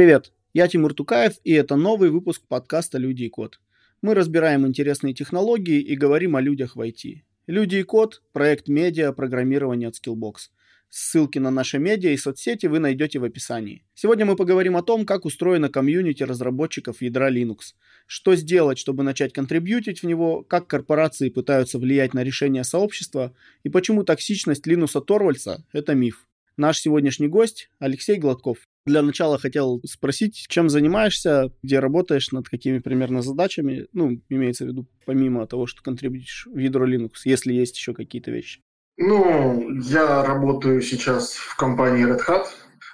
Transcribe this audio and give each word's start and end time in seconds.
Привет, 0.00 0.32
я 0.54 0.66
Тимур 0.66 0.94
Тукаев, 0.94 1.34
и 1.44 1.52
это 1.52 1.76
новый 1.76 2.08
выпуск 2.08 2.40
подкаста 2.48 2.96
«Люди 2.96 3.24
и 3.24 3.28
код». 3.28 3.60
Мы 4.00 4.14
разбираем 4.14 4.66
интересные 4.66 5.12
технологии 5.12 5.78
и 5.78 5.94
говорим 5.94 6.36
о 6.36 6.40
людях 6.40 6.74
в 6.74 6.80
IT. 6.80 7.20
«Люди 7.46 7.76
и 7.76 7.82
код»— 7.82 8.22
проект 8.32 8.68
медиа 8.68 9.12
программирования 9.12 9.88
от 9.88 9.96
Skillbox. 9.96 10.48
Ссылки 10.88 11.38
на 11.38 11.50
наши 11.50 11.78
медиа 11.78 12.12
и 12.12 12.16
соцсети 12.16 12.64
вы 12.64 12.78
найдете 12.78 13.18
в 13.18 13.24
описании. 13.24 13.84
Сегодня 13.92 14.24
мы 14.24 14.36
поговорим 14.36 14.78
о 14.78 14.82
том, 14.82 15.04
как 15.04 15.26
устроена 15.26 15.68
комьюнити 15.68 16.22
разработчиков 16.22 17.02
ядра 17.02 17.30
Linux. 17.30 17.74
Что 18.06 18.36
сделать, 18.36 18.78
чтобы 18.78 19.02
начать 19.02 19.34
контрибьютить 19.34 20.02
в 20.02 20.06
него, 20.06 20.42
как 20.42 20.66
корпорации 20.66 21.28
пытаются 21.28 21.78
влиять 21.78 22.14
на 22.14 22.24
решения 22.24 22.64
сообщества 22.64 23.34
и 23.64 23.68
почему 23.68 24.02
токсичность 24.02 24.66
Линуса 24.66 25.02
Торвальца– 25.02 25.62
это 25.74 25.94
миф. 25.94 26.26
Наш 26.56 26.78
сегодняшний 26.78 27.28
гость 27.28 27.68
Алексей 27.78 28.16
Гладков. 28.16 28.69
Для 28.90 29.02
начала 29.02 29.38
хотел 29.38 29.80
спросить, 29.84 30.46
чем 30.48 30.68
занимаешься, 30.68 31.52
где 31.62 31.78
работаешь, 31.78 32.32
над 32.32 32.48
какими 32.48 32.80
примерно 32.80 33.22
задачами, 33.22 33.86
ну, 33.92 34.20
имеется 34.28 34.64
в 34.64 34.66
виду, 34.66 34.88
помимо 35.06 35.46
того, 35.46 35.68
что 35.68 35.80
контрибьютишь 35.80 36.48
в 36.52 36.58
ядро 36.58 36.88
Linux, 36.88 37.10
если 37.24 37.52
есть 37.52 37.76
еще 37.76 37.94
какие-то 37.94 38.32
вещи. 38.32 38.60
Ну, 38.96 39.70
я 39.82 40.24
работаю 40.24 40.82
сейчас 40.82 41.34
в 41.34 41.54
компании 41.54 42.04
Red 42.04 42.18
Hat, 42.26 42.46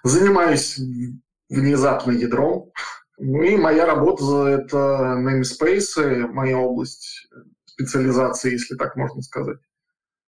занимаюсь 0.05 0.79
внезапно 1.49 2.13
ядром, 2.13 2.73
ну 3.17 3.43
и 3.43 3.57
моя 3.57 3.87
работа– 3.87 4.47
это 4.49 5.17
namespace, 5.19 6.27
моя 6.27 6.59
область 6.59 7.27
специализации, 7.65 8.53
если 8.53 8.75
так 8.75 8.97
можно 8.97 9.23
сказать. 9.23 9.61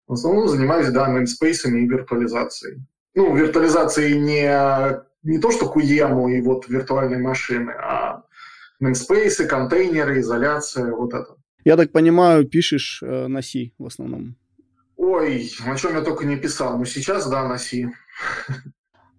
В 0.08 0.14
основном 0.14 0.48
занимаюсь, 0.48 0.88
да, 0.88 1.08
namespace 1.08 1.70
и 1.70 1.86
виртуализацией. 1.86 2.84
Ну, 3.14 3.36
виртуализацией 3.36 4.18
не 4.18 5.11
не 5.22 5.38
то 5.38 5.50
что 5.50 5.66
QEMU 5.66 6.32
и 6.32 6.42
вот 6.42 6.68
виртуальные 6.68 7.20
машины, 7.20 7.70
а 7.72 8.24
namespace, 8.82 9.46
контейнеры, 9.46 10.20
изоляция, 10.20 10.92
вот 10.92 11.14
это. 11.14 11.36
Я 11.64 11.76
так 11.76 11.92
понимаю, 11.92 12.48
пишешь 12.48 13.02
э, 13.02 13.26
на 13.28 13.42
C 13.42 13.70
в 13.78 13.86
основном. 13.86 14.36
Ой, 14.96 15.50
о 15.66 15.76
чем 15.76 15.94
я 15.94 16.02
только 16.02 16.26
не 16.26 16.36
писал. 16.36 16.78
Ну, 16.78 16.84
сейчас, 16.84 17.28
да, 17.28 17.46
на 17.46 17.58
C. 17.58 17.90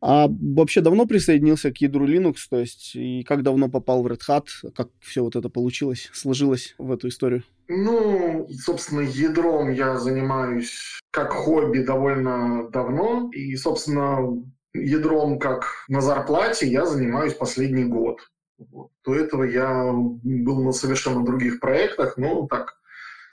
А 0.06 0.28
вообще 0.30 0.82
давно 0.82 1.06
присоединился 1.06 1.72
к 1.72 1.78
ядру 1.78 2.06
Linux, 2.06 2.36
то 2.50 2.60
есть 2.60 2.94
и 2.94 3.24
как 3.24 3.42
давно 3.42 3.70
попал 3.70 4.04
в 4.04 4.08
Red 4.08 4.20
Hat, 4.28 4.48
как 4.76 4.90
все 5.00 5.24
вот 5.24 5.38
это 5.38 5.48
получилось, 5.48 6.10
сложилось 6.12 6.76
в 6.78 6.92
эту 6.92 7.08
историю? 7.08 7.44
Ну, 7.70 8.46
собственно, 8.50 9.00
ядром 9.00 9.72
я 9.72 9.98
занимаюсь 9.98 11.00
как 11.10 11.32
хобби 11.32 11.80
довольно 11.80 12.70
давно, 12.70 13.30
и, 13.32 13.56
собственно, 13.56 14.44
ядром 14.74 15.40
как 15.40 15.86
на 15.88 16.02
зарплате 16.02 16.68
я 16.68 16.86
занимаюсь 16.86 17.34
последний 17.34 17.86
год. 17.86 18.20
Вот. 18.58 18.92
До 19.06 19.16
этого 19.16 19.44
я 19.44 19.92
был 19.92 20.64
на 20.64 20.72
совершенно 20.72 21.24
других 21.24 21.60
проектах, 21.60 22.18
но 22.18 22.48
так. 22.48 22.76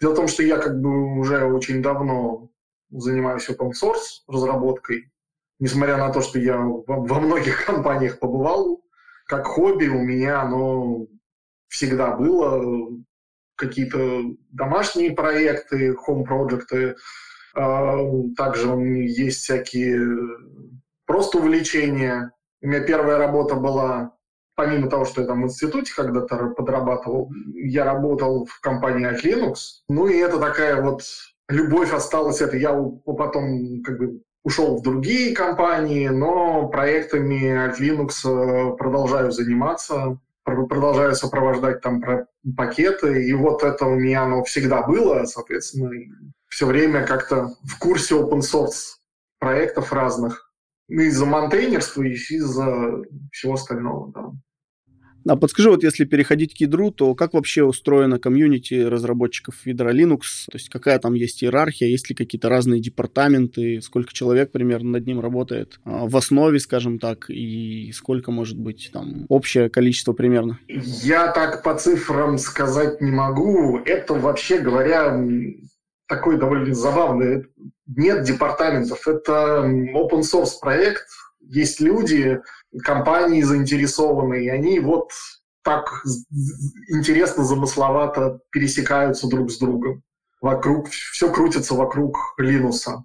Дело 0.00 0.12
в 0.12 0.16
том, 0.16 0.28
что 0.28 0.42
я 0.42 0.58
как 0.58 0.80
бы 0.80 1.18
уже 1.18 1.44
очень 1.44 1.82
давно 1.82 2.50
занимаюсь 2.90 3.48
open 3.48 3.70
source 3.70 4.24
разработкой, 4.26 5.12
несмотря 5.58 5.96
на 5.96 6.10
то, 6.10 6.20
что 6.22 6.38
я 6.38 6.58
во 6.58 7.20
многих 7.20 7.64
компаниях 7.66 8.18
побывал, 8.18 8.82
как 9.26 9.46
хобби 9.46 9.86
у 9.86 10.00
меня 10.00 10.42
оно 10.42 11.06
всегда 11.68 12.16
было, 12.16 12.90
какие-то 13.54 14.22
домашние 14.50 15.12
проекты, 15.12 15.94
home 15.94 16.24
проекты 16.24 16.96
а, 17.54 17.98
также 18.36 18.68
есть 18.68 19.42
всякие 19.42 20.00
просто 21.10 21.38
увлечение. 21.38 22.30
У 22.62 22.68
меня 22.68 22.82
первая 22.82 23.18
работа 23.18 23.56
была, 23.56 24.12
помимо 24.54 24.88
того, 24.88 25.04
что 25.04 25.22
я 25.22 25.26
там 25.26 25.42
в 25.42 25.46
институте 25.46 25.92
когда-то 25.92 26.50
подрабатывал, 26.56 27.32
я 27.52 27.84
работал 27.84 28.46
в 28.46 28.60
компании 28.60 29.06
от 29.06 29.24
Linux. 29.24 29.56
Ну 29.88 30.06
и 30.06 30.18
это 30.18 30.38
такая 30.38 30.80
вот 30.80 31.02
любовь 31.48 31.92
осталась. 31.92 32.40
Это 32.40 32.56
я 32.56 32.72
потом 33.04 33.82
как 33.82 33.98
бы 33.98 34.22
ушел 34.44 34.78
в 34.78 34.82
другие 34.84 35.34
компании, 35.34 36.06
но 36.06 36.68
проектами 36.68 37.56
от 37.56 37.80
Linux 37.80 38.12
э, 38.24 38.76
продолжаю 38.76 39.32
заниматься, 39.32 40.16
продолжаю 40.44 41.16
сопровождать 41.16 41.80
там 41.80 42.04
пакеты. 42.56 43.24
И 43.26 43.32
вот 43.32 43.64
это 43.64 43.84
у 43.84 43.96
меня 43.96 44.22
оно 44.22 44.44
всегда 44.44 44.82
было, 44.82 45.24
соответственно, 45.24 45.90
все 46.46 46.66
время 46.66 47.04
как-то 47.04 47.48
в 47.64 47.80
курсе 47.80 48.14
open 48.14 48.42
source 48.42 49.00
проектов 49.40 49.92
разных. 49.92 50.49
Из-за 50.90 51.24
монтейнерства 51.24 52.02
и 52.02 52.12
из-за 52.12 53.02
всего 53.32 53.54
остального, 53.54 54.12
да. 54.12 54.32
А 55.28 55.36
подскажи, 55.36 55.70
вот 55.70 55.82
если 55.82 56.04
переходить 56.04 56.54
к 56.54 56.60
ядру, 56.60 56.90
то 56.90 57.14
как 57.14 57.34
вообще 57.34 57.62
устроена 57.62 58.18
комьюнити 58.18 58.74
разработчиков 58.74 59.54
ядра 59.66 59.92
Linux? 59.92 60.46
То 60.50 60.56
есть 60.56 60.68
какая 60.68 60.98
там 60.98 61.14
есть 61.14 61.44
иерархия, 61.44 61.88
есть 61.88 62.08
ли 62.08 62.14
какие-то 62.14 62.48
разные 62.48 62.80
департаменты, 62.80 63.80
сколько 63.82 64.12
человек 64.12 64.50
примерно 64.50 64.90
над 64.90 65.06
ним 65.06 65.20
работает 65.20 65.78
а, 65.84 66.06
в 66.06 66.16
основе, 66.16 66.58
скажем 66.58 66.98
так, 66.98 67.28
и 67.28 67.92
сколько 67.92 68.30
может 68.30 68.58
быть 68.58 68.90
там 68.92 69.26
общее 69.28 69.68
количество 69.68 70.12
примерно? 70.12 70.58
Я 70.68 71.30
так 71.32 71.62
по 71.62 71.74
цифрам 71.74 72.38
сказать 72.38 73.00
не 73.00 73.10
могу. 73.10 73.78
Это 73.78 74.14
вообще 74.14 74.58
говоря 74.58 75.22
такой 76.10 76.38
довольно 76.38 76.74
забавный. 76.74 77.46
Нет 77.86 78.24
департаментов, 78.24 79.06
это 79.06 79.64
open 79.94 80.20
source 80.20 80.58
проект, 80.60 81.06
есть 81.40 81.80
люди, 81.80 82.40
компании 82.82 83.42
заинтересованные, 83.42 84.44
и 84.44 84.48
они 84.48 84.80
вот 84.80 85.12
так 85.62 85.88
интересно, 86.88 87.44
замысловато 87.44 88.40
пересекаются 88.50 89.28
друг 89.28 89.50
с 89.50 89.58
другом. 89.58 90.02
Вокруг, 90.40 90.88
все 90.88 91.30
крутится 91.32 91.74
вокруг 91.74 92.16
Линуса. 92.38 93.04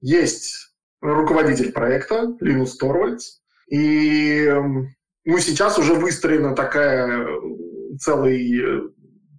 Есть 0.00 0.74
руководитель 1.00 1.72
проекта, 1.72 2.34
Линус 2.40 2.76
Торвальдс, 2.78 3.40
и 3.68 4.50
ну, 5.24 5.38
сейчас 5.38 5.78
уже 5.78 5.94
выстроена 5.94 6.54
такая 6.54 7.26
целая 7.98 8.38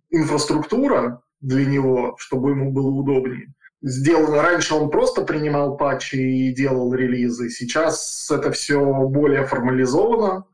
инфраструктура, 0.10 1.22
для 1.42 1.66
него, 1.66 2.16
чтобы 2.18 2.52
ему 2.52 2.72
было 2.72 2.90
удобнее. 2.90 3.54
Сделано 3.82 4.42
раньше 4.42 4.74
он 4.74 4.90
просто 4.90 5.24
принимал 5.24 5.78
патчи 5.78 6.16
и 6.16 6.54
делал 6.54 6.94
релизы. 6.94 7.50
Сейчас 7.50 8.30
это 8.32 8.52
все 8.52 8.84
более 9.04 9.46
формализовано. 9.46 10.46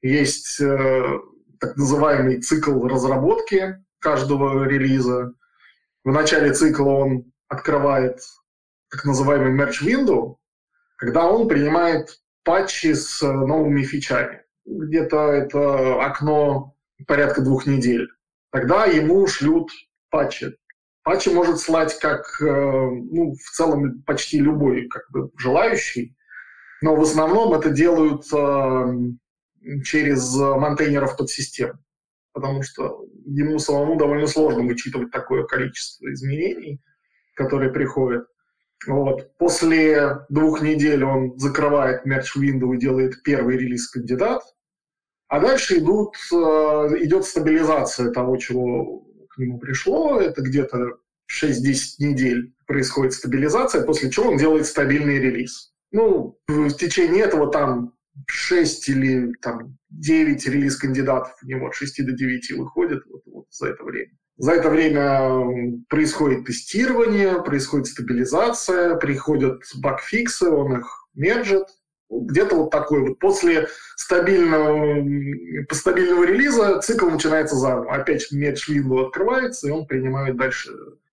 Есть 0.00 0.60
э, 0.60 1.18
так 1.60 1.76
называемый 1.76 2.40
цикл 2.40 2.86
разработки 2.86 3.82
каждого 4.00 4.64
релиза. 4.64 5.32
В 6.02 6.10
начале 6.10 6.52
цикла 6.52 6.90
он 6.90 7.32
открывает 7.48 8.18
так 8.90 9.04
называемый 9.04 9.52
merge 9.52 9.82
window, 9.84 10.36
когда 10.96 11.24
он 11.24 11.48
принимает 11.48 12.20
патчи 12.42 12.94
с 12.94 13.22
новыми 13.22 13.84
фичами. 13.84 14.42
Где-то 14.66 15.30
это 15.30 16.04
окно 16.04 16.74
порядка 17.06 17.42
двух 17.42 17.66
недель. 17.66 18.08
Тогда 18.50 18.86
ему 18.86 19.26
шлют 19.28 19.70
патчи. 20.12 20.56
Патчи 21.02 21.30
может 21.30 21.58
слать 21.58 21.98
как, 21.98 22.24
э, 22.40 22.44
ну, 22.44 23.34
в 23.34 23.50
целом 23.56 24.02
почти 24.06 24.38
любой 24.38 24.86
как 24.86 25.10
бы, 25.10 25.30
желающий, 25.36 26.14
но 26.80 26.94
в 26.94 27.00
основном 27.00 27.54
это 27.54 27.70
делают 27.70 28.24
э, 28.32 29.82
через 29.82 30.36
монтейнеров 30.36 31.16
подсистем, 31.16 31.80
потому 32.32 32.62
что 32.62 33.04
ему 33.26 33.58
самому 33.58 33.96
довольно 33.96 34.28
сложно 34.28 34.62
вычитывать 34.62 35.10
такое 35.10 35.44
количество 35.44 36.12
изменений, 36.12 36.80
которые 37.34 37.72
приходят. 37.72 38.26
Вот. 38.86 39.36
После 39.38 40.24
двух 40.28 40.62
недель 40.62 41.04
он 41.04 41.38
закрывает 41.38 42.06
Merge 42.06 42.38
Window 42.38 42.74
и 42.74 42.78
делает 42.78 43.22
первый 43.22 43.56
релиз 43.56 43.88
кандидат, 43.88 44.42
а 45.28 45.40
дальше 45.40 45.78
идут, 45.78 46.14
э, 46.32 46.36
идет 47.00 47.24
стабилизация 47.24 48.10
того, 48.10 48.36
чего 48.36 49.02
к 49.34 49.38
нему 49.38 49.58
пришло, 49.58 50.20
это 50.20 50.42
где-то 50.42 50.98
6-10 51.30 51.54
недель 51.98 52.54
происходит 52.66 53.14
стабилизация, 53.14 53.84
после 53.84 54.10
чего 54.10 54.30
он 54.30 54.36
делает 54.36 54.66
стабильный 54.66 55.18
релиз. 55.18 55.72
Ну, 55.90 56.38
в 56.48 56.72
течение 56.72 57.24
этого 57.24 57.50
там 57.50 57.94
6 58.26 58.88
или 58.88 59.32
там 59.40 59.78
9 59.90 60.46
релиз-кандидатов 60.46 61.34
у 61.42 61.46
него 61.46 61.68
от 61.68 61.74
6 61.74 62.04
до 62.04 62.12
9 62.12 62.52
выходит 62.52 63.02
вот, 63.06 63.22
вот 63.26 63.46
за 63.50 63.68
это 63.68 63.84
время. 63.84 64.12
За 64.38 64.52
это 64.52 64.70
время 64.70 65.82
происходит 65.88 66.46
тестирование, 66.46 67.42
происходит 67.42 67.86
стабилизация, 67.86 68.96
приходят 68.96 69.62
багфиксы, 69.76 70.48
он 70.48 70.78
их 70.78 71.08
мерджит, 71.14 71.68
где-то 72.12 72.56
вот 72.56 72.70
такой 72.70 73.00
вот. 73.00 73.18
После 73.18 73.68
стабильного, 73.96 75.04
стабильного 75.70 76.24
релиза 76.24 76.80
цикл 76.80 77.06
начинается 77.08 77.56
заново. 77.56 77.94
Опять 77.94 78.30
медж 78.30 78.70
window 78.70 79.06
открывается, 79.06 79.68
и 79.68 79.70
он 79.70 79.86
принимает 79.86 80.36
дальше 80.36 80.70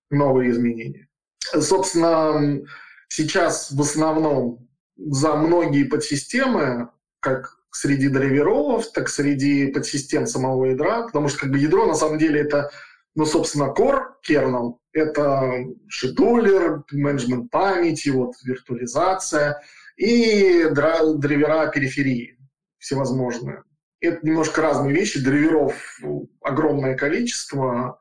новые 0.09 0.51
изменения. 0.51 1.07
Собственно, 1.39 2.61
сейчас 3.07 3.71
в 3.71 3.81
основном 3.81 4.67
за 4.97 5.35
многие 5.35 5.83
подсистемы, 5.83 6.89
как 7.21 7.57
среди 7.71 8.09
драйверов, 8.09 8.91
так 8.91 9.09
среди 9.09 9.67
подсистем 9.67 10.25
самого 10.25 10.65
ядра, 10.65 11.03
потому 11.03 11.29
что 11.29 11.39
как 11.39 11.51
бы 11.51 11.59
ядро 11.59 11.85
на 11.85 11.93
самом 11.93 12.17
деле 12.17 12.41
это, 12.41 12.71
ну, 13.15 13.25
собственно, 13.25 13.73
core, 13.77 14.05
kernel, 14.27 14.77
это 14.91 15.65
шедулер, 15.87 16.83
менеджмент 16.91 17.51
памяти, 17.51 18.09
вот, 18.09 18.33
виртуализация 18.43 19.61
и 19.99 20.69
драйвера 20.69 21.67
периферии 21.67 22.37
всевозможные. 22.77 23.63
Это 23.99 24.25
немножко 24.25 24.61
разные 24.61 24.95
вещи. 24.95 25.21
Драйверов 25.21 25.99
огромное 26.41 26.95
количество. 26.95 27.99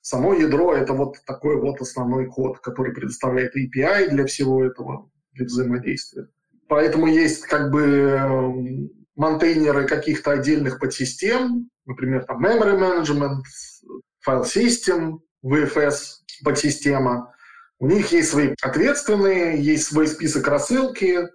Само 0.00 0.32
ядро– 0.32 0.74
это 0.74 0.94
вот 0.94 1.16
такой 1.26 1.60
вот 1.60 1.80
основной 1.82 2.26
код, 2.26 2.60
который 2.60 2.94
предоставляет 2.94 3.54
API 3.56 4.08
для 4.08 4.24
всего 4.24 4.64
этого, 4.64 5.10
для 5.32 5.44
взаимодействия. 5.44 6.28
Поэтому 6.66 7.06
есть 7.06 7.42
как 7.42 7.70
бы 7.70 7.82
эм, 7.82 8.90
монтейнеры 9.14 9.86
каких-то 9.86 10.30
отдельных 10.32 10.80
подсистем, 10.80 11.68
например, 11.84 12.24
там 12.24 12.44
memory 12.44 12.78
management, 12.78 13.42
file 14.26 14.44
system, 14.44 15.18
VFS 15.44 16.20
подсистема. 16.42 17.33
У 17.78 17.88
них 17.88 18.12
есть 18.12 18.30
свои 18.30 18.54
ответственные, 18.62 19.60
есть 19.60 19.84
свой 19.88 20.06
список 20.06 20.46
рассылки. 20.48 21.28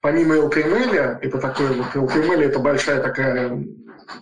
Помимо 0.00 0.36
LKML, 0.36 1.18
это 1.20 1.38
такой 1.38 1.68
вот 1.74 1.94
LKML, 1.94 2.42
это 2.42 2.58
большая 2.58 3.02
такая 3.02 3.64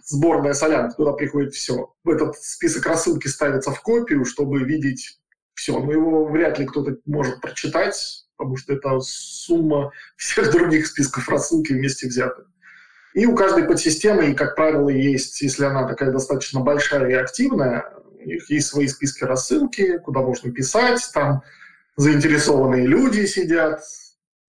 сборная 0.05 0.55
солянка, 0.55 0.97
туда 0.97 1.12
приходит 1.12 1.55
все. 1.55 1.94
Этот 2.05 2.37
список 2.37 2.87
рассылки 2.87 3.29
ставится 3.29 3.70
в 3.70 3.81
копию, 3.82 4.25
чтобы 4.25 4.65
видеть 4.65 5.20
все. 5.55 5.79
Но 5.79 5.93
его 5.93 6.26
вряд 6.26 6.59
ли 6.59 6.67
кто-то 6.67 6.97
может 7.06 7.41
прочитать, 7.41 8.26
потому 8.37 8.56
что 8.56 8.73
это 8.73 8.99
сумма 9.00 9.93
всех 10.17 10.50
других 10.50 10.87
списков 10.87 11.29
рассылки 11.29 11.73
вместе 11.73 12.09
взятых. 12.09 12.47
И 13.14 13.26
у 13.26 13.35
каждой 13.35 13.64
подсистемы, 13.64 14.31
и, 14.31 14.35
как 14.35 14.55
правило, 14.55 14.88
есть, 14.91 15.41
если 15.41 15.64
она 15.64 15.88
такая 15.88 16.12
достаточно 16.12 16.61
большая 16.61 17.09
и 17.09 17.14
активная, 17.14 17.93
у 18.19 18.25
них 18.25 18.50
есть 18.50 18.69
свои 18.69 18.87
списки 18.87 19.25
рассылки, 19.25 19.99
куда 19.99 20.20
можно 20.20 20.53
писать, 20.53 21.00
там 21.15 21.43
заинтересованные 21.97 22.87
люди 22.87 23.26
сидят, 23.26 23.81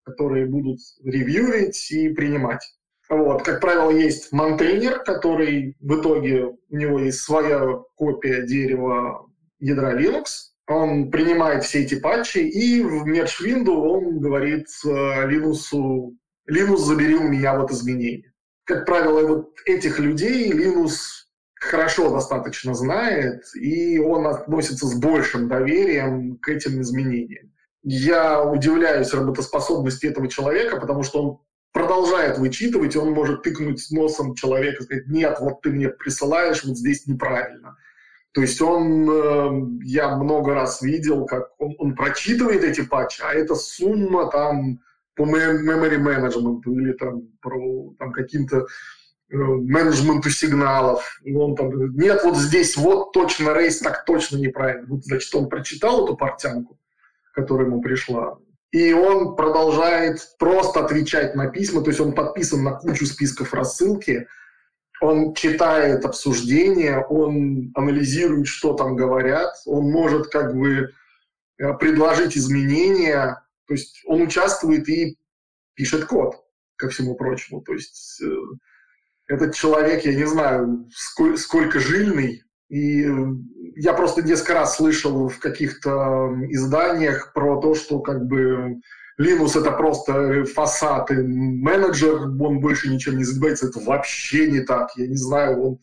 которые 0.03 0.45
будут 0.45 0.79
ревьюить 1.03 1.91
и 1.91 2.09
принимать. 2.09 2.63
Вот, 3.09 3.43
как 3.43 3.59
правило, 3.59 3.89
есть 3.89 4.31
монтейнер, 4.31 5.03
который 5.03 5.75
в 5.79 5.99
итоге, 5.99 6.45
у 6.45 6.75
него 6.75 6.99
есть 6.99 7.21
своя 7.21 7.79
копия 7.95 8.43
дерева 8.45 9.27
ядра 9.59 9.99
Linux, 9.99 10.25
он 10.67 11.09
принимает 11.09 11.63
все 11.63 11.83
эти 11.83 11.99
патчи, 11.99 12.37
и 12.37 12.83
в 12.83 13.07
Window 13.07 13.71
он 13.71 14.19
говорит 14.19 14.67
Linux, 14.85 15.73
Linux, 16.47 16.77
забери 16.77 17.15
у 17.15 17.27
меня 17.27 17.57
вот 17.57 17.71
изменения. 17.71 18.31
Как 18.65 18.85
правило, 18.85 19.25
вот 19.25 19.55
этих 19.65 19.97
людей 19.97 20.51
Linux 20.51 20.91
хорошо 21.59 22.09
достаточно 22.11 22.73
знает, 22.73 23.43
и 23.55 23.99
он 23.99 24.27
относится 24.27 24.87
с 24.87 24.93
большим 24.95 25.47
доверием 25.47 26.37
к 26.37 26.49
этим 26.49 26.81
изменениям. 26.81 27.51
Я 27.83 28.43
удивляюсь 28.43 29.13
работоспособности 29.13 30.07
этого 30.07 30.27
человека, 30.27 30.77
потому 30.77 31.03
что 31.03 31.23
он 31.23 31.39
продолжает 31.71 32.37
вычитывать, 32.37 32.95
и 32.95 32.97
он 32.97 33.11
может 33.11 33.43
тыкнуть 33.43 33.85
носом 33.91 34.35
человека 34.35 34.81
и 34.81 34.85
сказать, 34.85 35.07
нет, 35.07 35.37
вот 35.39 35.61
ты 35.61 35.69
мне 35.69 35.89
присылаешь, 35.89 36.63
вот 36.63 36.77
здесь 36.77 37.05
неправильно. 37.07 37.77
То 38.31 38.41
есть 38.41 38.61
он, 38.61 39.09
э, 39.09 39.79
я 39.83 40.15
много 40.15 40.53
раз 40.53 40.81
видел, 40.81 41.25
как 41.25 41.49
он, 41.57 41.75
он 41.79 41.95
прочитывает 41.95 42.63
эти 42.63 42.81
патчи, 42.81 43.21
а 43.23 43.33
это 43.33 43.55
сумма 43.55 44.29
там 44.29 44.79
по 45.15 45.23
memory 45.23 45.97
management 45.97 46.61
или 46.65 46.93
там 46.93 47.23
про 47.41 47.93
там, 47.97 48.11
каким-то 48.11 48.67
менеджменту 49.29 50.29
сигналов. 50.29 51.21
Он 51.25 51.55
там, 51.55 51.95
нет, 51.95 52.21
вот 52.23 52.37
здесь 52.37 52.75
вот 52.77 53.11
точно 53.11 53.53
рейс 53.53 53.79
так 53.79 54.05
точно 54.05 54.37
неправильно. 54.37 54.87
Вот, 54.87 55.05
значит, 55.05 55.33
он 55.35 55.49
прочитал 55.49 56.05
эту 56.05 56.15
портянку, 56.15 56.79
которая 57.33 57.67
ему 57.67 57.81
пришла, 57.81 58.37
и 58.71 58.93
он 58.93 59.35
продолжает 59.35 60.35
просто 60.37 60.83
отвечать 60.83 61.35
на 61.35 61.47
письма, 61.47 61.81
то 61.81 61.89
есть 61.89 61.99
он 61.99 62.13
подписан 62.13 62.63
на 62.63 62.73
кучу 62.73 63.05
списков 63.05 63.53
рассылки, 63.53 64.27
он 65.01 65.33
читает 65.33 66.05
обсуждения, 66.05 66.99
он 66.99 67.71
анализирует, 67.73 68.47
что 68.47 68.73
там 68.73 68.95
говорят, 68.95 69.53
он 69.65 69.89
может 69.89 70.27
как 70.27 70.55
бы 70.55 70.91
э, 71.57 71.73
предложить 71.79 72.37
изменения, 72.37 73.41
то 73.65 73.73
есть 73.73 74.01
он 74.05 74.23
участвует 74.23 74.87
и 74.89 75.17
пишет 75.73 76.05
код, 76.05 76.43
ко 76.75 76.89
всему 76.89 77.15
прочему. 77.15 77.61
То 77.61 77.73
есть 77.73 78.21
э, 78.21 78.27
этот 79.29 79.53
человек, 79.53 80.03
я 80.05 80.15
не 80.15 80.25
знаю, 80.25 80.89
сколько, 80.91 81.37
сколько 81.37 81.79
жильный, 81.79 82.43
и 82.67 83.07
я 83.75 83.93
просто 83.93 84.23
несколько 84.23 84.55
раз 84.55 84.75
слышал 84.75 85.29
в 85.29 85.39
каких-то 85.39 86.35
изданиях 86.49 87.31
про 87.33 87.61
то, 87.61 87.75
что 87.75 87.99
как 87.99 88.25
бы 88.25 88.81
Linux 89.19 89.59
это 89.59 89.71
просто 89.71 90.45
фасад 90.45 91.11
и 91.11 91.15
менеджер, 91.15 92.21
он 92.21 92.59
больше 92.59 92.89
ничем 92.89 93.17
не 93.17 93.23
занимается. 93.23 93.67
Это 93.67 93.79
вообще 93.81 94.49
не 94.49 94.61
так. 94.61 94.89
Я 94.95 95.07
не 95.07 95.17
знаю, 95.17 95.61
он, 95.61 95.79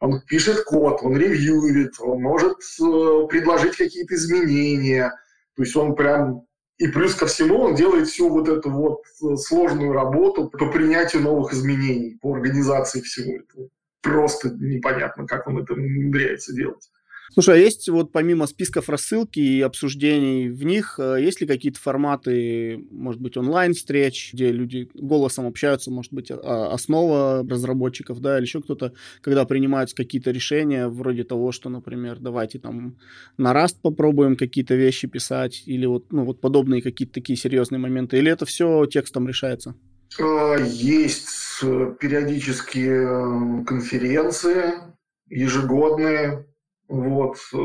он 0.00 0.20
пишет 0.22 0.64
код, 0.64 1.00
он 1.02 1.16
ревьюет, 1.16 1.94
он 2.00 2.22
может 2.22 2.56
э, 2.80 3.26
предложить 3.28 3.76
какие-то 3.76 4.14
изменения. 4.14 5.12
То 5.54 5.62
есть 5.62 5.76
он 5.76 5.94
прям 5.94 6.46
и 6.78 6.88
плюс 6.88 7.14
ко 7.14 7.26
всему 7.26 7.60
он 7.60 7.74
делает 7.74 8.08
всю 8.08 8.28
вот 8.28 8.48
эту 8.48 8.70
вот 8.70 9.02
э, 9.22 9.36
сложную 9.36 9.92
работу 9.92 10.48
по 10.48 10.70
принятию 10.70 11.22
новых 11.22 11.52
изменений, 11.52 12.18
по 12.20 12.34
организации 12.34 13.00
всего 13.00 13.36
этого. 13.36 13.68
Просто 14.00 14.50
непонятно, 14.50 15.26
как 15.26 15.46
он 15.46 15.58
это 15.58 15.74
умудряется 15.74 16.54
делать. 16.54 16.90
Слушай, 17.32 17.54
а 17.54 17.58
есть 17.58 17.88
вот 17.88 18.12
помимо 18.12 18.46
списков 18.46 18.90
рассылки 18.90 19.40
и 19.40 19.62
обсуждений 19.62 20.50
в 20.50 20.64
них, 20.64 20.96
э, 20.98 21.16
есть 21.18 21.40
ли 21.40 21.46
какие-то 21.46 21.80
форматы, 21.80 22.84
может 22.90 23.22
быть, 23.22 23.38
онлайн-встреч, 23.38 24.34
где 24.34 24.52
люди 24.52 24.90
голосом 24.92 25.46
общаются, 25.46 25.90
может 25.90 26.12
быть, 26.12 26.30
а, 26.30 26.72
основа 26.74 27.42
разработчиков, 27.48 28.20
да, 28.20 28.36
или 28.36 28.44
еще 28.44 28.60
кто-то, 28.60 28.92
когда 29.22 29.46
принимаются 29.46 29.96
какие-то 29.96 30.30
решения, 30.30 30.88
вроде 30.88 31.24
того, 31.24 31.52
что, 31.52 31.70
например, 31.70 32.18
давайте 32.20 32.58
там 32.58 32.98
на 33.38 33.52
Rust 33.54 33.76
попробуем 33.80 34.36
какие-то 34.36 34.74
вещи 34.74 35.08
писать, 35.08 35.62
или 35.64 35.86
вот, 35.86 36.12
ну, 36.12 36.26
вот 36.26 36.38
подобные 36.42 36.82
какие-то 36.82 37.14
такие 37.14 37.38
серьезные 37.38 37.78
моменты, 37.78 38.18
или 38.18 38.30
это 38.30 38.44
все 38.44 38.84
текстом 38.84 39.26
решается? 39.26 39.74
А, 40.20 40.56
есть 40.58 41.62
э, 41.62 41.94
периодические 41.98 43.64
конференции 43.64 44.74
ежегодные, 45.30 46.44
вот. 46.92 47.36
Э, 47.54 47.58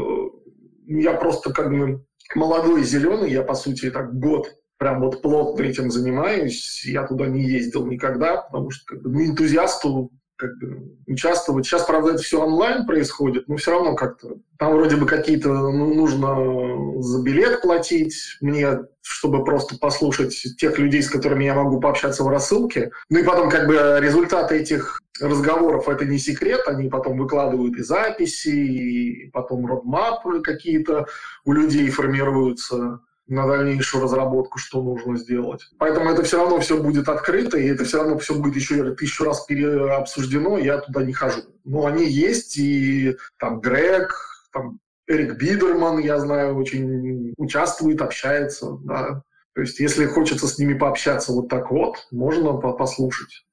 я 0.88 1.14
просто 1.14 1.54
как 1.54 1.70
бы 1.70 2.06
молодой 2.34 2.84
зеленый, 2.84 3.32
я, 3.32 3.44
по 3.44 3.56
сути, 3.56 3.92
так 3.92 4.18
год 4.18 4.56
прям 4.78 5.02
вот 5.02 5.22
плотно 5.22 5.64
этим 5.64 5.92
занимаюсь. 5.92 6.86
Я 6.86 7.06
туда 7.06 7.28
не 7.28 7.44
ездил 7.44 7.86
никогда, 7.86 8.38
потому 8.38 8.70
что 8.72 8.86
как 8.86 9.04
бы, 9.04 9.10
ну, 9.10 9.26
энтузиасту 9.26 10.12
как 10.38 10.58
бы 10.60 10.96
участвовать. 11.08 11.66
Сейчас, 11.66 11.84
правда, 11.84 12.12
это 12.12 12.22
все 12.22 12.42
онлайн 12.42 12.86
происходит, 12.86 13.48
но 13.48 13.58
все 13.58 13.72
равно 13.72 13.96
как-то 13.96 14.38
там 14.58 14.74
вроде 14.74 14.96
бы 14.96 15.06
какие-то 15.06 15.50
ну, 15.50 15.94
нужно 15.94 17.02
за 17.02 17.22
билет 17.22 17.62
платить 17.62 18.38
мне, 18.42 18.80
чтобы 19.02 19.44
просто 19.44 19.78
послушать 19.78 20.36
тех 20.58 20.78
людей, 20.80 21.02
с 21.02 21.10
которыми 21.10 21.44
я 21.44 21.56
могу 21.56 21.80
пообщаться 21.80 22.24
в 22.24 22.30
рассылке. 22.30 22.92
Ну 23.10 23.20
и 23.20 23.24
потом 23.24 23.50
как 23.50 23.68
бы 23.68 23.98
результаты 24.00 24.58
этих 24.58 25.02
разговоров 25.20 25.90
это 25.90 26.06
не 26.06 26.20
секрет, 26.20 26.62
они 26.68 26.90
потом 26.90 27.18
выкладывают 27.18 27.76
и 27.78 27.84
записи, 27.84 28.50
и 28.50 29.32
потом 29.32 29.66
родмапы 29.66 30.42
какие-то 30.42 31.08
у 31.46 31.52
людей 31.52 31.90
формируются 31.90 33.02
на 33.28 33.48
дальнейшую 33.48 34.04
разработку, 34.04 34.58
что 34.58 34.82
нужно 34.82 35.18
сделать. 35.18 35.70
Поэтому 35.78 36.10
это 36.10 36.24
все 36.24 36.38
равно 36.38 36.60
все 36.60 36.82
будет 36.82 37.10
открыто, 37.10 37.58
и 37.58 37.68
это 37.68 37.86
все 37.86 37.98
равно 38.00 38.18
все 38.18 38.36
будет 38.36 38.56
еще 38.56 38.96
тысячу 38.96 39.26
раз 39.26 39.46
переобсуждено, 39.46 40.58
я 40.58 40.80
туда 40.80 41.04
не 41.04 41.14
хожу. 41.14 41.42
Но 41.64 41.86
они 41.86 42.06
есть, 42.06 42.58
и 42.58 43.18
там 43.38 43.60
Грег, 43.60 44.16
там 44.52 44.80
Эрик 45.08 45.38
Бидерман, 45.38 46.00
я 46.00 46.20
знаю, 46.20 46.56
очень 46.58 47.34
участвует, 47.38 48.02
общается, 48.02 48.78
да. 48.84 49.24
То 49.54 49.62
есть, 49.62 49.80
если 49.80 50.06
хочется 50.06 50.48
с 50.48 50.60
ними 50.60 50.78
пообщаться 50.78 51.32
вот 51.32 51.50
так 51.50 51.72
вот, 51.72 52.08
можно 52.12 52.54
послушать. 52.54 53.47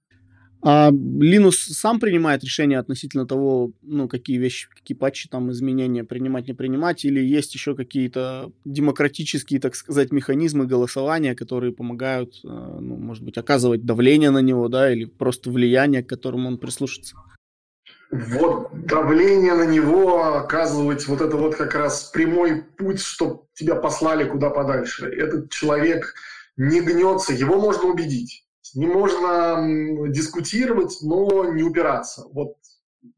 А 0.67 0.91
Linux 0.91 1.53
сам 1.73 2.01
принимает 2.01 2.43
решение 2.43 2.79
относительно 2.79 3.27
того, 3.27 3.73
ну, 3.83 4.09
какие 4.09 4.39
вещи, 4.39 4.67
какие 4.75 4.97
патчи 4.97 5.29
там, 5.29 5.53
изменения 5.53 6.05
принимать, 6.05 6.49
не 6.49 6.55
принимать, 6.55 7.05
или 7.05 7.21
есть 7.21 7.53
еще 7.53 7.75
какие-то 7.75 8.51
демократические, 8.65 9.61
так 9.61 9.75
сказать, 9.75 10.11
механизмы 10.11 10.67
голосования, 10.67 11.35
которые 11.35 11.75
помогают, 11.75 12.41
э, 12.43 12.49
ну, 12.49 12.97
может 12.97 13.23
быть, 13.23 13.37
оказывать 13.37 13.85
давление 13.85 14.31
на 14.31 14.39
него, 14.39 14.69
да, 14.69 14.91
или 14.91 15.05
просто 15.05 15.51
влияние, 15.51 16.03
к 16.03 16.09
которому 16.09 16.49
он 16.49 16.57
прислушается? 16.57 17.15
Вот 18.11 18.71
давление 18.87 19.55
на 19.55 19.67
него 19.67 20.35
оказывать 20.35 21.07
вот 21.09 21.21
это 21.21 21.37
вот 21.37 21.57
как 21.57 21.75
раз 21.75 22.05
прямой 22.05 22.63
путь, 22.63 23.01
чтобы 23.01 23.43
тебя 23.53 23.75
послали 23.75 24.25
куда 24.25 24.49
подальше. 24.49 25.09
Этот 25.09 25.51
человек 25.51 26.15
не 26.57 26.81
гнется, 26.81 27.35
его 27.35 27.61
можно 27.61 27.91
убедить 27.91 28.44
Не 28.75 28.87
можно 28.87 30.09
дискутировать, 30.09 30.99
но 31.03 31.45
не 31.53 31.63
упираться. 31.63 32.25
Вот 32.33 32.57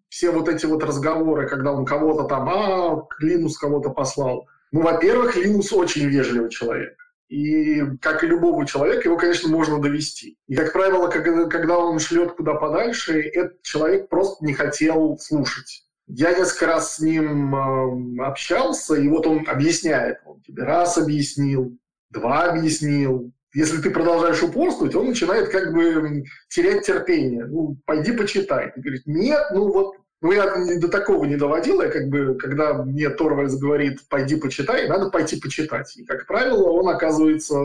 все 0.09 0.31
вот 0.31 0.49
эти 0.49 0.67
вот 0.67 0.83
разговоры, 0.83 1.49
когда 1.49 1.73
он 1.73 1.85
кого-то 1.85 2.25
там, 2.25 2.49
а, 2.49 3.07
Линус 3.19 3.59
кого-то 3.59 3.91
послал. 3.91 4.47
Ну, 4.73 4.83
во-первых, 4.83 5.37
Линус 5.37 5.73
очень 5.73 6.07
вежливый 6.07 6.51
человек. 6.51 6.97
И, 7.29 7.83
как 8.01 8.23
и 8.23 8.27
любого 8.27 8.67
человека, 8.67 9.09
его, 9.09 9.17
конечно, 9.17 9.49
можно 9.49 9.81
довести. 9.81 10.39
И, 10.47 10.55
как 10.55 10.73
правило, 10.73 11.09
когда, 11.09 11.79
он 11.79 11.99
шлет 11.99 12.33
куда 12.33 12.55
подальше, 12.55 13.21
этот 13.21 13.63
человек 13.63 14.09
просто 14.09 14.45
не 14.45 14.55
хотел 14.55 15.19
слушать. 15.19 15.85
Я 16.07 16.39
несколько 16.39 16.67
раз 16.67 16.97
с 16.97 17.01
ним 17.01 18.21
общался, 18.21 18.95
и 18.95 19.09
вот 19.09 19.27
он 19.27 19.45
объясняет. 19.49 20.19
Он 20.25 20.41
тебе 20.41 20.63
раз 20.63 20.99
объяснил, 20.99 21.77
два 22.11 22.45
объяснил. 22.45 23.33
Если 23.57 23.81
ты 23.81 23.89
продолжаешь 23.89 24.43
упорствовать, 24.43 24.95
он 24.95 25.07
начинает 25.07 25.49
как 25.49 25.73
бы 25.73 26.25
терять 26.51 26.85
терпение. 26.85 27.47
Ну, 27.47 27.79
пойди 27.87 28.13
почитай. 28.13 28.71
Ты 28.71 28.83
говоришь, 28.83 29.01
нет, 29.07 29.41
ну 29.51 29.73
вот 29.73 29.95
ну, 30.21 30.33
я 30.33 30.55
до 30.79 30.89
такого 30.89 31.25
не 31.25 31.37
доводил, 31.37 31.81
я 31.81 31.89
как 31.89 32.09
бы, 32.09 32.37
когда 32.37 32.75
мне 32.85 33.09
Торвальдс 33.09 33.55
говорит, 33.55 34.01
пойди 34.11 34.37
почитай, 34.37 34.87
надо 34.89 35.09
пойти 35.09 35.41
почитать. 35.41 35.97
И, 35.97 36.05
как 36.05 36.27
правило, 36.27 36.69
он 36.69 36.87
оказывается 36.91 37.57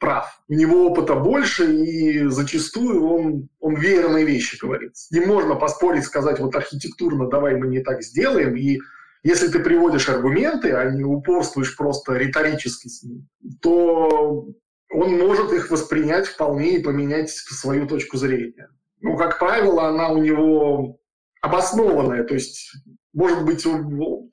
прав. 0.00 0.42
У 0.48 0.54
него 0.54 0.86
опыта 0.86 1.14
больше, 1.14 1.72
и 1.72 2.26
зачастую 2.26 3.06
он, 3.06 3.48
он 3.60 3.76
верные 3.76 4.24
вещи 4.24 4.58
говорит. 4.60 4.94
Не 5.12 5.20
можно 5.20 5.54
поспорить, 5.54 6.04
сказать, 6.04 6.40
вот 6.40 6.56
архитектурно 6.56 7.28
давай 7.28 7.54
мы 7.54 7.68
не 7.68 7.80
так 7.80 8.02
сделаем, 8.02 8.56
и 8.56 8.80
если 9.22 9.46
ты 9.46 9.60
приводишь 9.60 10.08
аргументы, 10.08 10.72
а 10.72 10.90
не 10.90 11.04
упорствуешь 11.04 11.76
просто 11.76 12.14
риторически 12.14 12.88
с 12.88 13.04
ним, 13.04 13.28
то 13.60 14.48
он 14.90 15.18
может 15.18 15.52
их 15.52 15.70
воспринять 15.70 16.26
вполне 16.26 16.76
и 16.76 16.82
поменять 16.82 17.30
свою 17.30 17.86
точку 17.86 18.16
зрения. 18.16 18.70
Ну, 19.00 19.16
как 19.16 19.38
правило, 19.38 19.88
она 19.88 20.08
у 20.10 20.18
него 20.18 20.98
обоснованное, 21.40 22.24
то 22.24 22.34
есть, 22.34 22.72
может 23.12 23.44
быть, 23.44 23.66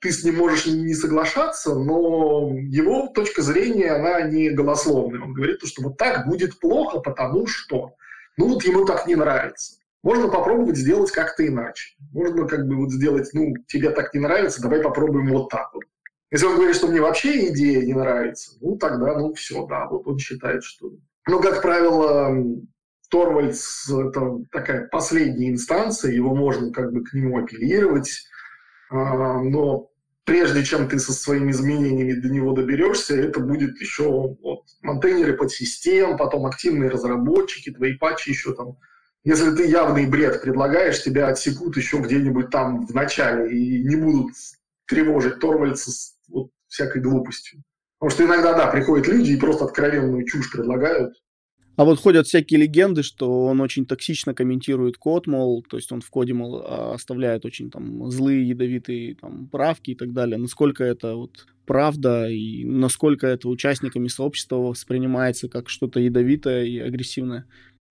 ты 0.00 0.12
с 0.12 0.24
ним 0.24 0.36
можешь 0.36 0.66
не 0.66 0.94
соглашаться, 0.94 1.74
но 1.74 2.50
его 2.52 3.08
точка 3.08 3.42
зрения, 3.42 3.92
она 3.92 4.22
не 4.22 4.50
голословная. 4.50 5.20
Он 5.22 5.32
говорит, 5.32 5.60
что 5.64 5.82
вот 5.82 5.96
так 5.96 6.26
будет 6.26 6.58
плохо, 6.58 7.00
потому 7.00 7.46
что, 7.46 7.94
ну 8.36 8.48
вот 8.48 8.64
ему 8.64 8.84
так 8.84 9.06
не 9.06 9.14
нравится. 9.14 9.76
Можно 10.02 10.28
попробовать 10.28 10.76
сделать 10.76 11.10
как-то 11.10 11.46
иначе. 11.46 11.96
Можно 12.12 12.46
как 12.46 12.66
бы 12.66 12.76
вот 12.76 12.92
сделать, 12.92 13.30
ну, 13.32 13.54
тебе 13.66 13.90
так 13.90 14.14
не 14.14 14.20
нравится, 14.20 14.62
давай 14.62 14.80
попробуем 14.80 15.32
вот 15.32 15.48
так 15.48 15.70
вот. 15.74 15.84
Если 16.30 16.46
он 16.46 16.56
говорит, 16.56 16.74
что 16.74 16.88
мне 16.88 17.00
вообще 17.00 17.52
идея 17.52 17.84
не 17.84 17.94
нравится, 17.94 18.56
ну, 18.60 18.76
тогда, 18.76 19.18
ну, 19.18 19.32
все, 19.34 19.64
да, 19.66 19.86
вот 19.86 20.06
он 20.06 20.18
считает, 20.18 20.64
что... 20.64 20.90
Ну, 21.28 21.40
как 21.40 21.62
правило, 21.62 22.36
Торвальдс– 23.10 23.88
это 23.90 24.38
такая 24.50 24.88
последняя 24.88 25.50
инстанция, 25.50 26.12
его 26.12 26.34
можно 26.34 26.72
как 26.72 26.92
бы 26.92 27.04
к 27.04 27.12
нему 27.12 27.38
апеллировать, 27.38 28.26
а, 28.90 29.40
но 29.40 29.90
прежде 30.24 30.64
чем 30.64 30.88
ты 30.88 30.98
со 30.98 31.12
своими 31.12 31.52
изменениями 31.52 32.20
до 32.20 32.28
него 32.28 32.52
доберешься, 32.52 33.16
это 33.16 33.40
будет 33.40 33.80
еще 33.80 34.36
вот, 34.42 34.62
контейнеры 34.82 35.34
подсистем, 35.34 36.16
потом 36.16 36.46
активные 36.46 36.90
разработчики, 36.90 37.70
твои 37.70 37.94
патчи 37.94 38.30
еще 38.30 38.52
там. 38.52 38.76
Если 39.22 39.54
ты 39.54 39.66
явный 39.66 40.06
бред 40.06 40.42
предлагаешь, 40.42 41.02
тебя 41.02 41.28
отсекут 41.28 41.76
еще 41.76 41.98
где-нибудь 41.98 42.50
там 42.50 42.86
в 42.86 42.94
начале 42.94 43.56
и 43.56 43.84
не 43.84 43.96
будут 43.96 44.34
тревожить 44.86 45.40
Торвальдса 45.40 45.90
всякой 46.68 47.02
глупостью. 47.02 47.62
Потому 47.98 48.10
что 48.10 48.24
иногда, 48.24 48.54
да, 48.54 48.66
приходят 48.66 49.08
люди 49.08 49.32
и 49.32 49.40
просто 49.40 49.64
откровенную 49.64 50.26
чушь 50.26 50.52
предлагают, 50.52 51.14
а 51.76 51.84
вот 51.84 52.00
ходят 52.00 52.26
всякие 52.26 52.58
легенды, 52.58 53.02
что 53.02 53.44
он 53.44 53.60
очень 53.60 53.84
токсично 53.84 54.34
комментирует 54.34 54.96
код, 54.96 55.26
мол, 55.26 55.62
то 55.62 55.76
есть 55.76 55.92
он 55.92 56.00
в 56.00 56.08
коде, 56.08 56.32
мол, 56.32 56.62
а, 56.64 56.94
оставляет 56.94 57.44
очень 57.44 57.70
там 57.70 58.10
злые, 58.10 58.48
ядовитые 58.48 59.14
там 59.14 59.46
правки 59.48 59.90
и 59.90 59.94
так 59.94 60.14
далее. 60.14 60.38
Насколько 60.38 60.84
это 60.84 61.16
вот 61.16 61.46
правда 61.66 62.28
и 62.28 62.64
насколько 62.64 63.26
это 63.26 63.48
участниками 63.48 64.08
сообщества 64.08 64.56
воспринимается 64.56 65.50
как 65.50 65.68
что-то 65.68 66.00
ядовитое 66.00 66.64
и 66.64 66.78
агрессивное? 66.78 67.44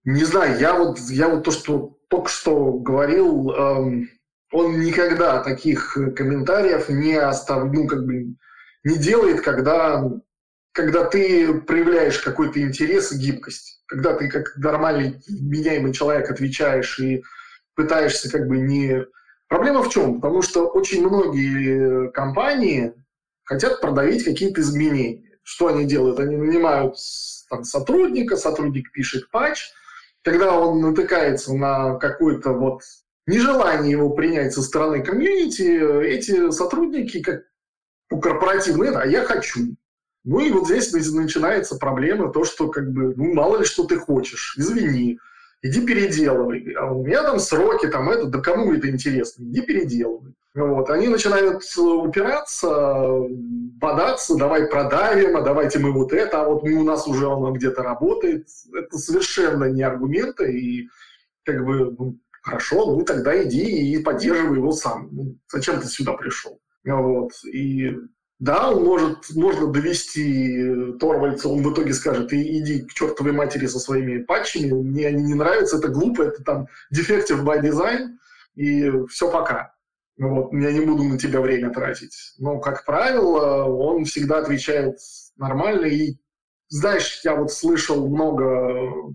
Не 0.04 0.24
знаю, 0.24 0.60
я 0.60 0.78
вот, 0.78 0.98
я 1.12 1.30
вот 1.30 1.44
то, 1.44 1.52
что 1.52 2.00
только 2.10 2.30
что 2.30 2.74
говорил, 2.74 3.52
эм, 3.52 4.10
он 4.52 4.80
никогда 4.80 5.44
таких 5.44 5.96
комментариев 6.16 6.90
не 6.90 7.16
оставляет, 7.16 7.74
ну, 7.74 7.88
как 7.88 8.06
бы 8.06 8.36
не 8.86 8.98
делает, 8.98 9.42
когда 9.42 10.10
когда 10.72 11.06
ты 11.06 11.62
проявляешь 11.62 12.20
какой-то 12.20 12.62
интерес 12.62 13.14
и 13.14 13.18
гибкость, 13.18 13.82
когда 13.86 14.14
ты 14.14 14.28
как 14.28 14.58
нормальный 14.58 15.22
меняемый 15.30 15.94
человек 15.94 16.30
отвечаешь 16.30 17.00
и 17.00 17.24
пытаешься 17.76 18.30
как 18.30 18.48
бы 18.48 18.58
не... 18.58 19.06
Проблема 19.48 19.84
в 19.84 19.90
чем? 19.90 20.20
Потому 20.20 20.42
что 20.42 20.68
очень 20.68 21.08
многие 21.08 22.12
компании 22.12 22.94
хотят 23.46 23.80
продавить 23.80 24.26
какие-то 24.26 24.60
изменения. 24.60 25.24
Что 25.44 25.68
они 25.68 25.86
делают? 25.86 26.20
Они 26.20 26.36
нанимают 26.36 26.98
там, 27.50 27.64
сотрудника, 27.64 28.36
сотрудник 28.36 28.92
пишет 28.92 29.32
патч, 29.32 29.70
когда 30.24 30.60
он 30.60 30.82
натыкается 30.82 31.54
на 31.54 31.96
какое-то 32.00 32.52
вот 32.52 32.82
нежелание 33.28 33.92
его 33.92 34.10
принять 34.10 34.54
со 34.54 34.62
стороны 34.62 35.04
комьюнити, 35.04 36.06
эти 36.06 36.52
сотрудники 36.52 37.22
как 37.22 37.44
у 38.12 38.20
корпоративные, 38.20 38.92
а 38.92 39.06
я 39.06 39.24
хочу. 39.24 39.76
Ну 40.24 40.40
и 40.40 40.52
вот 40.52 40.68
здесь 40.68 40.92
начинается 41.12 41.78
проблема, 41.78 42.32
то, 42.32 42.44
что 42.44 42.70
как 42.70 42.92
бы, 42.92 43.14
ну 43.16 43.34
мало 43.34 43.58
ли 43.58 43.66
что 43.66 43.84
ты 43.84 43.98
хочешь, 43.98 44.56
извини, 44.58 45.20
иди 45.62 45.86
переделывай. 45.86 46.74
А 46.74 46.92
у 46.92 47.06
меня 47.06 47.22
там 47.24 47.40
сроки, 47.40 47.88
там 47.88 48.10
это, 48.10 48.26
да 48.26 48.40
кому 48.40 48.74
это 48.74 48.90
интересно, 48.90 49.44
иди 49.44 49.62
переделывай. 49.62 50.34
Вот. 50.56 50.90
Они 50.90 51.10
начинают 51.10 51.64
упираться, 51.78 53.24
податься, 53.82 54.36
давай 54.36 54.68
продавим, 54.68 55.36
а 55.36 55.42
давайте 55.42 55.80
мы 55.80 55.92
вот 55.92 56.14
это, 56.14 56.42
а 56.42 56.50
вот 56.50 56.64
у 56.64 56.84
нас 56.84 57.08
уже 57.08 57.26
оно 57.26 57.52
где-то 57.52 57.84
работает. 57.84 58.48
Это 58.74 58.98
совершенно 58.98 59.66
не 59.66 59.84
аргументы, 59.84 60.58
и 60.58 60.90
как 61.44 61.66
бы, 61.66 61.94
ну, 62.00 62.18
хорошо, 62.42 62.96
ну 62.96 63.04
тогда 63.04 63.44
иди 63.44 63.94
и 63.94 64.02
поддерживай 64.02 64.58
его 64.58 64.72
сам. 64.72 65.10
Ну, 65.12 65.36
зачем 65.52 65.82
ты 65.82 65.88
сюда 65.88 66.14
пришел? 66.14 66.60
Вот. 66.86 67.32
И 67.52 67.92
да, 68.40 68.72
он 68.72 68.84
может, 68.84 69.34
можно 69.34 69.68
довести 69.68 70.94
Торвальца, 71.00 71.50
он 71.50 71.64
в 71.64 71.74
итоге 71.74 71.94
скажет, 71.94 72.34
и 72.34 72.60
иди 72.60 72.82
к 72.82 72.94
чертовой 72.94 73.32
матери 73.32 73.66
со 73.66 73.80
своими 73.80 74.22
патчами, 74.24 74.72
мне 74.72 75.08
они 75.08 75.24
не 75.24 75.34
нравятся, 75.34 75.78
это 75.78 75.88
глупо, 75.88 76.24
это 76.24 76.44
там 76.44 76.68
defective 76.94 77.44
by 77.44 77.62
design, 77.62 78.18
и 78.56 78.92
все 79.08 79.32
пока. 79.32 79.74
Вот, 80.18 80.54
я 80.54 80.72
не 80.72 80.82
буду 80.86 81.04
на 81.04 81.18
тебя 81.18 81.42
время 81.42 81.72
тратить. 81.72 82.34
Но, 82.38 82.60
как 82.60 82.86
правило, 82.86 83.66
он 83.66 84.06
всегда 84.06 84.40
отвечает 84.40 84.98
нормально. 85.36 85.86
И, 85.88 86.18
знаешь, 86.70 87.20
я 87.24 87.36
вот 87.36 87.52
слышал 87.52 88.08
много 88.08 89.14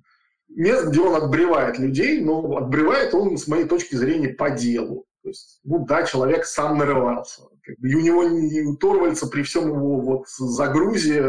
мест, 0.49 0.89
где 0.89 1.00
он 1.00 1.15
отбревает 1.15 1.79
людей, 1.79 2.21
но 2.21 2.57
отбревает 2.57 3.15
он, 3.15 3.39
с 3.39 3.47
моей 3.49 3.65
точки 3.65 3.95
зрения, 3.95 4.29
по 4.29 4.50
делу. 4.50 5.07
То 5.23 5.29
есть, 5.29 5.61
ну 5.65 5.85
да, 5.87 6.03
человек 6.03 6.45
сам 6.45 6.79
нарывался. 6.79 7.43
И 7.79 7.95
у 7.95 8.00
него, 8.00 8.25
и 8.25 8.62
у 8.62 8.77
Торвальца 8.77 9.27
при 9.27 9.43
всем 9.43 9.69
его 9.69 10.00
вот 10.00 10.29
загрузе, 10.29 11.23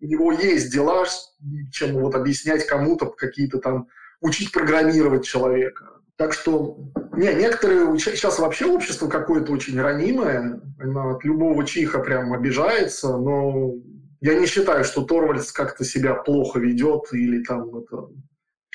у 0.00 0.06
него 0.06 0.32
есть 0.32 0.72
дела, 0.72 1.06
чем 1.72 1.94
вот 1.94 2.14
объяснять 2.14 2.66
кому-то 2.66 3.06
какие-то 3.06 3.58
там, 3.58 3.88
учить 4.20 4.52
программировать 4.52 5.24
человека. 5.24 6.00
Так 6.16 6.32
что, 6.32 6.78
не, 7.12 7.32
некоторые, 7.34 7.96
сейчас 7.98 8.40
вообще 8.40 8.66
общество 8.66 9.08
какое-то 9.08 9.52
очень 9.52 9.80
ранимое, 9.80 10.60
оно 10.80 11.10
от 11.10 11.24
любого 11.24 11.64
чиха 11.64 12.00
прям 12.00 12.32
обижается, 12.32 13.16
но 13.16 13.74
я 14.20 14.38
не 14.38 14.46
считаю, 14.46 14.82
что 14.82 15.04
Торвальц 15.04 15.52
как-то 15.52 15.84
себя 15.84 16.14
плохо 16.14 16.58
ведет 16.58 17.04
или 17.12 17.44
там 17.44 17.76
это... 17.76 18.08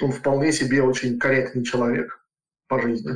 Он 0.02 0.12
вполне 0.12 0.52
себе 0.52 0.82
очень 0.82 1.20
корректный 1.20 1.64
человек 1.64 2.26
по 2.68 2.82
жизни. 2.82 3.12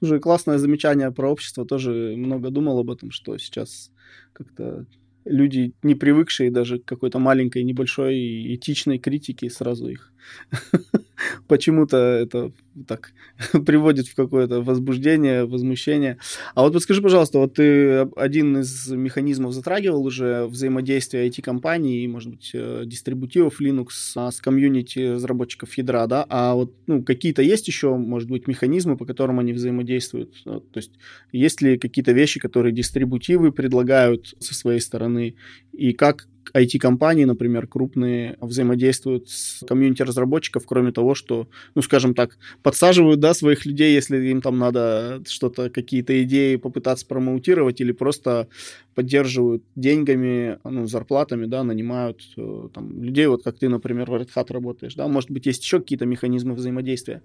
Уже 0.00 0.20
классное 0.20 0.58
замечание 0.58 1.10
про 1.10 1.30
общество, 1.30 1.64
тоже 1.64 2.14
много 2.16 2.50
думал 2.50 2.78
об 2.78 2.90
этом, 2.90 3.10
что 3.10 3.38
сейчас 3.38 3.90
как-то 4.32 4.86
люди, 5.24 5.74
не 5.82 5.94
привыкшие 5.94 6.50
даже 6.50 6.78
к 6.78 6.84
какой-то 6.84 7.18
маленькой, 7.18 7.64
небольшой 7.64 8.54
этичной 8.54 8.98
критике, 8.98 9.50
сразу 9.50 9.88
их 9.88 10.12
почему-то 11.48 11.96
это 11.96 12.52
так 12.86 13.12
приводит 13.66 14.06
в 14.06 14.14
какое-то 14.14 14.62
возбуждение, 14.62 15.44
возмущение. 15.44 16.18
А 16.54 16.62
вот 16.62 16.72
подскажи, 16.72 17.02
пожалуйста, 17.02 17.38
вот 17.38 17.54
ты 17.54 18.00
один 18.16 18.58
из 18.58 18.88
механизмов 18.88 19.52
затрагивал 19.52 20.04
уже 20.04 20.46
взаимодействие 20.46 21.28
IT-компаний 21.28 22.04
и, 22.04 22.08
может 22.08 22.30
быть, 22.30 22.50
э, 22.54 22.82
дистрибутивов 22.86 23.60
Linux 23.60 23.88
с 24.30 24.40
комьюнити 24.40 25.14
разработчиков 25.14 25.72
ядра, 25.74 26.06
да? 26.06 26.26
А 26.28 26.54
вот 26.54 26.74
ну, 26.86 27.02
какие-то 27.02 27.42
есть 27.42 27.66
еще, 27.68 27.96
может 27.96 28.28
быть, 28.28 28.46
механизмы, 28.46 28.96
по 28.96 29.06
которым 29.06 29.38
они 29.38 29.52
взаимодействуют? 29.52 30.42
То 30.44 30.62
есть 30.74 30.92
есть 31.32 31.62
ли 31.62 31.78
какие-то 31.78 32.12
вещи, 32.12 32.40
которые 32.40 32.72
дистрибутивы 32.72 33.52
предлагают 33.52 34.34
со 34.38 34.54
своей 34.54 34.80
стороны? 34.80 35.36
И 35.72 35.92
как 35.92 36.28
IT-компании, 36.54 37.24
например, 37.24 37.66
крупные, 37.66 38.36
взаимодействуют 38.40 39.28
с 39.28 39.64
комьюнити 39.66 40.02
разработчиков, 40.02 40.64
кроме 40.66 40.92
того, 40.92 41.14
что, 41.14 41.48
ну, 41.74 41.82
скажем 41.82 42.14
так, 42.14 42.38
подсаживают, 42.62 43.20
да, 43.20 43.34
своих 43.34 43.66
людей, 43.66 43.94
если 43.94 44.18
им 44.28 44.42
там 44.42 44.58
надо 44.58 45.22
что-то, 45.26 45.70
какие-то 45.70 46.22
идеи 46.22 46.56
попытаться 46.56 47.06
промоутировать 47.06 47.80
или 47.80 47.92
просто 47.92 48.48
поддерживают 48.94 49.62
деньгами, 49.74 50.58
ну, 50.64 50.86
зарплатами, 50.86 51.46
да, 51.46 51.64
нанимают 51.64 52.22
э, 52.36 52.68
там 52.72 53.02
людей, 53.02 53.26
вот 53.26 53.42
как 53.44 53.58
ты, 53.58 53.68
например, 53.68 54.10
в 54.10 54.14
Red 54.14 54.28
Hat 54.34 54.52
работаешь, 54.52 54.94
да, 54.94 55.08
может 55.08 55.30
быть, 55.30 55.46
есть 55.46 55.62
еще 55.62 55.80
какие-то 55.80 56.06
механизмы 56.06 56.54
взаимодействия, 56.54 57.22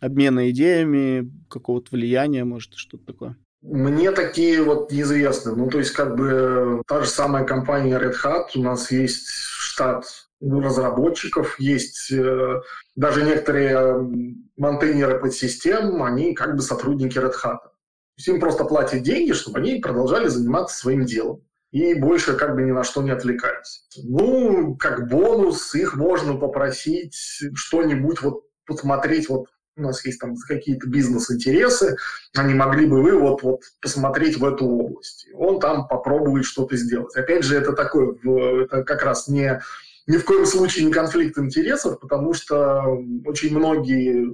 обмена 0.00 0.50
идеями, 0.50 1.30
какого-то 1.48 1.88
влияния, 1.92 2.44
может, 2.44 2.74
что-то 2.74 3.04
такое. 3.04 3.36
Мне 3.62 4.10
такие 4.12 4.62
вот 4.62 4.90
неизвестны. 4.90 5.54
Ну, 5.54 5.68
то 5.68 5.78
есть, 5.78 5.90
как 5.92 6.16
бы, 6.16 6.82
та 6.86 7.02
же 7.02 7.08
самая 7.08 7.44
компания 7.44 7.98
Red 7.98 8.14
Hat, 8.24 8.46
у 8.54 8.62
нас 8.62 8.90
есть 8.90 9.28
штат 9.28 10.04
разработчиков, 10.40 11.60
есть 11.60 12.10
э, 12.10 12.60
даже 12.96 13.22
некоторые 13.22 13.70
э, 13.70 14.00
монтейнеры 14.56 15.20
подсистем, 15.20 16.02
они 16.02 16.34
как 16.34 16.56
бы 16.56 16.62
сотрудники 16.62 17.18
Red 17.18 17.34
Hat. 17.44 17.58
Им 18.26 18.40
просто 18.40 18.64
платят 18.64 19.02
деньги, 19.02 19.32
чтобы 19.32 19.58
они 19.58 19.80
продолжали 19.80 20.28
заниматься 20.28 20.78
своим 20.78 21.04
делом. 21.04 21.44
И 21.70 21.94
больше 21.94 22.36
как 22.36 22.54
бы 22.54 22.62
ни 22.62 22.72
на 22.72 22.82
что 22.82 23.02
не 23.02 23.10
отвлекались. 23.10 23.86
Ну, 24.02 24.76
как 24.76 25.08
бонус, 25.08 25.74
их 25.74 25.94
можно 25.94 26.36
попросить 26.36 27.14
что-нибудь 27.54 28.22
вот 28.22 28.42
посмотреть 28.66 29.28
вот 29.28 29.46
у 29.80 29.84
нас 29.88 30.04
есть 30.04 30.20
там 30.20 30.36
какие-то 30.36 30.88
бизнес-интересы, 30.88 31.96
они 32.36 32.54
могли 32.54 32.86
бы 32.86 33.02
вы 33.02 33.18
вот, 33.18 33.42
вот 33.42 33.62
посмотреть 33.80 34.38
в 34.38 34.44
эту 34.44 34.66
область. 34.66 35.26
Он 35.34 35.58
там 35.58 35.88
попробует 35.88 36.44
что-то 36.44 36.76
сделать. 36.76 37.14
Опять 37.16 37.44
же, 37.44 37.56
это 37.56 37.72
такое, 37.72 38.14
это 38.64 38.84
как 38.84 39.02
раз 39.02 39.28
не, 39.28 39.60
ни 40.06 40.16
в 40.16 40.24
коем 40.24 40.46
случае 40.46 40.86
не 40.86 40.92
конфликт 40.92 41.38
интересов, 41.38 41.98
потому 42.00 42.34
что 42.34 42.82
очень 43.24 43.56
многие 43.56 44.28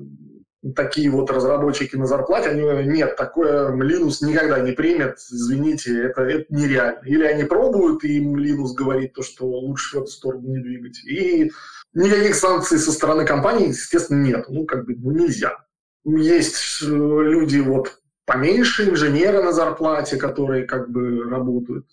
такие 0.74 1.10
вот 1.10 1.30
разработчики 1.30 1.96
на 1.96 2.06
зарплате, 2.06 2.50
они, 2.50 2.62
нет, 2.86 3.16
такое 3.16 3.70
Linux 3.72 4.16
никогда 4.22 4.60
не 4.60 4.72
примет, 4.72 5.18
извините, 5.18 6.02
это, 6.02 6.22
это 6.22 6.46
нереально. 6.48 7.00
Или 7.04 7.24
они 7.24 7.44
пробуют, 7.44 8.04
и 8.04 8.16
им 8.18 8.36
Linux 8.36 8.74
говорит 8.74 9.12
то, 9.14 9.22
что 9.22 9.46
лучше 9.46 9.98
в 9.98 10.02
эту 10.02 10.10
сторону 10.10 10.48
не 10.48 10.58
двигать. 10.58 11.04
И 11.04 11.52
Никаких 11.96 12.34
санкций 12.34 12.78
со 12.78 12.92
стороны 12.92 13.24
компании, 13.24 13.68
естественно, 13.68 14.22
нет. 14.22 14.44
Ну, 14.50 14.66
как 14.66 14.84
бы, 14.84 14.94
ну, 14.96 15.12
нельзя. 15.12 15.56
Есть 16.04 16.82
э, 16.82 16.86
люди 16.86 17.58
вот 17.58 18.00
поменьше, 18.26 18.90
инженеры 18.90 19.42
на 19.42 19.52
зарплате, 19.52 20.18
которые 20.18 20.66
как 20.66 20.90
бы 20.90 21.24
работают. 21.24 21.86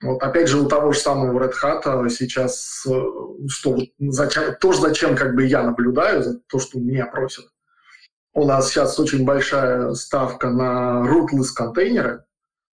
Вот 0.00 0.22
опять 0.22 0.48
же 0.48 0.60
у 0.60 0.66
того 0.66 0.92
же 0.92 0.98
самого 0.98 1.38
Red 1.38 1.52
Hat 1.62 2.08
сейчас, 2.08 2.86
э, 2.88 2.90
что 3.48 3.78
зачем, 3.98 4.54
тоже 4.58 4.80
зачем 4.80 5.14
как 5.14 5.34
бы 5.34 5.44
я 5.44 5.62
наблюдаю, 5.62 6.22
за 6.22 6.40
то, 6.48 6.58
что 6.58 6.78
меня 6.78 7.04
просят. 7.04 7.44
У 8.32 8.44
нас 8.44 8.68
сейчас 8.68 8.98
очень 8.98 9.24
большая 9.24 9.92
ставка 9.94 10.50
на 10.50 11.04
rootless 11.06 11.48
контейнеры. 11.54 12.24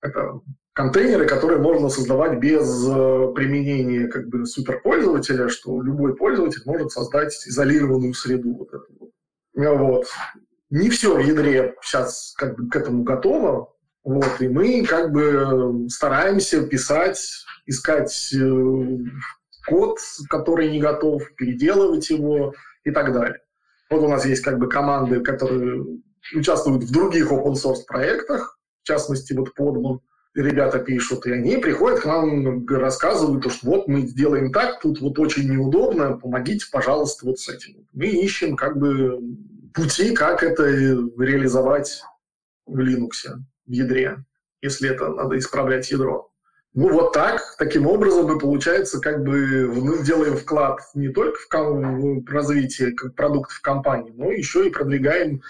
Это 0.02 0.40
контейнеры, 0.74 1.26
которые 1.26 1.58
можно 1.60 1.88
создавать 1.88 2.38
без 2.38 2.86
э, 2.86 3.32
применения 3.34 4.08
как 4.08 4.28
бы 4.28 4.44
суперпользователя, 4.44 5.48
что 5.48 5.80
любой 5.80 6.14
пользователь 6.14 6.62
может 6.66 6.92
создать 6.92 7.34
изолированную 7.46 8.12
среду. 8.12 8.54
Вот 8.54 8.68
эту 8.68 9.12
вот. 9.54 10.06
Не 10.68 10.90
все 10.90 11.16
в 11.16 11.20
ядре 11.20 11.74
сейчас 11.80 12.34
как 12.36 12.56
бы 12.56 12.68
к 12.68 12.76
этому 12.76 13.04
готово, 13.04 13.72
вот, 14.04 14.40
и 14.40 14.48
мы 14.48 14.84
как 14.84 15.12
бы 15.12 15.88
стараемся 15.88 16.66
писать, 16.66 17.18
искать 17.64 18.34
э, 18.34 18.98
код, 19.66 19.98
который 20.28 20.70
не 20.70 20.80
готов, 20.80 21.22
переделывать 21.36 22.10
его 22.10 22.52
и 22.84 22.90
так 22.90 23.12
далее. 23.12 23.40
Вот 23.90 24.02
у 24.02 24.08
нас 24.08 24.26
есть 24.26 24.42
как 24.42 24.58
бы 24.58 24.68
команды, 24.68 25.20
которые 25.20 25.84
участвуют 26.34 26.84
в 26.84 26.92
других 26.92 27.30
open 27.30 27.54
source 27.54 27.84
проектах, 27.86 28.58
в 28.82 28.86
частности, 28.86 29.32
вот 29.32 29.52
Podman, 29.58 30.00
ребята 30.34 30.78
пишут, 30.78 31.26
и 31.26 31.32
они 31.32 31.56
приходят 31.56 32.00
к 32.00 32.06
нам, 32.06 32.66
рассказывают, 32.66 33.50
что 33.50 33.66
вот 33.66 33.88
мы 33.88 34.02
сделаем 34.02 34.52
так, 34.52 34.80
тут 34.80 35.00
вот 35.00 35.18
очень 35.18 35.50
неудобно, 35.50 36.18
помогите, 36.18 36.66
пожалуйста, 36.70 37.26
вот 37.26 37.38
с 37.38 37.48
этим. 37.48 37.86
Мы 37.92 38.06
ищем 38.06 38.56
как 38.56 38.78
бы 38.78 39.18
пути, 39.74 40.14
как 40.14 40.42
это 40.42 40.64
реализовать 40.66 42.02
в 42.66 42.78
Linux, 42.78 43.10
в 43.66 43.70
ядре, 43.70 44.24
если 44.60 44.90
это 44.90 45.08
надо 45.08 45.38
исправлять 45.38 45.90
ядро. 45.90 46.30
Ну, 46.76 46.92
вот 46.92 47.14
так, 47.14 47.40
таким 47.56 47.86
образом 47.86 48.26
мы, 48.26 48.38
получается, 48.38 49.00
как 49.00 49.24
бы 49.24 49.66
мы 49.66 50.04
делаем 50.04 50.36
вклад 50.36 50.80
не 50.92 51.08
только 51.08 51.38
в, 51.50 52.20
в 52.22 52.28
развитие 52.30 52.94
продуктов 53.16 53.62
компании, 53.62 54.12
но 54.14 54.30
еще 54.30 54.66
и 54.66 54.70
продвигаем 54.70 55.40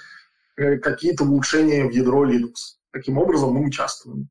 э, 0.57 0.77
какие-то 0.77 1.25
улучшения 1.25 1.85
в 1.85 1.91
ядро 1.91 2.25
Linux. 2.25 2.77
Таким 2.93 3.19
образом 3.19 3.55
мы 3.55 3.67
участвуем. 3.67 4.29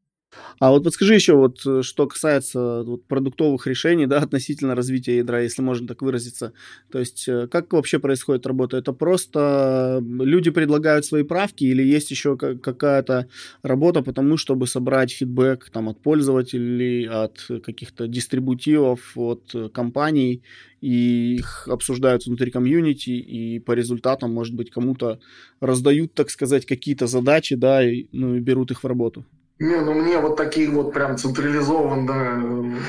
А 0.60 0.72
вот 0.72 0.84
подскажи 0.84 1.16
еще, 1.16 1.36
вот 1.36 1.60
э, 1.66 1.82
что 1.82 2.08
касается 2.08 2.84
вот, 2.84 3.06
продуктовых 3.06 3.68
решений, 3.68 4.06
да, 4.06 4.18
относительно 4.24 4.76
развития 4.76 5.18
ядра, 5.18 5.42
если 5.42 5.62
можно 5.62 5.88
так 5.88 6.02
выразиться. 6.02 6.54
То 6.92 7.00
есть 7.00 7.28
э, 7.28 7.48
как 7.48 7.74
вообще 7.74 8.00
происходит 8.00 8.46
работа? 8.46 8.78
Это 8.78 8.94
просто 8.94 10.02
люди 10.02 10.52
предлагают 10.52 11.06
свои 11.06 11.24
правки 11.24 11.66
или 11.66 11.84
есть 11.84 12.12
еще 12.12 12.38
какая-то 12.38 13.28
работа 13.64 14.02
по 14.02 14.14
тому, 14.14 14.38
чтобы 14.38 14.68
собрать 14.68 15.12
фидбэк 15.12 15.70
там, 15.72 15.90
от 15.90 16.02
пользователей, 16.02 17.08
от 17.08 17.46
каких-то 17.64 18.08
дистрибутивов, 18.08 19.18
от 19.18 19.54
компаний, 19.74 20.42
и 20.82 21.36
их 21.36 21.68
обсуждают 21.68 22.26
внутри 22.26 22.52
комьюнити, 22.52 23.10
и 23.10 23.60
по 23.60 23.72
результатам, 23.72 24.34
может 24.34 24.54
быть, 24.54 24.70
кому-то 24.70 25.20
раздают, 25.60 26.14
так 26.14 26.30
сказать, 26.30 26.66
какие-то 26.66 27.08
задачи, 27.08 27.56
да, 27.56 27.84
и, 27.84 28.08
ну, 28.12 28.36
и 28.36 28.40
берут 28.40 28.72
их 28.72 28.84
в 28.84 28.88
работу? 28.88 29.26
Не, 29.60 29.82
ну 29.82 29.94
мне 29.94 30.20
вот 30.20 30.36
такие 30.36 30.70
вот 30.70 30.94
прям 30.94 31.18
централизованные 31.18 32.82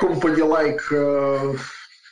company-like 0.00 0.80
э, 0.90 1.56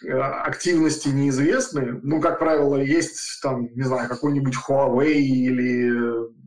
активности 0.08 1.08
неизвестны. 1.08 2.00
Ну, 2.02 2.20
как 2.20 2.38
правило, 2.38 2.76
есть 2.76 3.40
там, 3.42 3.68
не 3.74 3.82
знаю, 3.82 4.08
какой-нибудь 4.08 4.54
Huawei 4.54 5.14
или 5.14 5.90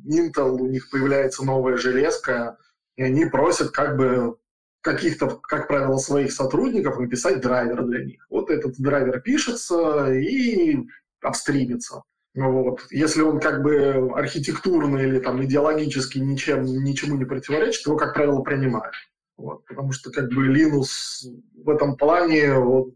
Intel, 0.07 0.51
у 0.51 0.67
них 0.67 0.89
появляется 0.89 1.43
новая 1.43 1.77
железка, 1.77 2.57
и 2.95 3.03
они 3.03 3.25
просят 3.25 3.71
как 3.71 3.97
бы 3.97 4.37
каких-то, 4.81 5.39
как 5.41 5.67
правило, 5.67 5.97
своих 5.97 6.31
сотрудников 6.31 6.99
написать 6.99 7.41
драйвер 7.41 7.83
для 7.85 8.05
них. 8.05 8.25
Вот 8.29 8.49
этот 8.49 8.75
драйвер 8.77 9.19
пишется 9.19 10.13
и 10.13 10.77
обстримится. 11.21 12.03
Вот. 12.35 12.85
Если 12.91 13.21
он 13.21 13.39
как 13.39 13.63
бы 13.63 14.11
архитектурно 14.13 14.97
или 14.97 15.19
там 15.19 15.43
идеологически 15.43 16.19
ничем, 16.19 16.65
ничему 16.65 17.15
не 17.15 17.23
противоречит, 17.23 17.85
его, 17.85 17.95
как 17.95 18.13
правило, 18.13 18.41
принимают. 18.41 18.93
Вот. 19.37 19.65
Потому 19.65 19.93
что 19.93 20.11
как 20.11 20.29
бы 20.29 20.47
Linux 20.47 21.29
в 21.53 21.69
этом 21.69 21.95
плане 21.95 22.55
вот, 22.55 22.93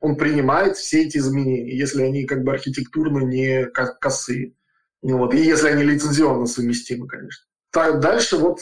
он 0.00 0.16
принимает 0.16 0.76
все 0.76 1.02
эти 1.02 1.18
изменения, 1.18 1.76
если 1.76 2.02
они 2.02 2.24
как 2.24 2.44
бы 2.44 2.52
архитектурно 2.52 3.18
не 3.18 3.66
косые. 4.00 4.54
Вот. 5.02 5.34
И 5.34 5.38
если 5.38 5.68
они 5.68 5.82
лицензионно 5.82 6.46
совместимы, 6.46 7.08
конечно. 7.08 7.44
Так, 7.72 8.00
дальше 8.00 8.36
вот, 8.36 8.60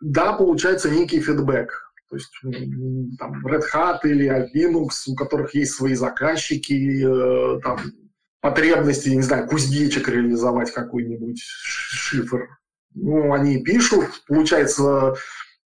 да, 0.00 0.34
получается 0.34 0.88
некий 0.88 1.20
фидбэк. 1.20 1.72
То 2.10 2.16
есть 2.16 2.30
там 3.18 3.46
Red 3.46 3.62
Hat 3.72 4.00
или 4.04 4.28
Linux, 4.54 4.90
у 5.08 5.16
которых 5.16 5.54
есть 5.54 5.72
свои 5.72 5.94
заказчики, 5.94 7.04
э, 7.04 7.60
там 7.60 7.78
потребности, 8.40 9.08
не 9.10 9.22
знаю, 9.22 9.46
кузнечик 9.46 10.08
реализовать 10.08 10.72
какой-нибудь 10.72 11.40
шифр. 11.42 12.48
Ну, 12.94 13.32
они 13.32 13.62
пишут, 13.62 14.22
получается, 14.26 15.14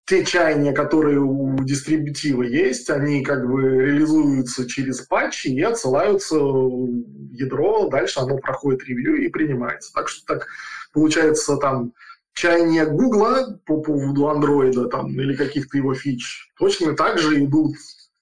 те 0.07 0.25
чаяния, 0.25 0.73
которые 0.73 1.19
у 1.21 1.57
дистрибутива 1.65 2.43
есть, 2.43 2.91
они 2.91 3.25
как 3.25 3.47
бы 3.49 3.63
реализуются 3.63 4.69
через 4.69 5.01
патчи 5.01 5.49
и 5.49 5.63
отсылаются 5.63 6.39
в 6.39 7.33
ядро, 7.33 7.89
дальше 7.89 8.21
оно 8.21 8.37
проходит 8.37 8.85
ревью 8.85 9.17
и 9.25 9.29
принимается. 9.29 9.93
Так 9.95 10.09
что 10.09 10.27
так 10.27 10.47
получается 10.93 11.57
там 11.57 11.95
чаяния 12.35 12.85
Гугла 12.85 13.59
по 13.65 13.81
поводу 13.81 14.29
андроида 14.29 14.89
там, 14.89 15.19
или 15.19 15.35
каких-то 15.35 15.79
его 15.79 15.95
фич 15.95 16.53
точно 16.59 16.95
так 16.95 17.19
же 17.19 17.43
идут 17.43 17.77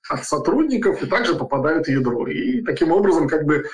от 0.08 0.24
сотрудников 0.24 1.02
и 1.02 1.06
также 1.06 1.34
попадают 1.34 1.86
в 1.86 1.90
ядро. 1.90 2.28
И 2.28 2.62
таким 2.62 2.92
образом 2.92 3.28
как 3.28 3.44
бы 3.44 3.64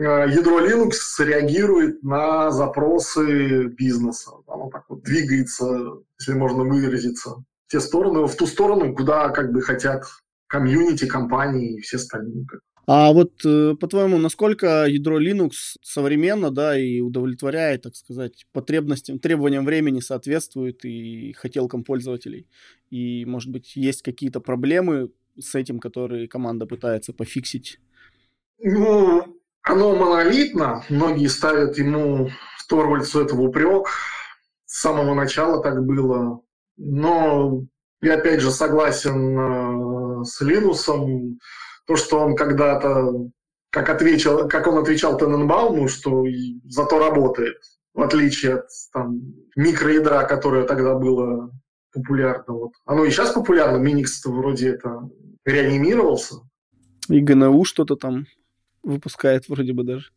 ядро 0.00 0.60
Linux 0.60 0.92
реагирует 1.18 2.02
на 2.02 2.50
запросы 2.50 3.66
бизнеса. 3.66 4.30
Оно 4.46 4.70
так 4.70 4.84
вот 4.88 5.02
двигается, 5.02 5.98
если 6.18 6.32
можно 6.32 6.64
выразиться, 6.64 7.30
в 7.30 7.44
те 7.70 7.80
стороны, 7.80 8.26
в 8.26 8.34
ту 8.34 8.46
сторону, 8.46 8.94
куда 8.94 9.28
как 9.30 9.52
бы 9.52 9.60
хотят 9.62 10.04
комьюнити, 10.46 11.06
компании 11.06 11.76
и 11.76 11.80
все 11.80 11.96
остальные. 11.96 12.46
А 12.86 13.12
вот, 13.12 13.44
э, 13.44 13.76
по-твоему, 13.78 14.18
насколько 14.18 14.86
ядро 14.86 15.20
Linux 15.20 15.50
современно, 15.80 16.50
да, 16.50 16.76
и 16.76 17.00
удовлетворяет, 17.00 17.82
так 17.82 17.94
сказать, 17.94 18.46
потребностям, 18.52 19.20
требованиям 19.20 19.64
времени 19.64 20.00
соответствует 20.00 20.84
и 20.84 21.32
хотелкам 21.34 21.84
пользователей? 21.84 22.48
И, 22.90 23.24
может 23.26 23.50
быть, 23.50 23.76
есть 23.76 24.02
какие-то 24.02 24.40
проблемы 24.40 25.12
с 25.38 25.54
этим, 25.54 25.78
который 25.78 26.26
команда 26.26 26.66
пытается 26.66 27.12
пофиксить? 27.12 27.78
Ну, 28.58 29.39
оно 29.62 29.94
монолитно. 29.94 30.84
Многие 30.88 31.26
ставят 31.26 31.78
ему 31.78 32.30
Торвальдсу 32.70 33.20
этого 33.20 33.42
упрек. 33.42 33.88
С 34.64 34.80
самого 34.80 35.14
начала 35.14 35.60
так 35.62 35.84
было. 35.84 36.40
Но 36.76 37.64
я 38.00 38.14
опять 38.14 38.40
же 38.40 38.52
согласен 38.52 39.38
э, 39.38 40.24
с 40.24 40.40
Линусом. 40.40 41.38
То, 41.86 41.96
что 41.96 42.20
он 42.20 42.36
когда-то, 42.36 43.12
как, 43.70 43.90
отвечал, 43.90 44.48
как 44.48 44.68
он 44.68 44.78
отвечал 44.78 45.18
Тененбауму, 45.18 45.88
что 45.88 46.24
зато 46.64 46.98
работает, 47.00 47.56
в 47.92 48.00
отличие 48.00 48.54
от 48.54 48.66
там, 48.92 49.20
микроядра, 49.56 50.24
которое 50.24 50.64
тогда 50.64 50.94
было 50.94 51.50
популярно. 51.92 52.54
Вот. 52.54 52.72
Оно 52.84 53.04
и 53.04 53.10
сейчас 53.10 53.32
популярно, 53.32 53.78
Миникс 53.78 54.24
вроде 54.24 54.70
это 54.70 55.00
реанимировался. 55.44 56.36
И 57.08 57.20
ГНУ 57.20 57.64
что-то 57.64 57.96
там 57.96 58.26
выпускает 58.82 59.48
вроде 59.48 59.72
бы 59.72 59.84
даже. 59.84 60.10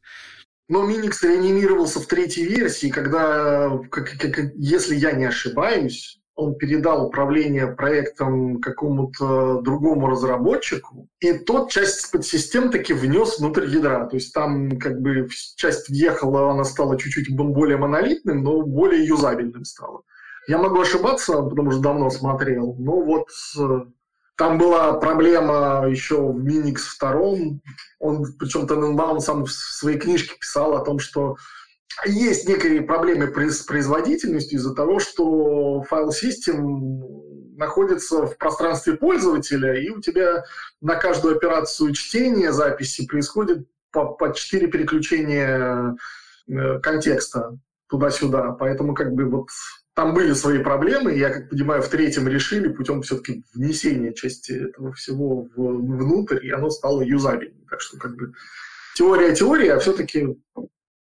Но 0.69 0.85
Миникс 0.85 1.21
реанимировался 1.23 1.99
в 1.99 2.07
третьей 2.07 2.45
версии, 2.45 2.89
когда, 2.89 3.77
как, 3.91 4.11
как, 4.17 4.53
если 4.55 4.95
я 4.95 5.11
не 5.11 5.25
ошибаюсь, 5.25 6.21
он 6.35 6.55
передал 6.55 7.05
управление 7.05 7.67
проектом 7.67 8.59
какому-то 8.59 9.61
другому 9.61 10.07
разработчику, 10.07 11.07
и 11.19 11.33
тот 11.33 11.69
часть 11.69 12.11
подсистем 12.11 12.71
таки 12.71 12.93
внес 12.93 13.39
внутрь 13.39 13.65
ядра. 13.67 14.05
То 14.07 14.15
есть 14.15 14.33
там 14.33 14.79
как 14.79 14.99
бы 14.99 15.27
часть 15.57 15.89
въехала, 15.89 16.51
она 16.51 16.63
стала 16.63 16.97
чуть-чуть 16.97 17.35
более 17.35 17.77
монолитным, 17.77 18.43
но 18.43 18.61
более 18.63 19.05
юзабельным 19.05 19.65
стала. 19.65 20.01
Я 20.47 20.57
могу 20.57 20.79
ошибаться, 20.81 21.41
потому 21.41 21.71
что 21.71 21.81
давно 21.81 22.09
смотрел, 22.09 22.75
но 22.77 23.01
вот 23.01 23.27
э, 23.57 23.85
там 24.35 24.57
была 24.57 24.93
проблема 24.93 25.85
еще 25.87 26.17
в 26.17 26.43
Minix 26.43 26.77
2. 26.99 27.11
Он, 27.99 28.25
причем 28.39 28.67
Тененбаум 28.67 29.19
сам 29.19 29.45
в 29.45 29.51
своей 29.51 29.99
книжке 29.99 30.35
писал 30.39 30.75
о 30.75 30.83
том, 30.83 30.99
что 30.99 31.35
есть 32.05 32.47
некие 32.47 32.81
проблемы 32.81 33.27
с 33.51 33.61
производительностью 33.61 34.57
из-за 34.57 34.73
того, 34.73 34.99
что 34.99 35.83
файл 35.83 36.11
систем 36.11 37.03
находится 37.55 38.25
в 38.25 38.37
пространстве 38.37 38.93
пользователя, 38.93 39.79
и 39.79 39.89
у 39.89 40.01
тебя 40.01 40.43
на 40.81 40.95
каждую 40.95 41.35
операцию 41.35 41.93
чтения 41.93 42.51
записи 42.51 43.05
происходит 43.05 43.67
по, 43.91 44.05
по 44.05 44.33
4 44.33 44.67
переключения 44.67 45.95
э, 46.47 46.79
контекста 46.79 47.57
туда-сюда. 47.87 48.53
Поэтому 48.53 48.95
как 48.95 49.13
бы 49.13 49.25
вот 49.25 49.49
там 49.95 50.13
были 50.13 50.33
свои 50.33 50.59
проблемы, 50.59 51.13
я 51.13 51.29
как 51.29 51.49
понимаю, 51.49 51.81
в 51.81 51.87
третьем 51.87 52.27
решили 52.27 52.67
путем 52.67 53.01
все-таки 53.03 53.43
внесения 53.53 54.13
части 54.13 54.51
этого 54.51 54.93
всего 54.93 55.47
внутрь, 55.55 56.45
и 56.45 56.51
оно 56.51 56.69
стало 56.69 57.01
юзабельным. 57.01 57.65
Так 57.69 57.81
что 57.81 57.97
как 57.97 58.15
бы 58.15 58.33
теория 58.95 59.35
теория, 59.35 59.73
а 59.73 59.79
все-таки 59.79 60.35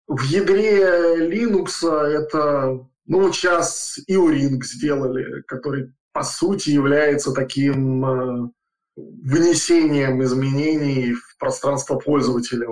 в 0.08 0.21
ядре 0.24 1.28
Linux 1.30 1.88
это, 1.89 2.88
ну, 3.08 3.34
сейчас 3.34 4.00
Ring 4.08 4.62
сделали, 4.63 5.41
который 5.48 5.93
по 6.13 6.24
сути 6.24 6.69
является 6.69 7.34
таким 7.34 8.06
э, 8.06 8.50
внесением 8.95 10.24
изменений 10.24 11.13
в 11.13 11.38
пространство 11.39 11.95
пользователя. 11.95 12.67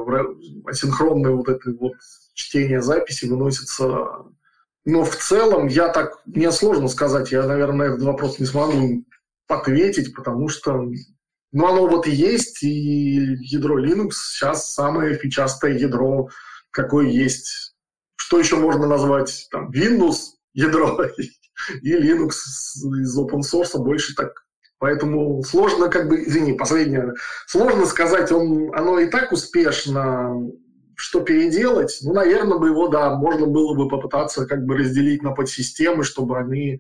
Асинхронное 0.66 1.32
вот 1.32 1.50
это 1.50 1.72
вот 1.72 1.94
чтение 2.34 2.82
записи 2.82 3.26
выносится 3.26 4.26
но 4.86 5.06
в 5.06 5.16
целом 5.16 5.68
я 5.68 5.90
так, 5.90 6.20
мне 6.26 6.52
сложно 6.52 6.88
сказать, 6.88 7.32
я, 7.32 7.46
наверное, 7.46 7.90
этот 7.90 8.04
вопрос 8.04 8.40
не 8.40 8.46
смогу 8.46 9.06
ответить, 9.48 10.14
потому 10.14 10.50
что 10.50 10.86
ну, 11.54 11.68
оно 11.68 11.88
вот 11.88 12.08
и 12.08 12.12
есть, 12.12 12.64
и 12.64 13.38
ядро 13.42 13.80
Linux 13.80 14.12
сейчас 14.14 14.74
самое 14.74 15.14
фичастое 15.14 15.78
ядро, 15.78 16.30
какое 16.72 17.08
есть. 17.08 17.76
Что 18.16 18.40
еще 18.40 18.56
можно 18.56 18.88
назвать? 18.88 19.48
Там, 19.52 19.70
Windows 19.70 20.18
ядро 20.54 21.00
и 21.82 21.94
Linux 21.94 22.32
из 23.02 23.18
open 23.18 23.42
source 23.42 23.78
больше 23.78 24.16
так. 24.16 24.34
Поэтому 24.80 25.44
сложно, 25.44 25.90
как 25.90 26.10
бы, 26.10 26.24
извини, 26.24 26.54
последнее, 26.54 27.14
сложно 27.48 27.86
сказать, 27.86 28.32
он, 28.32 28.76
оно 28.76 29.00
и 29.00 29.06
так 29.06 29.32
успешно 29.32 30.36
что 31.04 31.20
переделать, 31.20 32.00
ну, 32.02 32.14
наверное, 32.14 32.58
бы 32.58 32.70
его, 32.70 32.88
да, 32.88 33.14
можно 33.14 33.46
было 33.46 33.74
бы 33.74 33.90
попытаться 33.90 34.46
как 34.46 34.66
бы 34.66 34.78
разделить 34.78 35.22
на 35.22 35.32
подсистемы, 35.32 36.06
чтобы 36.06 36.40
они 36.40 36.80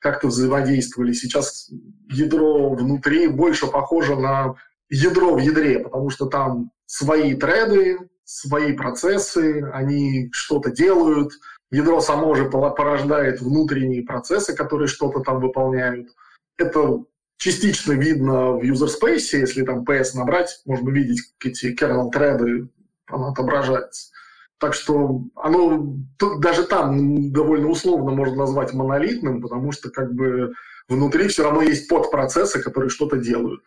как-то 0.00 0.26
взаимодействовали. 0.26 1.12
Сейчас 1.12 1.70
ядро 2.10 2.70
внутри 2.70 3.28
больше 3.28 3.68
похоже 3.68 4.16
на 4.16 4.56
ядро 4.88 5.36
в 5.36 5.38
ядре, 5.38 5.78
потому 5.78 6.10
что 6.10 6.26
там 6.26 6.72
свои 6.86 7.34
треды, 7.34 8.10
свои 8.24 8.72
процессы, 8.72 9.62
они 9.72 10.30
что-то 10.32 10.72
делают. 10.72 11.30
Ядро 11.70 12.00
само 12.00 12.34
же 12.34 12.50
порождает 12.50 13.40
внутренние 13.40 14.02
процессы, 14.02 14.52
которые 14.52 14.88
что-то 14.88 15.20
там 15.20 15.38
выполняют. 15.38 16.08
Это 16.58 17.04
частично 17.36 17.92
видно 17.92 18.54
в 18.54 18.64
user 18.64 18.88
space, 18.88 19.38
если 19.38 19.62
там 19.62 19.84
PS 19.84 20.16
набрать, 20.16 20.60
можно 20.66 20.90
видеть 20.90 21.20
эти 21.44 21.72
kernel 21.72 22.10
треды 22.10 22.68
оно 23.12 23.28
отображается. 23.28 24.10
Так 24.58 24.74
что 24.74 25.22
оно 25.36 25.96
даже 26.38 26.64
там 26.64 27.32
довольно 27.32 27.68
условно 27.68 28.10
можно 28.10 28.36
назвать 28.36 28.74
монолитным, 28.74 29.40
потому 29.40 29.72
что 29.72 29.90
как 29.90 30.12
бы 30.12 30.52
внутри 30.88 31.28
все 31.28 31.44
равно 31.44 31.62
есть 31.62 31.88
подпроцессы, 31.88 32.60
которые 32.60 32.90
что-то 32.90 33.16
делают. 33.16 33.62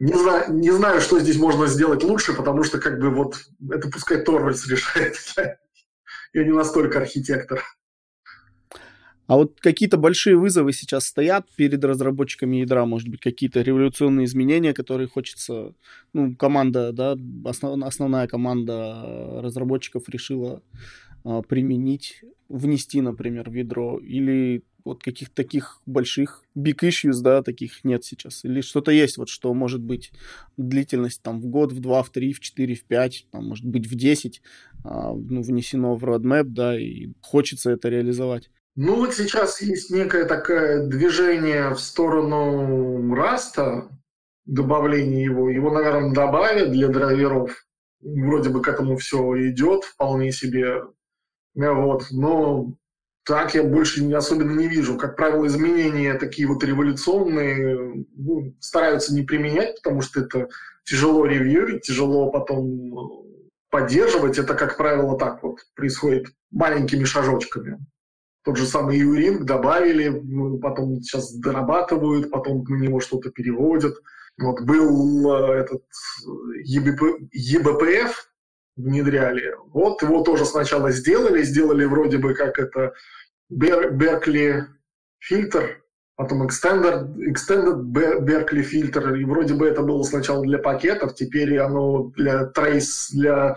Не 0.00 0.14
знаю, 0.14 0.52
не 0.52 0.72
знаю, 0.72 1.00
что 1.00 1.20
здесь 1.20 1.38
можно 1.38 1.68
сделать 1.68 2.02
лучше, 2.02 2.32
потому 2.32 2.64
что 2.64 2.80
как 2.80 2.98
бы 2.98 3.10
вот 3.10 3.36
это 3.70 3.88
пускай 3.88 4.20
Торвальдс 4.20 4.66
решает. 4.66 5.16
Я 6.32 6.44
не 6.44 6.52
настолько 6.52 6.98
архитектор. 6.98 7.62
А 9.26 9.36
вот 9.36 9.60
какие-то 9.60 9.96
большие 9.96 10.36
вызовы 10.36 10.72
сейчас 10.72 11.06
стоят 11.06 11.48
перед 11.56 11.84
разработчиками 11.84 12.56
ядра, 12.56 12.84
может 12.84 13.08
быть, 13.08 13.20
какие-то 13.20 13.62
революционные 13.62 14.24
изменения, 14.24 14.74
которые 14.74 15.08
хочется, 15.08 15.74
ну, 16.12 16.34
команда, 16.34 16.92
да, 16.92 17.16
основ, 17.44 17.82
основная 17.84 18.26
команда 18.26 19.40
разработчиков 19.40 20.08
решила 20.08 20.62
а, 21.24 21.42
применить, 21.42 22.22
внести, 22.48 23.00
например, 23.00 23.48
в 23.48 23.54
ядро, 23.54 23.98
или 23.98 24.64
вот 24.84 25.02
каких-то 25.02 25.34
таких 25.34 25.80
больших 25.86 26.42
big 26.58 26.80
issues, 26.82 27.22
да, 27.22 27.42
таких 27.42 27.84
нет 27.84 28.04
сейчас. 28.04 28.44
Или 28.44 28.60
что-то 28.60 28.90
есть, 28.90 29.16
вот 29.16 29.28
что 29.28 29.54
может 29.54 29.80
быть 29.80 30.10
длительность 30.56 31.22
там 31.22 31.40
в 31.40 31.46
год, 31.46 31.72
в 31.72 31.80
два, 31.80 32.02
в 32.02 32.10
три, 32.10 32.32
в 32.32 32.40
четыре, 32.40 32.74
в 32.74 32.84
пять, 32.84 33.26
там, 33.30 33.46
может 33.46 33.64
быть, 33.64 33.86
в 33.86 33.94
десять, 33.94 34.42
а, 34.84 35.14
ну, 35.14 35.42
внесено 35.42 35.94
в 35.94 36.04
roadmap, 36.04 36.44
да, 36.44 36.78
и 36.78 37.10
хочется 37.20 37.70
это 37.70 37.88
реализовать. 37.88 38.50
Ну 38.74 38.96
вот 38.96 39.14
сейчас 39.14 39.60
есть 39.60 39.90
некое 39.90 40.24
такое 40.24 40.86
движение 40.86 41.70
в 41.70 41.78
сторону 41.78 43.14
раста, 43.14 43.88
добавление 44.46 45.24
его. 45.24 45.50
Его, 45.50 45.70
наверное, 45.70 46.12
добавят 46.12 46.72
для 46.72 46.88
драйверов. 46.88 47.66
Вроде 48.00 48.48
бы 48.48 48.62
к 48.62 48.68
этому 48.68 48.96
все 48.96 49.18
идет 49.50 49.84
вполне 49.84 50.32
себе. 50.32 50.82
Вот. 51.54 52.06
Но 52.10 52.74
так 53.24 53.54
я 53.54 53.62
больше 53.62 54.02
не, 54.02 54.14
особенно 54.14 54.58
не 54.58 54.68
вижу. 54.68 54.96
Как 54.96 55.16
правило, 55.16 55.46
изменения 55.46 56.14
такие 56.14 56.48
вот 56.48 56.64
революционные 56.64 58.06
ну, 58.16 58.56
стараются 58.58 59.14
не 59.14 59.22
применять, 59.22 59.76
потому 59.82 60.00
что 60.00 60.20
это 60.20 60.48
тяжело 60.84 61.26
ревьюить, 61.26 61.82
тяжело 61.82 62.30
потом 62.30 63.26
поддерживать. 63.70 64.38
Это, 64.38 64.54
как 64.54 64.78
правило, 64.78 65.18
так 65.18 65.42
вот 65.42 65.58
происходит 65.76 66.28
маленькими 66.50 67.04
шажочками. 67.04 67.78
Тот 68.44 68.56
же 68.56 68.66
самый 68.66 68.98
Юринг 68.98 69.44
добавили, 69.44 70.08
ну, 70.08 70.58
потом 70.58 71.00
сейчас 71.00 71.32
дорабатывают, 71.34 72.30
потом 72.30 72.64
на 72.64 72.76
него 72.76 73.00
что-то 73.00 73.30
переводят. 73.30 73.94
Вот 74.36 74.62
был 74.62 75.32
э, 75.32 75.60
этот 75.60 75.82
ЕБП, 76.64 77.28
ЕБПФ, 77.32 78.28
внедряли. 78.76 79.54
Вот 79.66 80.02
его 80.02 80.22
тоже 80.22 80.44
сначала 80.44 80.90
сделали, 80.90 81.42
сделали 81.42 81.84
вроде 81.84 82.18
бы 82.18 82.34
как 82.34 82.58
это 82.58 82.94
Беркли 83.50 84.66
фильтр, 85.18 85.84
потом 86.16 86.46
Extended, 86.46 87.14
Extended 87.16 87.82
Berkeley 87.92 88.62
фильтр, 88.62 89.14
и 89.14 89.24
вроде 89.24 89.54
бы 89.54 89.68
это 89.68 89.82
было 89.82 90.02
сначала 90.02 90.42
для 90.42 90.58
пакетов, 90.58 91.14
теперь 91.14 91.58
оно 91.58 92.04
для 92.16 92.46
трейс, 92.46 93.10
для 93.12 93.56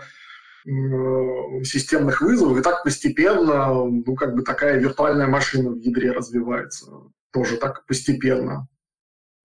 системных 0.66 2.20
вызовов, 2.20 2.58
и 2.58 2.62
так 2.62 2.82
постепенно, 2.82 3.84
ну, 3.84 4.14
как 4.14 4.34
бы 4.34 4.42
такая 4.42 4.78
виртуальная 4.78 5.28
машина 5.28 5.70
в 5.70 5.78
ядре 5.78 6.10
развивается. 6.12 6.86
Тоже 7.32 7.56
так 7.56 7.86
постепенно. 7.86 8.68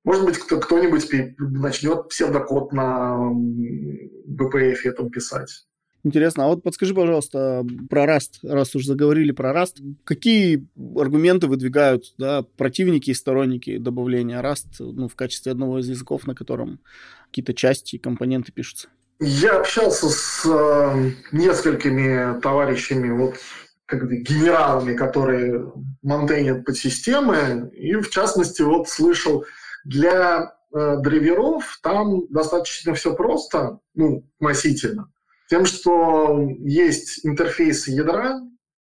Может 0.03 0.25
быть, 0.25 0.37
кто- 0.39 0.59
кто-нибудь 0.59 1.07
начнет 1.37 2.09
псевдокод 2.09 2.73
на 2.73 3.31
BPF 4.27 4.85
этом 4.85 5.11
писать. 5.11 5.67
Интересно. 6.03 6.45
А 6.45 6.47
вот 6.47 6.63
подскажи, 6.63 6.95
пожалуйста, 6.95 7.63
про 7.87 8.05
Rust, 8.05 8.39
раз 8.41 8.75
уж 8.75 8.85
заговорили 8.85 9.31
про 9.31 9.51
Rust, 9.53 9.75
какие 10.03 10.67
аргументы 10.95 11.45
выдвигают 11.45 12.15
да, 12.17 12.41
противники 12.57 13.11
и 13.11 13.13
сторонники 13.13 13.77
добавления 13.77 14.41
Rust 14.41 14.79
ну, 14.79 15.07
в 15.07 15.15
качестве 15.15 15.51
одного 15.51 15.77
из 15.79 15.87
языков, 15.87 16.25
на 16.25 16.33
котором 16.33 16.79
какие-то 17.27 17.53
части 17.53 17.97
и 17.97 17.99
компоненты 17.99 18.51
пишутся? 18.51 18.87
Я 19.23 19.59
общался 19.59 20.09
с 20.09 20.43
э, 20.45 21.11
несколькими 21.31 22.39
товарищами, 22.41 23.11
вот 23.11 23.35
как 23.85 24.07
бы 24.07 24.15
генералами, 24.15 24.95
которые 24.95 25.71
монтейнят 26.01 26.65
подсистемы, 26.65 27.69
и 27.71 27.93
в 27.97 28.09
частности 28.09 28.63
вот 28.63 28.89
слышал, 28.89 29.45
для 29.85 30.55
э, 30.73 30.95
драйверов 31.01 31.79
там 31.83 32.27
достаточно 32.29 32.95
все 32.95 33.13
просто, 33.13 33.77
ну, 33.93 34.27
относительно. 34.39 35.11
Тем, 35.51 35.65
что 35.65 36.39
есть 36.57 37.23
интерфейсы 37.23 37.91
ядра, 37.91 38.41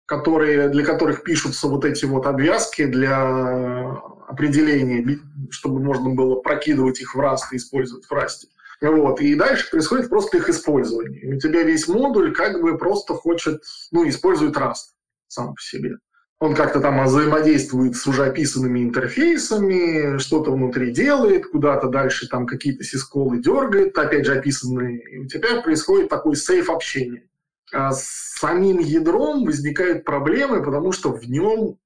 которые, 0.08 0.70
для 0.70 0.84
которых 0.84 1.24
пишутся 1.24 1.68
вот 1.68 1.86
эти 1.86 2.06
вот 2.06 2.26
обвязки 2.26 2.86
для 2.86 4.02
определения, 4.28 5.20
чтобы 5.52 5.80
можно 5.80 6.10
было 6.10 6.42
прокидывать 6.42 7.02
их 7.02 7.14
в 7.14 7.20
Rust 7.20 7.52
и 7.52 7.58
использовать 7.58 8.06
в 8.06 8.12
Rust. 8.12 8.48
Вот. 8.84 9.22
И 9.22 9.34
дальше 9.36 9.72
происходит 9.72 10.10
просто 10.10 10.38
их 10.38 10.50
использование. 10.50 11.36
У 11.36 11.40
тебя 11.40 11.64
весь 11.64 11.88
модуль 11.88 12.34
как 12.34 12.62
бы 12.62 12.78
просто 12.78 13.14
хочет, 13.14 13.64
ну, 13.92 14.08
использует 14.08 14.58
Rust 14.58 14.92
сам 15.30 15.56
по 15.56 15.62
себе. 15.62 15.96
Он 16.40 16.54
как-то 16.54 16.82
там 16.82 17.02
взаимодействует 17.06 17.96
с 17.96 18.06
уже 18.06 18.26
описанными 18.26 18.84
интерфейсами, 18.84 20.18
что-то 20.18 20.52
внутри 20.52 20.92
делает, 20.92 21.48
куда-то 21.48 21.88
дальше 21.88 22.28
там 22.28 22.46
какие-то 22.46 22.84
сисколы 22.84 23.42
дергает, 23.42 23.98
опять 23.98 24.26
же 24.26 24.38
описанные. 24.38 25.02
И 25.10 25.18
у 25.20 25.28
тебя 25.28 25.62
происходит 25.62 26.10
такой 26.10 26.36
сейф 26.36 26.70
общения. 26.70 27.30
А 27.72 27.94
с 27.94 28.36
самим 28.38 28.80
ядром 28.80 29.46
возникают 29.46 30.04
проблемы, 30.04 30.62
потому 30.62 30.92
что 30.92 31.14
в 31.14 31.24
нем 31.24 31.78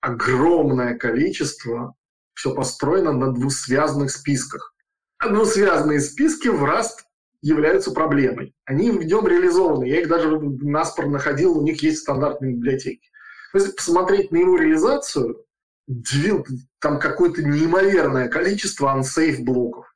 огромное 0.00 0.96
количество 0.96 1.94
все 2.32 2.54
построено 2.54 3.12
на 3.12 3.32
двусвязанных 3.32 4.10
списках. 4.10 4.72
А 5.18 5.28
двусвязанные 5.28 6.00
списки 6.00 6.48
в 6.48 6.64
Rust 6.64 7.04
являются 7.40 7.92
проблемой. 7.92 8.54
Они 8.64 8.90
в 8.90 9.26
реализованы. 9.28 9.84
Я 9.84 10.00
их 10.00 10.08
даже 10.08 10.38
наспор 10.38 11.06
находил, 11.06 11.56
у 11.56 11.62
них 11.62 11.82
есть 11.82 11.98
стандартные 11.98 12.54
библиотеки. 12.54 13.08
Если 13.54 13.72
посмотреть 13.72 14.32
на 14.32 14.38
его 14.38 14.56
реализацию, 14.56 15.44
там 16.80 16.98
какое-то 16.98 17.42
неимоверное 17.42 18.28
количество 18.28 18.94
unsafe 18.96 19.42
блоков. 19.42 19.86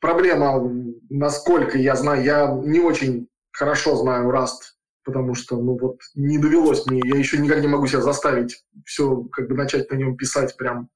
Проблема, 0.00 0.62
насколько 1.10 1.76
я 1.76 1.96
знаю, 1.96 2.24
я 2.24 2.52
не 2.52 2.80
очень 2.80 3.28
хорошо 3.52 3.96
знаю 3.96 4.30
Rust, 4.30 4.74
потому 5.04 5.34
что, 5.34 5.56
ну 5.56 5.76
вот, 5.76 6.00
не 6.14 6.38
довелось 6.38 6.86
мне, 6.86 7.00
я 7.04 7.16
еще 7.18 7.38
никак 7.38 7.60
не 7.60 7.66
могу 7.66 7.86
себя 7.86 8.00
заставить 8.00 8.64
все, 8.84 9.22
как 9.32 9.48
бы 9.48 9.54
начать 9.54 9.90
на 9.90 9.96
нем 9.96 10.16
писать 10.16 10.56
прям, 10.56 10.88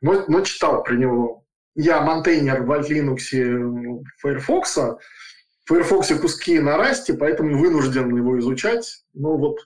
но, 0.00 0.24
но 0.28 0.40
читал 0.42 0.82
про 0.82 0.94
него. 0.94 1.39
Я 1.74 2.00
монтейнер 2.02 2.62
в 2.62 2.70
Linux 2.70 4.02
Firefox, 4.22 4.76
в 4.76 4.98
Firefox 5.68 6.14
куски 6.20 6.58
на 6.58 6.76
Rust, 6.76 7.16
поэтому 7.16 7.58
вынужден 7.58 8.14
его 8.14 8.38
изучать. 8.38 9.04
Но 9.14 9.36
вот 9.36 9.58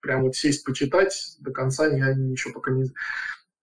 прям 0.00 0.22
вот 0.22 0.36
сесть 0.36 0.64
почитать 0.64 1.36
до 1.40 1.52
конца 1.52 1.86
я 1.86 2.14
ничего 2.14 2.54
пока 2.54 2.72
не... 2.72 2.84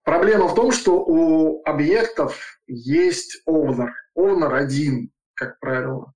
Проблема 0.03 0.47
в 0.47 0.55
том, 0.55 0.71
что 0.71 1.03
у 1.03 1.63
объектов 1.63 2.59
есть 2.67 3.41
owner. 3.47 3.89
Owner 4.17 4.55
один, 4.55 5.11
как 5.33 5.59
правило. 5.59 6.13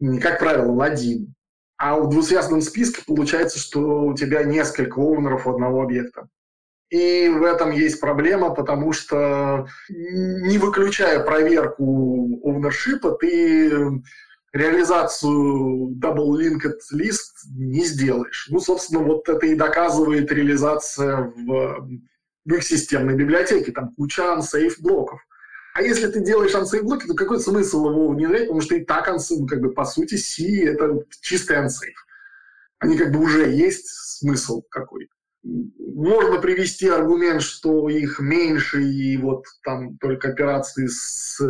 Не 0.00 0.20
как 0.20 0.38
правило, 0.38 0.72
он 0.72 0.82
один. 0.82 1.34
А 1.76 1.98
в 1.98 2.08
двусвязанном 2.10 2.60
списке 2.60 3.02
получается, 3.04 3.58
что 3.58 3.80
у 4.04 4.14
тебя 4.14 4.44
несколько 4.44 5.00
оунеров 5.00 5.46
у 5.46 5.50
одного 5.50 5.82
объекта. 5.82 6.28
И 6.92 7.26
в 7.30 7.42
этом 7.42 7.70
есть 7.70 8.00
проблема, 8.00 8.50
потому 8.50 8.92
что 8.92 9.66
не 9.88 10.58
выключая 10.58 11.20
проверку 11.20 12.38
ownership, 12.44 13.16
ты 13.18 14.02
реализацию 14.52 15.96
double 15.98 16.38
linked 16.38 16.80
list 16.92 17.48
не 17.56 17.82
сделаешь. 17.86 18.46
Ну, 18.50 18.60
собственно, 18.60 19.00
вот 19.00 19.26
это 19.26 19.46
и 19.46 19.54
доказывает 19.54 20.30
реализация 20.30 21.32
в, 21.34 21.88
в 22.44 22.52
их 22.52 22.62
системной 22.62 23.14
библиотеке. 23.14 23.72
Там 23.72 23.94
куча 23.94 24.24
unsafe 24.24 24.74
блоков. 24.78 25.18
А 25.72 25.80
если 25.80 26.08
ты 26.08 26.20
делаешь 26.20 26.54
unsafe 26.54 26.82
блоки, 26.82 27.06
то 27.06 27.14
какой 27.14 27.40
смысл 27.40 27.88
его 27.88 28.08
внедрять? 28.08 28.48
Потому 28.48 28.60
что 28.60 28.74
и 28.74 28.84
так 28.84 29.08
unsafe, 29.08 29.46
как 29.48 29.62
бы, 29.62 29.72
по 29.72 29.86
сути, 29.86 30.16
C— 30.16 30.64
это 30.66 31.06
чистый 31.22 31.56
unsafe. 31.56 31.96
Они 32.80 32.98
как 32.98 33.12
бы 33.12 33.20
уже 33.20 33.50
есть 33.50 33.88
смысл 33.88 34.60
какой 34.68 35.08
можно 35.42 36.40
привести 36.40 36.88
аргумент, 36.88 37.42
что 37.42 37.88
их 37.88 38.20
меньше, 38.20 38.82
и 38.82 39.16
вот 39.16 39.44
там 39.64 39.96
только 39.98 40.28
операции 40.28 40.86
с 40.86 41.40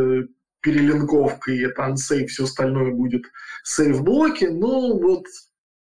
перелинковкой, 0.60 1.64
это 1.64 1.82
unsafe, 1.82 2.26
все 2.26 2.44
остальное 2.44 2.92
будет 2.92 3.24
сейф-блоки, 3.64 4.44
но 4.44 4.96
вот 4.96 5.24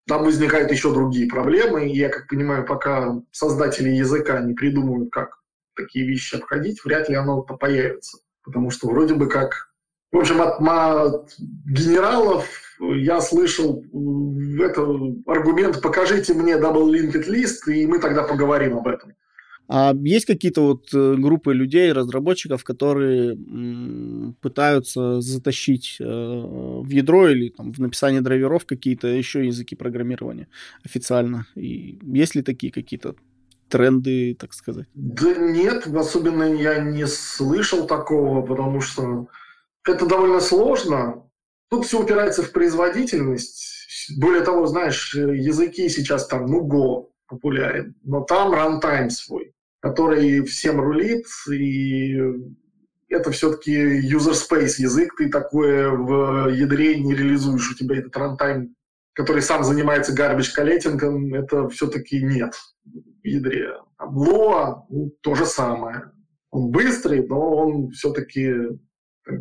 там 0.08 0.24
возникают 0.24 0.72
еще 0.72 0.94
другие 0.94 1.30
проблемы, 1.30 1.88
и 1.88 1.96
я 1.96 2.10
как 2.10 2.28
понимаю, 2.28 2.66
пока 2.66 3.22
создатели 3.32 3.90
языка 3.90 4.42
не 4.42 4.54
придумают, 4.54 5.12
как 5.12 5.38
такие 5.76 6.06
вещи 6.06 6.36
обходить, 6.36 6.84
вряд 6.84 7.10
ли 7.10 7.16
оно 7.16 7.42
появится. 7.44 8.18
Потому 8.44 8.72
что 8.72 8.88
вроде 8.88 9.14
бы 9.14 9.30
как... 9.30 9.71
В 10.12 10.18
общем, 10.18 10.42
от, 10.42 10.60
от 10.60 11.36
генералов 11.66 12.46
я 12.80 13.22
слышал 13.22 13.84
это, 14.60 14.82
аргумент 15.26 15.82
«покажите 15.82 16.34
мне 16.34 16.54
double 16.54 16.92
linked 16.92 17.28
list, 17.30 17.72
и 17.72 17.86
мы 17.88 18.00
тогда 18.00 18.24
поговорим 18.24 18.78
об 18.78 18.88
этом». 18.88 19.14
А 19.74 19.94
есть 20.04 20.26
какие-то 20.26 20.62
вот 20.68 20.94
э, 20.94 21.16
группы 21.16 21.54
людей, 21.54 21.94
разработчиков, 21.94 22.62
которые 22.66 23.38
пытаются 24.42 25.22
затащить 25.22 25.96
э, 26.02 26.04
в 26.04 26.90
ядро 26.90 27.30
или 27.30 27.50
там, 27.50 27.72
в 27.72 27.80
написание 27.80 28.20
драйверов 28.20 28.66
какие-то 28.66 29.08
еще 29.08 29.46
языки 29.46 29.76
программирования 29.76 30.50
официально? 30.84 31.46
И 31.56 32.00
есть 32.04 32.36
ли 32.36 32.42
такие 32.42 32.74
какие-то 32.74 33.16
тренды, 33.70 34.36
так 34.38 34.52
сказать? 34.54 34.88
Да 34.94 35.34
нет, 35.36 35.88
особенно 35.88 36.44
я 36.44 36.80
не 36.80 37.08
слышал 37.08 37.88
такого, 37.88 38.46
потому 38.46 38.82
что 38.82 39.28
это 39.88 40.06
довольно 40.06 40.40
сложно. 40.40 41.30
Тут 41.70 41.86
все 41.86 42.02
упирается 42.02 42.44
в 42.44 42.52
производительность. 42.52 44.18
Более 44.18 44.44
того, 44.44 44.66
знаешь, 44.68 45.14
языки 45.14 45.88
сейчас 45.90 46.28
там, 46.28 46.46
ну, 46.46 46.68
Go 46.68 47.10
популярен, 47.28 47.96
но 48.04 48.22
там 48.22 48.54
runtime 48.54 49.10
свой 49.10 49.54
который 49.82 50.44
всем 50.46 50.80
рулит, 50.80 51.26
и 51.52 52.18
это 53.10 53.32
все-таки 53.32 54.00
user 54.08 54.34
space 54.34 54.76
язык, 54.78 55.16
ты 55.18 55.30
такое 55.30 55.90
в 55.90 56.50
ядре 56.50 57.00
не 57.00 57.16
реализуешь, 57.16 57.72
у 57.72 57.76
тебя 57.76 57.98
этот 57.98 58.16
runtime, 58.16 58.76
который 59.14 59.42
сам 59.42 59.64
занимается 59.64 60.14
garbage 60.14 60.54
коллектингом, 60.54 61.34
это 61.34 61.68
все-таки 61.70 62.24
нет 62.24 62.54
в 62.86 63.28
ядре. 63.28 63.74
А 63.98 64.06
Lua 64.06 64.84
ну, 64.90 65.12
то 65.22 65.36
же 65.36 65.46
самое. 65.46 66.12
Он 66.52 66.70
быстрый, 66.70 67.26
но 67.26 67.56
он 67.56 67.90
все-таки 67.92 68.54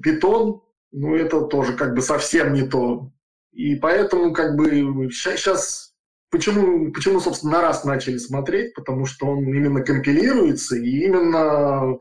питон, 0.03 0.63
ну 0.93 1.15
это 1.15 1.43
тоже 1.43 1.75
как 1.75 1.95
бы 1.95 2.03
совсем 2.03 2.53
не 2.53 2.63
то. 2.63 3.11
И 3.53 3.77
поэтому 3.77 4.33
как 4.33 4.57
бы 4.57 5.11
сейчас 5.11 5.91
Почему, 6.31 6.93
почему, 6.93 7.19
собственно, 7.19 7.55
на 7.55 7.61
раз 7.61 7.85
начали 7.85 8.17
смотреть? 8.17 8.75
Потому 8.75 9.05
что 9.05 9.27
он 9.27 9.53
именно 9.53 9.83
компилируется, 9.83 10.77
и 10.77 11.05
именно 11.05 11.99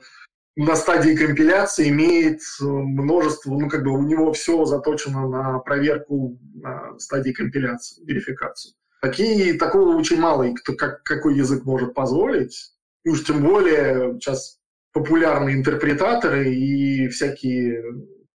на 0.55 0.75
стадии 0.75 1.15
компиляции 1.15 1.89
имеет 1.89 2.41
множество, 2.59 3.51
ну, 3.57 3.67
как 3.67 3.83
бы 3.83 3.91
у 3.91 4.03
него 4.03 4.31
все 4.33 4.65
заточено 4.65 5.27
на 5.27 5.59
проверку 5.59 6.37
на 6.53 6.99
стадии 6.99 7.31
компиляции, 7.31 8.03
верификацию. 8.05 8.75
Такие, 9.01 9.53
такого 9.53 9.95
очень 9.95 10.19
мало, 10.19 10.43
и 10.43 10.53
кто, 10.53 10.73
как, 10.73 11.01
какой 11.03 11.35
язык 11.35 11.65
может 11.65 11.95
позволить. 11.95 12.73
И 13.03 13.09
уж 13.09 13.23
тем 13.23 13.41
более 13.41 14.19
сейчас 14.19 14.58
популярные 14.91 15.55
интерпретаторы 15.55 16.53
и 16.53 17.07
всякие 17.09 17.83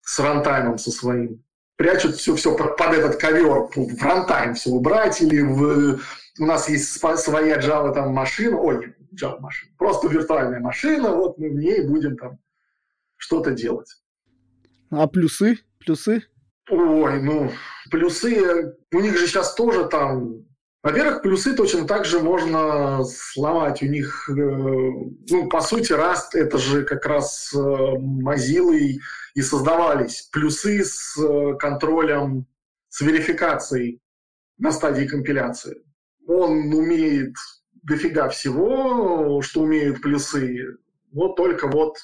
с 0.02 0.20
рантаймом 0.20 0.78
со 0.78 0.92
своим 0.92 1.44
прячут 1.80 2.16
все-все 2.16 2.56
под 2.56 2.94
этот 2.94 3.16
ковер, 3.16 3.70
в 3.74 4.04
рантайм 4.04 4.54
все 4.54 4.70
убрать, 4.70 5.22
или 5.22 5.40
в, 5.40 6.02
у 6.38 6.46
нас 6.46 6.68
есть 6.68 7.00
своя 7.00 7.58
Java 7.58 7.94
там 7.94 8.14
машина, 8.14 8.58
ой, 8.58 8.96
Java 9.14 9.40
машина, 9.40 9.72
просто 9.78 10.10
виртуальная 10.10 10.60
машина, 10.60 11.16
вот 11.16 11.38
мы 11.38 11.50
в 11.50 11.56
ней 11.56 11.88
будем 11.88 12.18
там 12.18 12.38
что-то 13.16 13.52
делать. 13.52 13.96
А 14.90 15.08
плюсы? 15.08 15.60
Плюсы? 15.80 16.24
Ой, 16.70 17.22
ну, 17.22 17.50
плюсы, 17.90 18.76
у 18.92 19.00
них 19.00 19.18
же 19.18 19.28
сейчас 19.28 19.56
тоже 19.56 19.86
там 19.86 20.49
во-первых, 20.82 21.22
плюсы 21.22 21.56
точно 21.56 21.86
так 21.86 22.06
же 22.06 22.20
можно 22.20 23.04
сломать. 23.04 23.82
У 23.82 23.86
них, 23.86 24.30
э, 24.30 24.34
ну, 24.34 25.50
по 25.50 25.60
сути, 25.60 25.92
Rust 25.92 26.36
это 26.36 26.58
же 26.58 26.84
как 26.84 27.06
раз 27.06 27.54
э, 27.54 27.58
Mozilla 27.58 28.98
и 29.36 29.42
создавались. 29.42 30.30
Плюсы 30.32 30.86
с 30.86 31.18
э, 31.18 31.56
контролем, 31.58 32.46
с 32.88 33.02
верификацией 33.02 34.00
на 34.58 34.72
стадии 34.72 35.06
компиляции. 35.06 35.82
Он 36.28 36.74
умеет 36.74 37.34
дофига 37.84 38.30
всего, 38.30 39.42
что 39.42 39.62
умеют 39.62 40.02
плюсы. 40.02 40.78
Вот 41.12 41.36
только 41.36 41.68
вот 41.68 41.98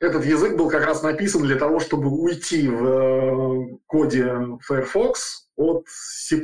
этот 0.00 0.24
язык 0.24 0.56
был 0.56 0.70
как 0.70 0.86
раз 0.86 1.02
написан 1.02 1.42
для 1.42 1.56
того, 1.56 1.78
чтобы 1.78 2.08
уйти 2.08 2.68
в 2.68 2.86
э, 2.86 3.76
коде 3.86 4.34
Firefox 4.66 5.48
от 5.56 5.86
C++ 5.88 6.42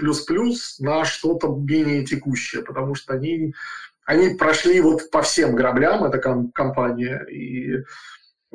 на 0.78 1.04
что-то 1.06 1.48
менее 1.48 2.04
текущее, 2.04 2.62
потому 2.62 2.94
что 2.94 3.14
они, 3.14 3.54
они 4.04 4.34
прошли 4.34 4.80
вот 4.80 5.10
по 5.10 5.22
всем 5.22 5.56
граблям, 5.56 6.04
эта 6.04 6.18
компания, 6.18 7.24
и 7.30 7.82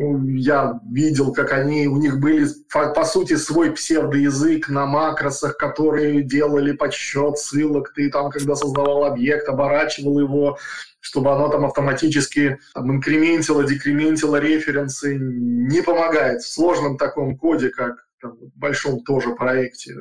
я 0.02 0.80
видел, 0.90 1.34
как 1.34 1.52
они, 1.52 1.88
у 1.88 1.98
них 1.98 2.20
были, 2.20 2.48
по 2.72 3.04
сути, 3.04 3.36
свой 3.36 3.72
псевдоязык 3.72 4.70
на 4.70 4.86
макросах, 4.86 5.58
которые 5.58 6.24
делали 6.24 6.72
подсчет 6.72 7.38
ссылок. 7.38 7.94
Ты 7.94 8.10
там, 8.10 8.32
когда 8.32 8.56
создавал 8.56 9.06
объект, 9.06 9.48
оборачивал 9.48 10.20
его, 10.20 10.58
чтобы 11.00 11.32
оно 11.32 11.50
там 11.50 11.66
автоматически 11.66 12.60
там, 12.74 12.92
инкрементило, 12.92 13.64
декрементило 13.64 14.38
референсы. 14.38 15.18
Не 15.20 15.82
помогает 15.82 16.42
в 16.42 16.52
сложном 16.52 16.98
таком 16.98 17.38
коде, 17.38 17.70
как 17.70 18.06
там, 18.22 18.38
в 18.38 18.58
большом 18.58 19.02
тоже 19.02 19.36
проекте. 19.36 19.96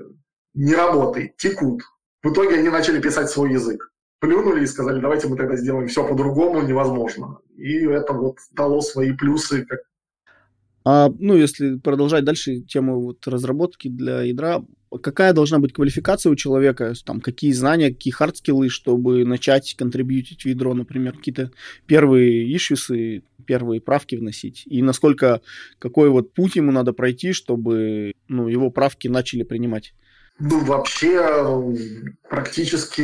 Не 0.55 0.75
работает, 0.75 1.37
текут. 1.37 1.83
В 2.23 2.33
итоге 2.33 2.57
они 2.57 2.69
начали 2.69 3.01
писать 3.01 3.31
свой 3.31 3.53
язык. 3.53 3.91
Плюнули 4.21 4.65
и 4.65 4.67
сказали, 4.67 5.01
давайте 5.01 5.29
мы 5.29 5.37
тогда 5.37 5.57
сделаем 5.57 5.89
все 5.89 6.07
по-другому, 6.07 6.61
невозможно. 6.61 7.39
И 7.57 7.87
это 7.87 8.13
вот 8.13 8.37
дало 8.53 8.83
свои 8.83 9.13
плюсы 9.13 9.65
как 9.65 9.81
а, 10.85 11.11
ну, 11.19 11.37
если 11.37 11.77
продолжать 11.77 12.25
дальше 12.25 12.61
тему 12.61 13.01
вот 13.01 13.27
разработки 13.27 13.89
для 13.89 14.23
ядра, 14.23 14.65
какая 15.03 15.33
должна 15.33 15.59
быть 15.59 15.73
квалификация 15.73 16.33
у 16.33 16.37
человека, 16.37 16.95
там, 17.05 17.21
какие 17.21 17.53
знания, 17.53 17.91
какие 17.91 18.13
hard 18.13 18.33
skill 18.33 18.59
ы, 18.59 18.69
чтобы 18.69 19.25
начать 19.25 19.75
контрибьютить 19.77 20.43
в 20.43 20.49
ядро, 20.49 20.75
например, 20.75 21.17
какие-то 21.17 21.51
первые 21.87 22.57
ишьюсы, 22.57 23.23
первые 23.47 23.81
правки 23.81 24.17
вносить, 24.17 24.65
и 24.67 24.83
насколько, 24.83 25.43
какой 25.79 26.09
вот 26.09 26.33
путь 26.33 26.57
ему 26.57 26.73
надо 26.73 26.93
пройти, 26.93 27.33
чтобы, 27.33 28.13
ну, 28.29 28.49
его 28.49 28.71
правки 28.71 29.09
начали 29.09 29.43
принимать? 29.43 29.95
Ну, 30.39 30.65
вообще, 30.65 31.77
практически 32.31 33.03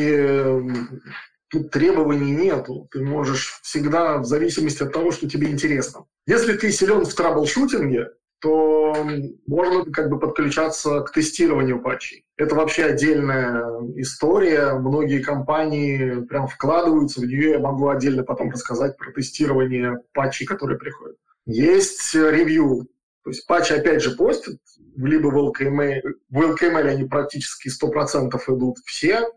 тут 1.57 1.71
требований 1.71 2.33
нету. 2.33 2.89
Ты 2.91 3.03
можешь 3.03 3.61
всегда, 3.63 4.19
в 4.19 4.25
зависимости 4.25 4.83
от 4.83 4.93
того, 4.93 5.11
что 5.11 5.29
тебе 5.29 5.49
интересно. 5.49 6.05
Если 6.27 6.55
ты 6.57 6.71
силен 6.71 7.05
в 7.05 7.15
траблшутинге, 7.15 8.11
то 8.41 8.95
можно 9.47 9.91
как 9.91 10.11
бы 10.11 10.19
подключаться 10.19 11.01
к 11.01 11.13
тестированию 11.13 11.81
патчей. 11.81 12.27
Это 12.37 12.55
вообще 12.55 12.85
отдельная 12.85 13.65
история. 13.97 14.75
Многие 14.75 15.23
компании 15.23 16.21
прям 16.27 16.47
вкладываются 16.47 17.21
в 17.21 17.25
нее. 17.25 17.53
Я 17.53 17.59
могу 17.59 17.89
отдельно 17.89 18.25
потом 18.25 18.51
рассказать 18.51 18.97
про 18.99 19.11
тестирование 19.13 20.01
патчей, 20.13 20.47
которые 20.47 20.79
приходят. 20.79 21.17
Есть 21.47 22.15
ревью. 22.15 22.89
То 23.25 23.31
есть 23.31 23.47
патчи 23.47 23.73
опять 23.73 24.03
же 24.03 24.13
постят, 24.13 24.59
либо 24.97 25.29
в 25.29 25.37
LKML, 25.37 26.03
в 26.31 26.41
LKML 26.41 26.89
они 26.89 27.05
практически 27.05 27.69
100% 27.69 28.39
идут 28.49 28.77
все, 28.85 29.29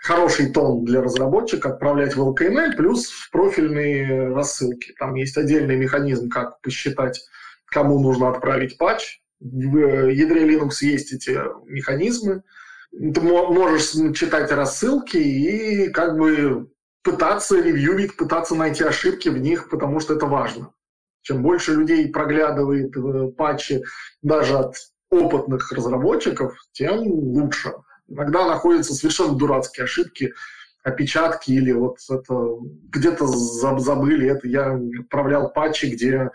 хороший 0.00 0.50
тон 0.50 0.84
для 0.84 1.02
разработчика 1.02 1.70
отправлять 1.70 2.16
в 2.16 2.22
LKML 2.22 2.76
плюс 2.76 3.08
в 3.08 3.30
профильные 3.30 4.28
рассылки. 4.34 4.94
Там 4.98 5.14
есть 5.14 5.36
отдельный 5.36 5.76
механизм, 5.76 6.28
как 6.28 6.60
посчитать, 6.60 7.20
кому 7.66 8.00
нужно 8.00 8.28
отправить 8.28 8.78
патч. 8.78 9.20
В 9.40 10.08
ядре 10.08 10.48
Linux 10.48 10.76
есть 10.80 11.12
эти 11.12 11.38
механизмы. 11.66 12.42
Ты 12.92 13.20
можешь 13.20 13.90
читать 14.16 14.50
рассылки 14.52 15.16
и 15.16 15.88
как 15.90 16.16
бы 16.16 16.70
пытаться 17.02 17.60
ревьюить, 17.60 18.16
пытаться 18.16 18.54
найти 18.54 18.84
ошибки 18.84 19.28
в 19.28 19.38
них, 19.38 19.68
потому 19.68 20.00
что 20.00 20.14
это 20.14 20.26
важно. 20.26 20.72
Чем 21.22 21.42
больше 21.42 21.74
людей 21.74 22.08
проглядывает 22.10 22.96
э, 22.96 23.28
патчи 23.36 23.82
даже 24.22 24.58
от 24.58 24.76
опытных 25.10 25.70
разработчиков, 25.72 26.54
тем 26.72 26.98
лучше. 27.06 27.72
Иногда 28.08 28.46
находятся 28.46 28.94
совершенно 28.94 29.34
дурацкие 29.34 29.84
ошибки, 29.84 30.34
опечатки 30.82 31.50
или 31.52 31.72
вот 31.72 31.98
это 32.08 32.58
где-то 32.90 33.26
забыли. 33.26 34.30
Это 34.30 34.46
я 34.46 34.78
отправлял 35.00 35.52
патчи, 35.52 35.86
где 35.86 36.30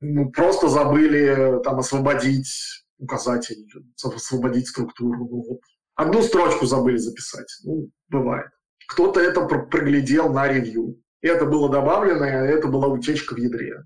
ну, 0.00 0.30
просто 0.30 0.68
забыли 0.68 1.60
там 1.64 1.80
освободить 1.80 2.84
указатель, 2.98 3.66
освободить 4.02 4.68
структуру. 4.68 5.28
Ну, 5.30 5.44
вот. 5.48 5.60
Одну 5.96 6.22
строчку 6.22 6.66
забыли 6.66 6.96
записать. 6.96 7.52
Ну, 7.64 7.90
бывает. 8.08 8.50
Кто-то 8.88 9.20
это 9.20 9.44
проглядел 9.44 10.32
на 10.32 10.48
ревью. 10.48 11.02
Это 11.20 11.44
было 11.44 11.68
добавлено, 11.68 12.24
это 12.24 12.68
была 12.68 12.86
утечка 12.86 13.34
в 13.34 13.38
ядре. 13.38 13.82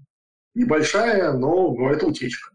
Небольшая, 0.55 1.33
но 1.33 1.75
это 1.91 2.07
утечка 2.07 2.52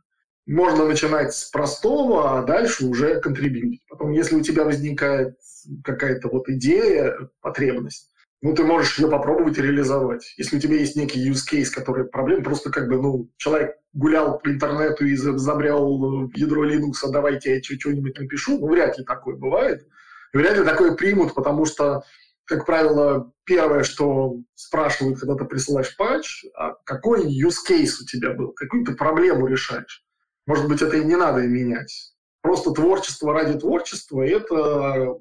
можно 0.48 0.86
начинать 0.86 1.34
с 1.34 1.50
простого, 1.50 2.40
а 2.40 2.44
дальше 2.44 2.86
уже 2.86 3.20
контрибьютить. 3.20 3.82
Потом, 3.90 4.12
если 4.12 4.36
у 4.36 4.42
тебя 4.42 4.64
возникает 4.64 5.38
какая-то 5.84 6.30
вот 6.30 6.48
идея, 6.50 7.30
потребность, 7.42 8.12
ну, 8.42 8.54
ты 8.54 8.64
можешь 8.64 8.98
ее 8.98 9.10
попробовать 9.10 9.58
реализовать. 9.58 10.34
Если 10.38 10.58
у 10.58 10.60
тебя 10.60 10.76
есть 10.76 10.96
некий 10.96 11.28
use 11.30 11.42
case, 11.52 11.70
который 11.74 12.06
проблем, 12.06 12.44
просто 12.44 12.72
как 12.72 12.88
бы, 12.88 13.02
ну, 13.02 13.30
человек 13.38 13.76
гулял 13.94 14.40
по 14.40 14.50
интернету 14.50 15.06
и 15.06 15.16
забрел 15.16 16.30
ядро 16.36 16.66
Linux, 16.66 16.94
а 17.04 17.10
давайте 17.10 17.56
я 17.56 17.62
что-нибудь 17.62 18.18
напишу, 18.18 18.60
ну, 18.60 18.68
вряд 18.70 18.98
ли 18.98 19.04
такое 19.04 19.36
бывает. 19.36 19.86
Вряд 20.34 20.58
ли 20.58 20.64
такое 20.64 20.94
примут, 20.94 21.34
потому 21.34 21.66
что, 21.66 22.04
как 22.46 22.66
правило, 22.66 23.34
первое, 23.44 23.84
что 23.84 24.38
спрашивают, 24.54 25.20
когда 25.20 25.36
ты 25.36 25.46
присылаешь 25.46 25.98
патч, 25.98 26.46
а 26.56 26.76
какой 26.86 27.26
use 27.26 27.58
case 27.68 28.02
у 28.02 28.06
тебя 28.06 28.34
был, 28.34 28.54
какую 28.54 28.86
ты 28.86 28.94
проблему 28.94 29.48
решаешь. 29.48 30.07
Может 30.48 30.68
быть, 30.68 30.82
это 30.82 30.98
и 30.98 31.04
не 31.04 31.16
надо 31.16 31.42
менять. 31.42 32.14
Просто 32.42 32.72
творчество 32.72 33.34
ради 33.34 33.60
творчества– 33.60 34.22
это 34.26 35.20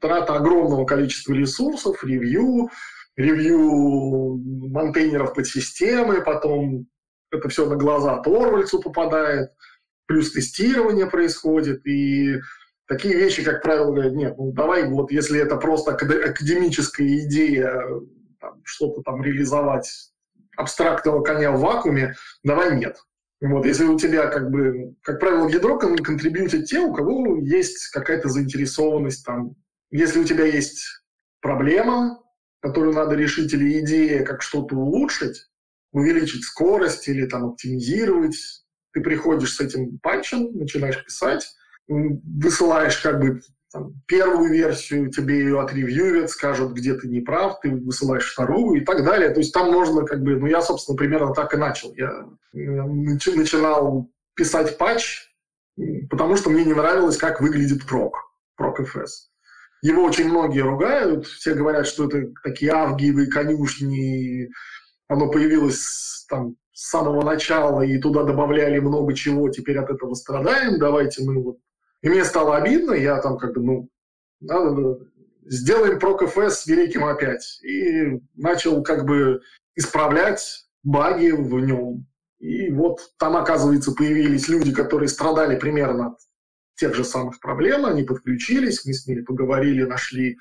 трата 0.00 0.34
огромного 0.34 0.84
количества 0.84 1.32
ресурсов, 1.32 2.04
ревью, 2.04 2.68
ревью 3.16 4.36
монтейнеров 4.68 5.34
под 5.34 5.46
системы, 5.46 6.22
потом 6.22 6.86
это 7.32 7.48
все 7.48 7.66
на 7.66 7.76
глаза 7.76 8.18
Торвальцу 8.18 8.82
попадает, 8.82 9.50
плюс 10.04 10.32
тестирование 10.32 11.06
происходит, 11.06 11.86
и 11.86 12.36
такие 12.86 13.14
вещи, 13.14 13.42
как 13.42 13.62
правило, 13.62 13.92
говорят, 13.92 14.12
нет, 14.12 14.36
ну 14.36 14.52
давай 14.52 14.88
вот 14.88 15.10
если 15.10 15.40
это 15.40 15.56
просто 15.56 15.92
академическая 15.92 17.08
идея, 17.20 17.82
что-то 18.64 19.00
там 19.02 19.22
реализовать 19.22 20.12
абстрактного 20.56 21.22
коня 21.22 21.52
в 21.52 21.60
вакууме, 21.60 22.14
давай 22.44 22.76
нет. 22.76 22.98
Вот, 23.40 23.66
если 23.66 23.84
у 23.84 23.98
тебя, 23.98 24.28
как 24.28 24.50
бы, 24.50 24.94
как 25.02 25.20
правило, 25.20 25.46
в 25.46 25.52
ядро 25.52 25.78
контрибьютят 25.78 26.64
те, 26.64 26.80
у 26.80 26.92
кого 26.92 27.36
есть 27.38 27.88
какая-то 27.88 28.28
заинтересованность 28.28 29.24
там. 29.26 29.54
Если 29.90 30.20
у 30.20 30.24
тебя 30.24 30.46
есть 30.46 30.84
проблема, 31.40 32.22
которую 32.60 32.94
надо 32.94 33.14
решить, 33.14 33.52
или 33.52 33.80
идея, 33.80 34.24
как 34.24 34.42
что-то 34.42 34.74
улучшить, 34.74 35.48
увеличить 35.92 36.44
скорость 36.44 37.08
или 37.08 37.26
там 37.26 37.44
оптимизировать, 37.44 38.36
ты 38.92 39.00
приходишь 39.02 39.54
с 39.54 39.60
этим 39.60 39.98
патчем, 39.98 40.56
начинаешь 40.56 41.04
писать, 41.04 41.46
высылаешь 41.86 42.98
как 42.98 43.20
бы 43.20 43.42
там, 43.72 43.94
первую 44.06 44.50
версию, 44.50 45.10
тебе 45.10 45.40
ее 45.40 45.60
отревьюют, 45.60 46.30
скажут, 46.30 46.72
где 46.72 46.94
ты 46.94 47.08
не 47.08 47.20
прав, 47.20 47.60
ты 47.60 47.70
высылаешь 47.70 48.32
вторую 48.32 48.80
и 48.80 48.84
так 48.84 49.04
далее. 49.04 49.30
То 49.30 49.40
есть 49.40 49.52
там 49.52 49.72
можно 49.72 50.04
как 50.04 50.22
бы, 50.22 50.36
ну 50.36 50.46
я, 50.46 50.62
собственно, 50.62 50.96
примерно 50.96 51.34
так 51.34 51.52
и 51.54 51.56
начал. 51.56 51.92
Я 51.94 52.26
начинал 52.52 54.10
писать 54.34 54.78
патч, 54.78 55.28
потому 56.10 56.36
что 56.36 56.50
мне 56.50 56.64
не 56.64 56.74
нравилось, 56.74 57.16
как 57.16 57.40
выглядит 57.40 57.86
прок, 57.86 58.16
прок 58.56 58.80
FS. 58.80 59.28
Его 59.82 60.04
очень 60.04 60.28
многие 60.28 60.60
ругают, 60.60 61.26
все 61.26 61.54
говорят, 61.54 61.86
что 61.86 62.08
это 62.08 62.32
такие 62.42 62.72
авгиевые 62.72 63.28
конюшни, 63.28 64.48
оно 65.08 65.30
появилось 65.30 66.24
там 66.28 66.56
с 66.72 66.90
самого 66.90 67.22
начала, 67.22 67.82
и 67.82 67.98
туда 67.98 68.24
добавляли 68.24 68.78
много 68.78 69.14
чего, 69.14 69.48
теперь 69.48 69.78
от 69.78 69.90
этого 69.90 70.14
страдаем, 70.14 70.78
давайте 70.78 71.24
мы 71.24 71.42
вот 71.42 71.58
и 72.06 72.08
мне 72.08 72.24
стало 72.24 72.56
обидно, 72.56 72.92
я 72.92 73.20
там 73.20 73.36
как 73.36 73.52
бы, 73.54 73.60
ну, 73.60 73.90
надо, 74.38 75.00
сделаем 75.44 75.98
ProCFS 75.98 76.60
великим 76.66 77.04
опять. 77.04 77.58
И 77.64 78.22
начал 78.36 78.84
как 78.84 79.04
бы 79.04 79.40
исправлять 79.74 80.68
баги 80.84 81.32
в 81.32 81.58
нем. 81.58 82.06
И 82.38 82.70
вот 82.70 83.00
там, 83.18 83.36
оказывается, 83.36 83.90
появились 83.90 84.46
люди, 84.46 84.72
которые 84.72 85.08
страдали 85.08 85.58
примерно 85.58 86.06
от 86.10 86.18
тех 86.76 86.94
же 86.94 87.02
самых 87.02 87.40
проблем, 87.40 87.84
они 87.86 88.04
подключились, 88.04 88.84
мы 88.84 88.92
с 88.92 89.08
ними 89.08 89.22
поговорили, 89.22 89.82
нашли 89.82 90.38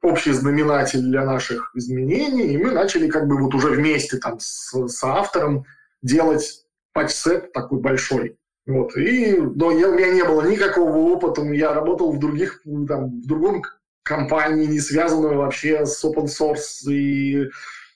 общий 0.00 0.32
знаменатель 0.32 1.02
для 1.02 1.26
наших 1.26 1.72
изменений, 1.74 2.54
и 2.54 2.56
мы 2.56 2.70
начали 2.70 3.10
как 3.10 3.28
бы 3.28 3.36
вот 3.36 3.54
уже 3.54 3.68
вместе 3.68 4.16
там 4.16 4.40
с, 4.40 4.72
с 4.72 5.04
автором 5.04 5.66
делать 6.00 6.64
патч-сет 6.94 7.52
такой 7.52 7.80
большой. 7.80 8.38
Вот. 8.66 8.96
И, 8.96 9.36
но 9.36 9.72
я, 9.72 9.88
у 9.88 9.94
меня 9.94 10.12
не 10.12 10.24
было 10.24 10.48
никакого 10.48 10.96
опыта, 10.96 11.42
я 11.42 11.74
работал 11.74 12.12
в 12.12 12.18
других, 12.18 12.62
там, 12.88 13.20
в 13.20 13.26
другом 13.26 13.62
компании, 14.02 14.66
не 14.66 14.80
связанную 14.80 15.38
вообще 15.38 15.84
с 15.84 16.04
open 16.04 16.26
source, 16.26 16.90
и 16.90 17.50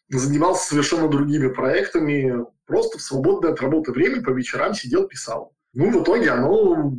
занимался 0.09 0.69
совершенно 0.69 1.09
другими 1.09 1.49
проектами, 1.49 2.45
просто 2.67 2.99
в 2.99 3.03
свободное 3.03 3.53
от 3.53 3.61
работы 3.61 3.93
время 3.93 4.23
по 4.23 4.31
вечерам 4.31 4.75
сидел, 4.75 5.07
писал. 5.07 5.53
Ну, 5.73 5.91
в 5.91 6.03
итоге 6.03 6.31
оно 6.31 6.93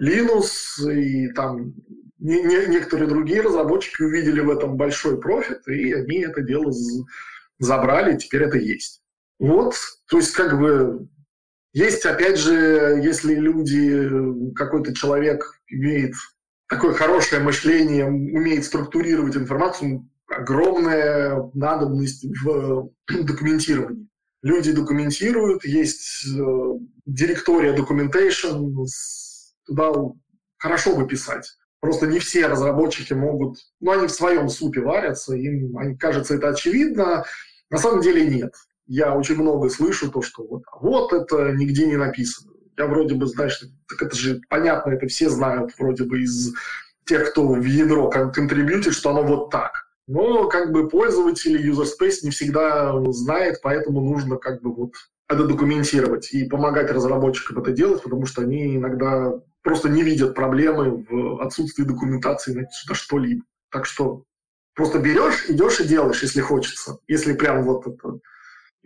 Linux 0.00 0.92
и 0.92 1.28
там 1.32 1.74
не, 2.18 2.42
не, 2.42 2.66
некоторые 2.66 3.08
другие 3.08 3.40
разработчики 3.40 4.02
увидели 4.02 4.40
в 4.40 4.50
этом 4.50 4.76
большой 4.76 5.20
профит, 5.20 5.66
и 5.68 5.92
они 5.92 6.18
это 6.18 6.42
дело 6.42 6.72
забрали, 7.58 8.16
теперь 8.16 8.42
это 8.42 8.58
есть. 8.58 9.02
Вот, 9.38 9.74
то 10.08 10.16
есть 10.18 10.32
как 10.32 10.58
бы 10.58 11.08
есть, 11.72 12.04
опять 12.06 12.38
же, 12.38 13.00
если 13.02 13.34
люди, 13.34 14.52
какой-то 14.54 14.94
человек 14.94 15.44
имеет 15.68 16.14
такое 16.68 16.94
хорошее 16.94 17.42
мышление, 17.42 18.06
умеет 18.06 18.64
структурировать 18.64 19.36
информацию, 19.36 20.08
огромная 20.28 21.50
надобность 21.54 22.24
в 22.42 22.90
документировании. 23.08 24.08
Люди 24.42 24.72
документируют, 24.72 25.64
есть 25.64 26.26
э, 26.26 26.40
директория 27.06 27.74
documentation, 27.74 28.72
туда 29.66 29.92
хорошо 30.58 30.94
бы 30.94 31.08
писать. 31.08 31.56
Просто 31.80 32.06
не 32.06 32.18
все 32.18 32.46
разработчики 32.46 33.12
могут, 33.12 33.58
ну, 33.80 33.92
они 33.92 34.06
в 34.06 34.12
своем 34.12 34.48
супе 34.48 34.80
варятся, 34.80 35.34
им 35.34 35.96
кажется 35.98 36.34
это 36.34 36.50
очевидно, 36.50 37.24
на 37.70 37.78
самом 37.78 38.00
деле 38.00 38.26
нет. 38.26 38.54
Я 38.88 39.14
очень 39.14 39.36
много 39.36 39.68
слышу 39.68 40.10
то, 40.10 40.22
что 40.22 40.44
вот, 40.44 40.62
а 40.66 40.78
вот 40.80 41.12
это 41.12 41.52
нигде 41.52 41.86
не 41.86 41.96
написано. 41.96 42.52
Я 42.76 42.86
вроде 42.86 43.14
бы, 43.14 43.26
знаешь, 43.26 43.60
так 43.88 44.02
это 44.02 44.16
же 44.16 44.40
понятно, 44.48 44.90
это 44.90 45.06
все 45.06 45.28
знают 45.28 45.72
вроде 45.78 46.04
бы 46.04 46.22
из 46.22 46.54
тех, 47.04 47.30
кто 47.30 47.46
в 47.46 47.64
ядро 47.64 48.08
контрибьютит, 48.10 48.94
что 48.94 49.10
оно 49.10 49.22
вот 49.22 49.50
так. 49.50 49.88
Но 50.06 50.48
как 50.48 50.72
бы 50.72 50.88
пользователь 50.88 51.70
user 51.70 51.84
space 51.84 52.20
не 52.22 52.30
всегда 52.30 52.94
знает, 53.12 53.60
поэтому 53.62 54.00
нужно 54.00 54.36
как 54.36 54.62
бы 54.62 54.74
вот 54.74 54.92
это 55.28 55.44
документировать 55.44 56.32
и 56.32 56.44
помогать 56.44 56.90
разработчикам 56.90 57.58
это 57.58 57.72
делать, 57.72 58.02
потому 58.02 58.24
что 58.24 58.42
они 58.42 58.76
иногда 58.76 59.34
просто 59.62 59.90
не 59.90 60.02
видят 60.02 60.34
проблемы 60.34 61.04
в 61.08 61.42
отсутствии 61.42 61.84
документации 61.84 62.54
на, 62.88 62.94
что-либо. 62.94 63.42
Так 63.70 63.84
что 63.84 64.24
просто 64.74 64.98
берешь, 64.98 65.44
идешь 65.48 65.80
и 65.80 65.86
делаешь, 65.86 66.22
если 66.22 66.40
хочется. 66.40 66.98
Если 67.06 67.34
прям 67.34 67.64
вот 67.64 67.86
это. 67.86 68.20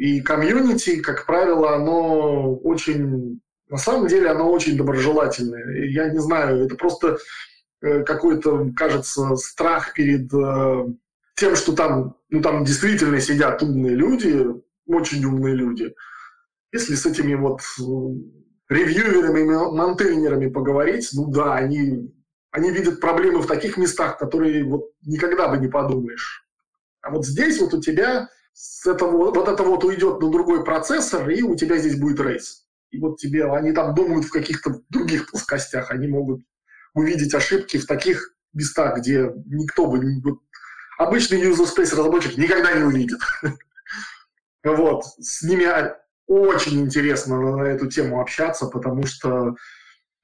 И 0.03 0.21
комьюнити, 0.21 1.01
как 1.01 1.27
правило, 1.27 1.77
оно 1.77 2.57
очень... 2.57 3.41
На 3.69 3.77
самом 3.77 4.09
деле 4.09 4.31
оно 4.31 4.51
очень 4.51 4.77
доброжелательное. 4.77 5.87
Я 5.91 6.09
не 6.09 6.19
знаю, 6.19 6.65
это 6.65 6.75
просто 6.75 7.19
э, 7.81 8.03
какой-то, 8.03 8.73
кажется, 8.75 9.37
страх 9.37 9.93
перед 9.95 10.29
э, 10.35 10.87
тем, 11.37 11.55
что 11.55 11.73
там, 11.77 12.17
ну, 12.31 12.43
там 12.43 12.65
действительно 12.65 13.21
сидят 13.21 13.63
умные 13.63 13.95
люди, 13.95 14.45
очень 14.87 15.25
умные 15.25 15.55
люди. 15.55 15.95
Если 16.73 16.97
с 16.97 17.07
этими 17.07 17.37
вот 17.37 17.61
ревьюерами, 18.69 19.45
монтейнерами 19.71 20.49
поговорить, 20.49 21.11
ну 21.13 21.31
да, 21.31 21.55
они, 21.55 22.13
они 22.51 22.73
видят 22.73 22.99
проблемы 22.99 23.41
в 23.41 23.47
таких 23.47 23.77
местах, 23.77 24.19
которые 24.19 24.65
вот 24.65 24.91
никогда 25.03 25.47
бы 25.47 25.59
не 25.59 25.69
подумаешь. 25.69 26.45
А 27.03 27.11
вот 27.11 27.25
здесь 27.25 27.61
вот 27.61 27.73
у 27.75 27.81
тебя 27.81 28.29
с 28.53 28.87
этого, 28.87 29.33
вот 29.33 29.49
это 29.49 29.63
вот 29.63 29.85
уйдет 29.85 30.21
на 30.21 30.31
другой 30.31 30.65
процессор, 30.65 31.29
и 31.31 31.43
у 31.43 31.57
тебя 31.57 31.79
здесь 31.79 31.99
будет 31.99 32.21
рейс. 32.21 32.67
И 32.91 32.99
вот 32.99 33.19
тебе, 33.19 33.51
они 33.51 33.73
там 33.73 33.95
думают 33.95 34.27
в 34.27 34.31
каких-то 34.31 34.83
других 34.91 35.31
плоскостях, 35.31 35.91
они 35.91 36.07
могут 36.09 36.43
увидеть 36.95 37.35
ошибки 37.35 37.79
в 37.79 37.87
таких 37.87 38.35
местах, 38.53 38.99
где 38.99 39.33
никто 39.47 39.87
бы, 39.87 40.01
вот, 40.23 40.41
обычный 40.99 41.43
user 41.43 41.65
space 41.65 41.93
разработчик 41.93 42.37
никогда 42.37 42.73
не 42.73 42.85
увидит. 42.85 43.19
Вот, 44.65 45.05
с 45.19 45.43
ними 45.43 45.67
очень 46.29 46.83
интересно 46.83 47.41
на 47.41 47.65
эту 47.65 47.89
тему 47.89 48.21
общаться, 48.21 48.67
потому 48.67 49.07
что 49.07 49.57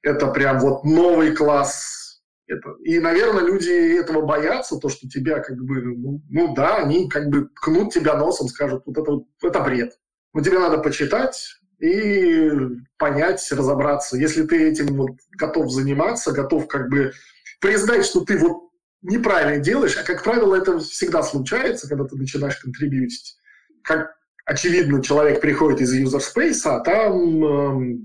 это 0.03 0.29
прям 0.29 0.61
вот 0.61 0.85
новый 0.85 1.35
класс. 1.35 2.07
Это. 2.49 2.76
И, 2.82 2.99
наверное, 2.99 3.44
люди 3.44 3.99
этого 3.99 4.22
боятся, 4.22 4.78
то, 4.78 4.88
что 4.88 5.07
тебя 5.07 5.40
как 5.40 5.59
бы, 5.59 5.82
ну, 5.82 6.22
ну 6.30 6.55
да, 6.55 6.78
они 6.78 7.09
как 7.09 7.28
бы 7.28 7.49
ткнут 7.49 7.92
тебя 7.92 8.16
носом, 8.16 8.49
скажут, 8.49 8.82
вот 8.86 8.96
это, 8.96 9.20
это 9.42 9.61
бред. 9.61 9.99
Но 10.32 10.42
тебе 10.42 10.59
надо 10.59 10.78
почитать 10.78 11.61
и 11.78 12.51
понять, 12.96 13.46
разобраться. 13.53 14.16
Если 14.16 14.46
ты 14.46 14.66
этим 14.66 14.96
вот 14.96 15.11
готов 15.32 15.70
заниматься, 15.70 16.32
готов 16.32 16.68
как 16.68 16.88
бы 16.88 17.12
признать, 17.61 18.07
что 18.07 18.24
ты 18.24 18.38
вот 18.38 18.70
неправильно 19.03 19.62
делаешь, 19.62 19.96
а, 19.99 20.03
как 20.03 20.24
правило, 20.24 20.55
это 20.57 20.78
всегда 20.78 21.22
случается, 21.22 21.86
когда 21.86 22.05
ты 22.05 22.16
начинаешь 22.16 22.57
контрибьютить. 22.57 23.36
Как 23.82 24.16
очевидно, 24.46 25.03
человек 25.03 25.42
приходит 25.42 25.82
из 25.82 25.92
space, 26.14 26.62
а 26.64 26.80
там 26.80 27.44
э, 27.44 27.99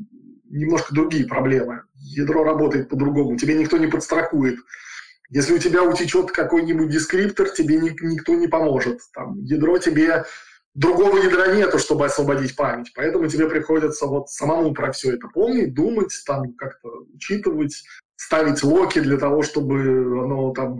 немножко 0.53 0.93
другие 0.93 1.25
проблемы. 1.25 1.83
Ядро 1.95 2.43
работает 2.43 2.89
по-другому, 2.89 3.37
тебе 3.37 3.55
никто 3.55 3.77
не 3.77 3.87
подстрахует. 3.87 4.59
Если 5.29 5.53
у 5.53 5.57
тебя 5.57 5.83
утечет 5.83 6.31
какой-нибудь 6.31 6.89
дескриптор, 6.89 7.49
тебе 7.49 7.77
ни, 7.77 7.89
никто 8.05 8.35
не 8.35 8.47
поможет. 8.47 8.99
Там, 9.13 9.39
ядро 9.41 9.77
тебе 9.79 10.25
другого 10.75 11.17
ядра 11.17 11.47
нету, 11.55 11.79
чтобы 11.79 12.05
освободить 12.05 12.55
память. 12.55 12.91
Поэтому 12.95 13.27
тебе 13.27 13.49
приходится 13.49 14.05
вот 14.05 14.29
самому 14.29 14.73
про 14.73 14.91
все 14.91 15.13
это 15.13 15.27
помнить, 15.27 15.73
думать, 15.73 16.13
там 16.25 16.53
как-то 16.53 17.05
учитывать, 17.13 17.83
ставить 18.15 18.63
локи 18.63 18.99
для 18.99 19.17
того, 19.17 19.41
чтобы 19.41 19.79
оно 20.23 20.51
там 20.53 20.79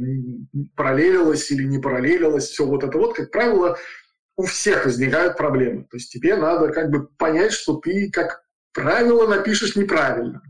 параллелилось 0.75 1.49
или 1.51 1.63
не 1.63 1.79
параллелилось. 1.79 2.49
Все 2.49 2.65
вот 2.65 2.83
это 2.83 2.97
вот, 2.97 3.15
как 3.15 3.31
правило, 3.31 3.77
у 4.35 4.43
всех 4.43 4.85
возникают 4.85 5.37
проблемы. 5.37 5.83
То 5.83 5.97
есть 5.97 6.11
тебе 6.11 6.35
надо 6.35 6.69
как 6.69 6.89
бы 6.89 7.07
понять, 7.07 7.53
что 7.53 7.75
ты, 7.75 8.11
как 8.11 8.42
правило, 8.73 9.27
напишешь 9.27 9.75
неправильно. 9.75 10.41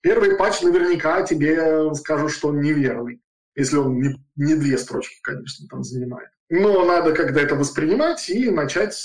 Первый 0.00 0.36
патч 0.36 0.62
наверняка 0.62 1.22
тебе 1.22 1.92
скажут, 1.94 2.30
что 2.30 2.48
он 2.48 2.60
неверный, 2.60 3.20
если 3.54 3.76
он 3.76 4.00
не, 4.00 4.14
не 4.36 4.54
две 4.54 4.78
строчки, 4.78 5.16
конечно, 5.22 5.66
там 5.68 5.82
занимает. 5.82 6.28
Но 6.48 6.84
надо 6.84 7.12
когда 7.12 7.40
это 7.40 7.56
воспринимать 7.56 8.28
и 8.28 8.50
начать 8.50 8.96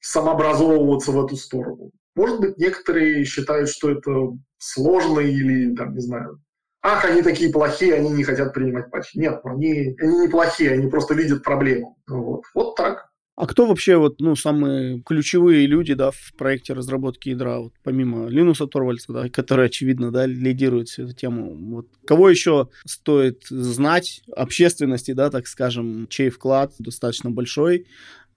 самообразовываться 0.00 1.12
в 1.12 1.24
эту 1.24 1.36
сторону. 1.36 1.90
Может 2.14 2.40
быть, 2.40 2.56
некоторые 2.58 3.24
считают, 3.24 3.68
что 3.68 3.90
это 3.90 4.10
сложно 4.56 5.20
или, 5.20 5.74
там, 5.74 5.92
не 5.92 6.00
знаю, 6.00 6.40
ах, 6.80 7.04
они 7.04 7.22
такие 7.22 7.52
плохие, 7.52 7.94
они 7.94 8.10
не 8.10 8.24
хотят 8.24 8.54
принимать 8.54 8.90
патчи. 8.90 9.18
Нет, 9.18 9.40
они, 9.44 9.94
они 10.00 10.20
не 10.20 10.28
плохие, 10.28 10.72
они 10.72 10.88
просто 10.88 11.14
видят 11.14 11.42
проблему. 11.42 11.98
Вот, 12.08 12.44
вот 12.54 12.76
так. 12.76 13.10
А 13.36 13.46
кто 13.46 13.66
вообще 13.66 13.98
вот, 13.98 14.18
ну, 14.18 14.34
самые 14.34 15.02
ключевые 15.02 15.66
люди, 15.66 15.92
да, 15.92 16.10
в 16.10 16.32
проекте 16.38 16.72
разработки 16.72 17.28
ядра, 17.28 17.58
вот, 17.58 17.74
помимо 17.82 18.28
Линуса 18.28 18.66
Торвальца, 18.66 19.12
да, 19.12 19.28
который, 19.28 19.66
очевидно, 19.66 20.10
да, 20.10 20.24
лидирует 20.24 20.88
всю 20.88 21.04
эту 21.04 21.12
тему, 21.12 21.54
вот, 21.54 21.86
кого 22.06 22.30
еще 22.30 22.70
стоит 22.86 23.44
знать? 23.50 24.22
Общественности, 24.34 25.12
да, 25.12 25.28
так 25.28 25.48
скажем, 25.48 26.06
чей 26.08 26.30
вклад 26.30 26.72
достаточно 26.78 27.30
большой, 27.30 27.86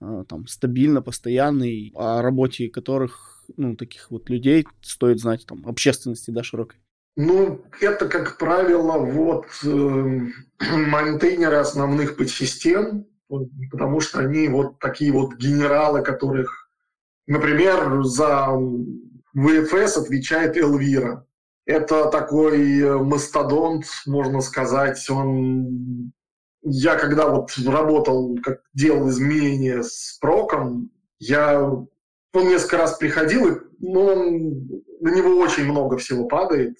а, 0.00 0.24
там, 0.24 0.46
стабильно, 0.46 1.00
постоянный, 1.00 1.92
о 1.94 2.20
работе 2.20 2.68
которых, 2.68 3.44
ну, 3.56 3.76
таких 3.76 4.10
вот 4.10 4.28
людей 4.28 4.66
стоит 4.82 5.18
знать, 5.18 5.46
там, 5.46 5.66
общественности, 5.66 6.30
да, 6.30 6.42
широкой? 6.42 6.78
Ну, 7.16 7.64
это, 7.80 8.06
как 8.06 8.36
правило, 8.36 8.98
вот 8.98 9.46
э, 9.64 10.20
монтейнеры 10.60 11.56
основных 11.56 12.16
подсистем, 12.16 13.06
потому 13.70 14.00
что 14.00 14.20
они 14.20 14.48
вот 14.48 14.78
такие 14.78 15.12
вот 15.12 15.34
генералы, 15.36 16.02
которых, 16.02 16.70
например, 17.26 18.02
за 18.02 18.48
VFS 19.36 20.02
отвечает 20.02 20.56
Элвира. 20.56 21.26
Это 21.66 22.06
такой 22.06 22.80
э, 22.80 22.96
мастодонт, 22.96 23.84
можно 24.06 24.40
сказать. 24.40 25.08
Он... 25.08 26.12
Я 26.62 26.96
когда 26.96 27.28
вот 27.28 27.52
работал, 27.64 28.36
как 28.42 28.60
делал 28.74 29.08
изменения 29.08 29.82
с 29.82 30.18
проком, 30.20 30.90
я... 31.18 31.62
Он 31.62 32.48
несколько 32.48 32.78
раз 32.78 32.96
приходил, 32.96 33.48
и 33.48 33.58
ну, 33.78 34.00
он... 34.00 34.82
на 35.00 35.14
него 35.14 35.36
очень 35.38 35.64
много 35.64 35.96
всего 35.98 36.26
падает. 36.26 36.76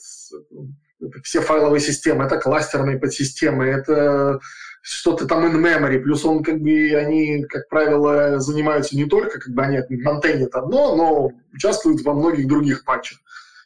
Это 1.00 1.22
все 1.22 1.40
файловые 1.40 1.80
системы, 1.80 2.24
это 2.24 2.38
кластерные 2.38 2.98
подсистемы, 2.98 3.66
это 3.66 4.40
что-то 4.82 5.26
там 5.26 5.44
in 5.44 5.60
memory, 5.60 5.98
плюс 5.98 6.24
он 6.24 6.42
как 6.42 6.60
бы, 6.60 6.94
они, 6.94 7.44
как 7.44 7.68
правило, 7.68 8.38
занимаются 8.40 8.96
не 8.96 9.04
только, 9.04 9.38
как 9.38 9.52
бы 9.52 9.62
они 9.62 9.80
монтейнят 10.02 10.54
одно, 10.54 10.96
но 10.96 11.30
участвуют 11.52 12.02
во 12.02 12.14
многих 12.14 12.48
других 12.48 12.84
патчах. 12.84 13.18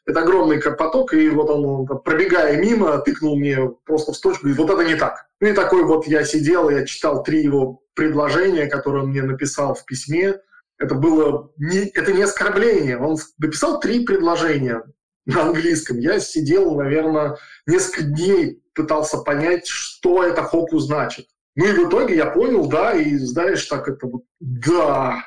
Это 0.07 0.21
огромный 0.21 0.61
поток, 0.61 1.15
и 1.15 1.29
вот 1.31 1.49
он, 1.49 1.87
пробегая 2.03 2.61
мимо, 2.61 2.99
тыкнул 2.99 3.37
мне 3.37 3.71
просто 3.87 4.13
в 4.13 4.17
строчку, 4.17 4.49
и 4.49 4.53
вот 4.53 4.69
это 4.69 4.85
не 4.85 4.97
так. 4.97 5.27
Ну 5.41 5.49
и 5.49 5.53
такой 5.53 5.85
вот 5.85 6.07
я 6.07 6.25
сидел, 6.25 6.69
я 6.69 6.85
читал 6.85 7.23
три 7.23 7.43
его 7.43 7.81
предложения, 7.95 8.67
которые 8.67 9.05
он 9.05 9.11
мне 9.11 9.23
написал 9.23 9.75
в 9.75 9.85
письме. 9.87 10.35
Это 10.79 10.95
было 10.95 11.53
не, 11.57 11.89
это 11.95 12.13
не 12.13 12.23
оскорбление. 12.23 12.99
Он 12.99 13.17
написал 13.39 13.81
три 13.81 14.05
предложения 14.05 14.83
на 15.25 15.43
английском. 15.43 15.99
Я 15.99 16.21
сидел, 16.21 16.75
наверное, 16.75 17.39
несколько 17.67 18.03
дней 18.03 18.63
пытался 18.75 19.19
понять, 19.19 19.67
что 19.67 20.23
это 20.25 20.43
хоку 20.43 20.79
значит. 20.79 21.27
Ну 21.57 21.67
и 21.67 21.73
в 21.73 21.89
итоге 21.89 22.17
я 22.17 22.27
понял, 22.27 22.67
да, 22.67 22.95
и 22.95 23.17
знаешь, 23.17 23.65
так 23.67 23.89
это 23.89 24.07
вот, 24.07 24.25
да, 24.41 25.23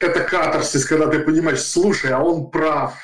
это 0.00 0.20
катарсис, 0.20 0.86
когда 0.86 1.08
ты 1.08 1.20
понимаешь, 1.20 1.62
слушай, 1.62 2.10
а 2.10 2.22
он 2.22 2.50
прав. 2.50 2.94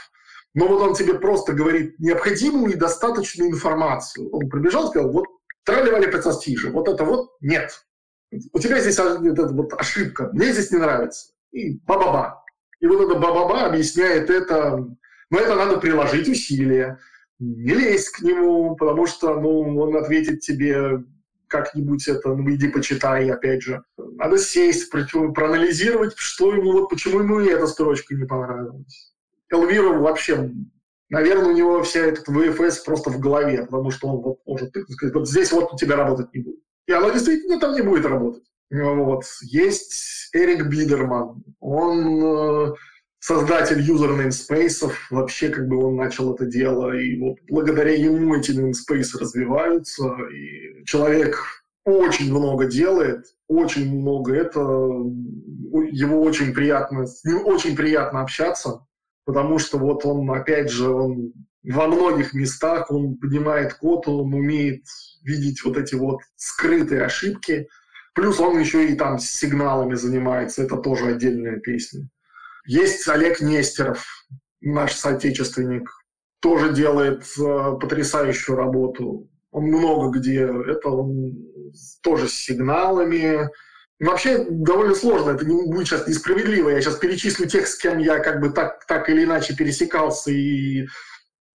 Но 0.55 0.69
вот 0.69 0.81
он 0.81 0.95
тебе 0.95 1.15
просто 1.15 1.53
говорит 1.53 1.99
необходимую 1.99 2.73
и 2.73 2.77
достаточную 2.77 3.51
информацию. 3.51 4.31
Он 4.31 4.49
прибежал 4.49 4.87
и 4.87 4.91
сказал, 4.91 5.11
вот 5.11 5.27
тролливали 5.65 6.11
пацастижи, 6.11 6.71
вот 6.71 6.89
это 6.89 7.05
вот 7.05 7.33
нет. 7.41 7.85
У 8.53 8.59
тебя 8.59 8.81
здесь 8.81 8.99
это 8.99 9.47
вот 9.49 9.73
ошибка, 9.75 10.31
мне 10.33 10.53
здесь 10.53 10.71
не 10.71 10.79
нравится. 10.79 11.33
И 11.53 11.79
ба-ба-ба. 11.81 12.45
И 12.81 12.87
вот 12.87 13.01
это 13.01 13.19
ба-ба-ба 13.19 13.67
объясняет 13.67 14.31
это, 14.31 14.87
но 15.31 15.39
это 15.39 15.55
надо 15.55 15.79
приложить 15.79 16.29
усилия, 16.29 16.99
не 17.39 17.75
лезть 17.75 18.11
к 18.11 18.23
нему, 18.23 18.77
потому 18.77 19.07
что 19.07 19.39
ну, 19.41 19.79
он 19.79 19.97
ответит 19.97 20.41
тебе 20.41 21.05
как-нибудь 21.49 22.09
это, 22.09 22.35
ну, 22.35 22.51
иди 22.51 22.69
почитай, 22.69 23.31
опять 23.31 23.63
же. 23.63 23.85
Надо 23.97 24.39
сесть, 24.39 24.91
проанализировать, 24.91 26.15
что 26.17 26.53
ему, 26.53 26.73
вот 26.73 26.91
почему 26.91 27.21
ему 27.21 27.41
и 27.41 27.49
эта 27.49 27.67
строчка 27.67 28.15
не 28.15 28.25
понравилась. 28.25 29.15
Элвиру 29.51 30.01
вообще, 30.01 30.51
наверное, 31.11 31.51
у 31.51 31.57
него 31.57 31.83
вся 31.83 32.01
этот 32.01 32.27
ВФС 32.27 32.79
просто 32.81 33.11
в 33.11 33.21
голове, 33.21 33.67
потому 33.67 33.91
что 33.91 34.09
он 34.09 34.23
вот 34.23 34.39
может 34.47 34.73
сказать, 34.91 35.15
вот 35.15 35.29
здесь 35.29 35.53
вот 35.53 35.73
у 35.73 35.77
тебя 35.77 35.97
работать 35.97 36.35
не 36.35 36.41
будет. 36.41 36.61
И 36.87 36.93
оно 36.93 37.11
действительно 37.11 37.61
там 37.61 37.75
не 37.75 37.83
будет 37.83 38.05
работать. 38.05 38.45
Вот. 38.71 39.25
Есть 39.43 40.31
Эрик 40.33 40.67
Бидерман. 40.67 41.45
Он 41.61 42.25
э, 42.25 42.75
создатель 43.25 43.81
юзер 43.81 44.11
namespace, 44.11 44.93
вообще 45.09 45.49
как 45.49 45.67
бы 45.67 45.83
он 45.83 45.97
начал 45.97 46.35
это 46.35 46.45
дело, 46.45 46.95
и 46.95 47.19
вот 47.19 47.39
благодаря 47.49 47.95
ему 47.95 48.35
эти 48.35 48.51
namespace 48.51 49.19
развиваются, 49.19 50.15
и 50.31 50.85
человек 50.85 51.43
очень 51.87 52.31
много 52.31 52.67
делает, 52.67 53.25
очень 53.49 53.99
много 53.99 54.35
это, 54.35 54.61
его 54.61 56.21
очень 56.21 56.53
приятно, 56.53 57.07
с 57.07 57.25
ним 57.25 57.47
очень 57.47 57.75
приятно 57.75 58.21
общаться, 58.21 58.87
потому 59.25 59.59
что 59.59 59.79
вот 59.79 60.05
он, 60.05 60.31
опять 60.31 60.71
же, 60.71 60.91
он 60.91 61.33
во 61.63 61.87
многих 61.87 62.35
местах, 62.35 62.91
он 62.91 63.17
понимает 63.17 63.73
код, 63.73 64.07
он 64.07 64.35
умеет 64.35 64.85
видеть 65.23 65.65
вот 65.65 65.79
эти 65.79 65.95
вот 65.95 66.21
скрытые 66.37 67.07
ошибки, 67.07 67.69
плюс 68.15 68.39
он 68.39 68.59
еще 68.59 68.87
и 68.87 68.95
там 68.95 69.19
сигналами 69.19 69.95
занимается, 69.95 70.63
это 70.63 70.77
тоже 70.77 71.07
отдельная 71.07 71.59
песня. 71.59 72.11
Есть 72.67 73.07
Олег 73.09 73.41
Нестеров, 73.41 74.07
наш 74.61 74.95
соотечественник, 74.95 75.91
тоже 76.41 76.73
делает 76.73 77.25
э, 77.39 77.79
потрясающую 77.81 78.57
работу. 78.57 79.29
Он 79.51 79.65
много 79.65 80.19
где, 80.19 80.43
это 80.43 80.89
он 80.89 81.33
тоже 82.03 82.29
с 82.29 82.35
сигналами. 82.35 83.49
Вообще 84.01 84.45
довольно 84.49 84.95
сложно, 84.95 85.31
это 85.31 85.47
не 85.47 85.71
будет 85.71 85.87
сейчас 85.87 86.09
несправедливо. 86.09 86.71
Я 86.71 86.81
сейчас 86.81 86.97
перечислю 86.97 87.47
тех, 87.47 87.67
с 87.67 87.77
кем 87.77 87.99
я 87.99 88.19
как 88.19 88.41
бы 88.41 88.51
так, 88.51 88.85
так 88.87 89.09
или 89.09 89.25
иначе 89.25 89.55
пересекался 89.55 90.31
и 90.31 90.87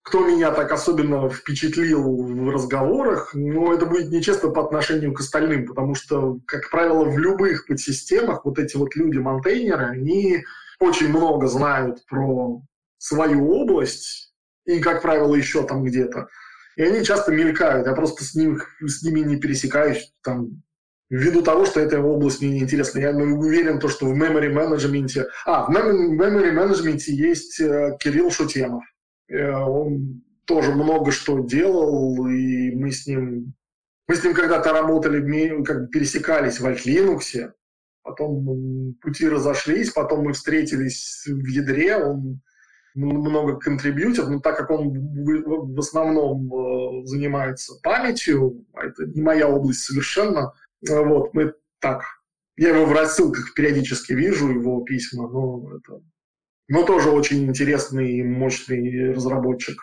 кто 0.10 0.26
меня 0.26 0.52
так 0.52 0.72
особенно 0.72 1.30
впечатлил 1.30 2.02
в 2.02 2.50
разговорах, 2.50 3.36
но 3.36 3.74
это 3.74 3.86
будет 3.86 4.10
нечестно 4.10 4.50
по 4.50 4.66
отношению 4.66 5.14
к 5.14 5.20
остальным, 5.20 5.68
потому 5.68 5.94
что, 5.94 6.40
как 6.48 6.72
правило, 6.72 7.04
в 7.04 7.20
любых 7.20 7.68
подсистемах 7.68 8.44
вот 8.44 8.58
эти 8.58 8.76
вот 8.76 8.96
люди-монтейнеры, 8.96 9.86
они 9.86 10.44
очень 10.80 11.10
много 11.10 11.48
знают 11.48 12.06
про 12.08 12.62
свою 12.98 13.50
область, 13.50 14.34
и, 14.66 14.80
как 14.80 15.02
правило, 15.02 15.36
еще 15.36 15.66
там 15.66 15.84
где-то. 15.84 16.28
И 16.76 16.84
они 16.84 17.04
часто 17.04 17.32
мелькают. 17.32 17.88
Я 17.88 17.94
просто 17.94 18.24
с, 18.24 18.36
ним, 18.36 18.62
с 18.82 19.04
ними 19.04 19.22
не 19.22 19.38
пересекаюсь 19.38 20.14
там, 20.24 20.62
ввиду 21.10 21.42
того, 21.42 21.66
что 21.66 21.80
эта 21.80 22.00
область 22.00 22.42
мне 22.42 22.52
неинтересна. 22.52 23.00
Я 23.00 23.12
уверен, 23.12 23.80
то, 23.80 23.90
что 23.90 24.06
в 24.06 24.14
memory 24.14 24.54
management... 24.54 25.26
А, 25.46 25.66
в 25.66 25.70
memory 25.72 26.54
management 26.54 27.02
есть 27.08 27.60
э, 27.60 27.98
Кирилл 28.00 28.32
Шутемов. 28.32 28.84
Э, 29.28 29.52
он 29.52 30.22
тоже 30.46 30.72
много 30.72 31.12
что 31.12 31.40
делал, 31.40 32.28
и 32.28 32.72
мы 32.72 32.92
с 32.92 33.08
ним... 33.08 33.54
Мы 34.08 34.16
с 34.16 34.24
ним 34.24 34.34
когда-то 34.34 34.72
работали, 34.72 35.64
как 35.64 35.82
бы 35.82 35.88
пересекались 35.88 36.60
в 36.60 36.66
Alt 36.66 36.84
Linux, 36.86 37.52
потом 38.10 38.96
пути 39.02 39.28
разошлись, 39.28 39.92
потом 39.92 40.26
мы 40.26 40.34
встретились 40.34 41.24
в 41.26 41.46
ядре, 41.48 41.96
он 41.98 42.42
много 42.96 43.58
контрибьютит, 43.58 44.28
но 44.28 44.40
так 44.40 44.58
как 44.58 44.70
он 44.72 44.92
в 44.94 45.80
основном 45.80 46.54
э, 46.54 47.06
занимается 47.06 47.74
памятью, 47.84 48.66
а 48.74 48.86
это 48.86 49.06
не 49.06 49.22
моя 49.22 49.48
область 49.48 49.82
совершенно, 49.82 50.54
э, 50.88 51.04
вот, 51.04 51.34
мы 51.34 51.54
так, 51.80 52.04
я 52.58 52.70
его 52.70 52.86
в 52.86 52.92
рассылках 52.92 53.54
периодически 53.54 54.14
вижу, 54.14 54.50
его 54.50 54.82
письма, 54.82 55.30
но 55.30 55.78
это, 55.78 56.02
но 56.68 56.84
тоже 56.84 57.10
очень 57.10 57.46
интересный 57.46 58.18
и 58.18 58.24
мощный 58.24 59.14
разработчик. 59.14 59.80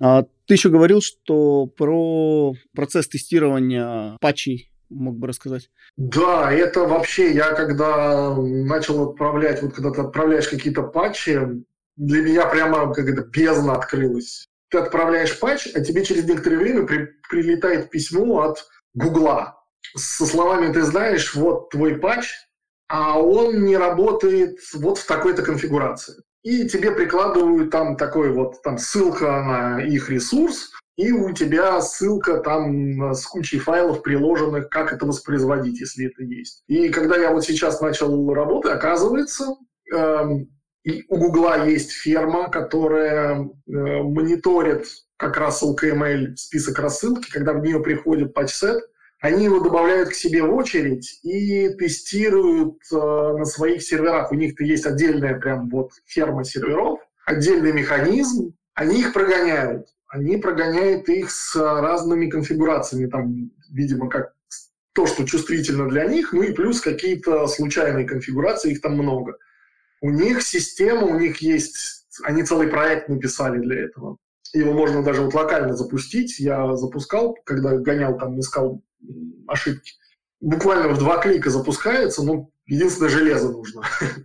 А, 0.00 0.24
ты 0.46 0.54
еще 0.54 0.70
говорил, 0.70 1.00
что 1.00 1.66
про 1.66 2.54
процесс 2.74 3.08
тестирования 3.08 4.16
патчей 4.20 4.67
мог 4.90 5.16
бы 5.16 5.26
рассказать? 5.26 5.70
Да, 5.96 6.52
это 6.52 6.84
вообще, 6.84 7.32
я 7.32 7.52
когда 7.52 8.34
начал 8.34 9.10
отправлять, 9.10 9.62
вот 9.62 9.74
когда 9.74 9.90
ты 9.90 10.00
отправляешь 10.02 10.48
какие-то 10.48 10.82
патчи, 10.82 11.64
для 11.96 12.22
меня 12.22 12.46
прямо 12.46 12.92
как 12.94 13.08
это 13.08 13.22
бездна 13.22 13.74
открылась. 13.74 14.46
Ты 14.70 14.78
отправляешь 14.78 15.38
патч, 15.38 15.68
а 15.74 15.80
тебе 15.80 16.04
через 16.04 16.24
некоторое 16.24 16.58
время 16.58 16.86
при, 16.86 17.08
прилетает 17.28 17.90
письмо 17.90 18.42
от 18.42 18.66
Гугла 18.94 19.58
со 19.96 20.26
словами 20.26 20.72
«ты 20.72 20.82
знаешь, 20.82 21.34
вот 21.34 21.70
твой 21.70 21.96
патч, 21.96 22.30
а 22.88 23.18
он 23.18 23.64
не 23.64 23.76
работает 23.76 24.58
вот 24.74 24.98
в 24.98 25.06
такой-то 25.06 25.42
конфигурации». 25.42 26.22
И 26.42 26.68
тебе 26.68 26.92
прикладывают 26.92 27.70
там 27.70 27.96
такой 27.96 28.30
вот, 28.32 28.62
там 28.62 28.78
ссылка 28.78 29.42
на 29.42 29.80
их 29.82 30.08
ресурс, 30.08 30.70
и 30.98 31.12
у 31.12 31.32
тебя 31.32 31.80
ссылка 31.80 32.38
там 32.38 33.14
с 33.14 33.24
кучей 33.24 33.60
файлов 33.60 34.02
приложенных, 34.02 34.68
как 34.68 34.92
это 34.92 35.06
воспроизводить, 35.06 35.78
если 35.78 36.06
это 36.06 36.24
есть. 36.24 36.64
И 36.66 36.88
когда 36.88 37.16
я 37.16 37.30
вот 37.30 37.44
сейчас 37.44 37.80
начал 37.80 38.34
работать, 38.34 38.72
оказывается, 38.72 39.54
эм, 39.94 40.48
у 41.08 41.16
Гугла 41.16 41.64
есть 41.68 41.92
ферма, 41.92 42.50
которая 42.50 43.42
э, 43.42 43.48
мониторит 43.68 44.86
как 45.16 45.36
раз 45.36 45.62
LKML 45.62 46.34
список 46.34 46.80
рассылки, 46.80 47.30
когда 47.30 47.52
в 47.52 47.60
нее 47.60 47.80
приходит 47.80 48.34
патчсет, 48.34 48.82
они 49.20 49.44
его 49.44 49.60
добавляют 49.60 50.08
к 50.08 50.14
себе 50.14 50.42
в 50.42 50.52
очередь 50.52 51.20
и 51.22 51.68
тестируют 51.76 52.78
э, 52.90 52.96
на 52.96 53.44
своих 53.44 53.84
серверах. 53.84 54.32
У 54.32 54.34
них-то 54.34 54.64
есть 54.64 54.84
отдельная 54.84 55.38
прям 55.38 55.68
вот 55.68 55.92
ферма 56.06 56.42
серверов, 56.42 56.98
отдельный 57.24 57.72
механизм, 57.72 58.56
они 58.74 58.98
их 58.98 59.12
прогоняют 59.12 59.86
они 60.08 60.38
прогоняют 60.38 61.08
их 61.08 61.30
с 61.30 61.54
разными 61.56 62.28
конфигурациями, 62.28 63.08
там, 63.08 63.50
видимо, 63.70 64.08
как 64.08 64.34
то, 64.94 65.06
что 65.06 65.24
чувствительно 65.24 65.88
для 65.88 66.06
них, 66.06 66.32
ну 66.32 66.42
и 66.42 66.52
плюс 66.52 66.80
какие-то 66.80 67.46
случайные 67.46 68.06
конфигурации, 68.06 68.72
их 68.72 68.80
там 68.80 68.94
много. 68.94 69.36
У 70.00 70.10
них 70.10 70.42
система, 70.42 71.02
у 71.02 71.18
них 71.18 71.38
есть, 71.38 72.06
они 72.24 72.42
целый 72.42 72.68
проект 72.68 73.08
написали 73.08 73.58
для 73.58 73.84
этого. 73.84 74.16
Его 74.52 74.72
можно 74.72 75.02
даже 75.02 75.22
вот 75.22 75.34
локально 75.34 75.76
запустить. 75.76 76.38
Я 76.38 76.74
запускал, 76.76 77.36
когда 77.44 77.76
гонял 77.76 78.18
там, 78.18 78.40
искал 78.40 78.82
ошибки. 79.46 79.92
Буквально 80.40 80.88
в 80.88 80.98
два 80.98 81.18
клика 81.18 81.50
запускается, 81.50 82.22
ну, 82.22 82.52
единственное, 82.66 83.10
железо 83.10 83.50
нужно. 83.50 83.82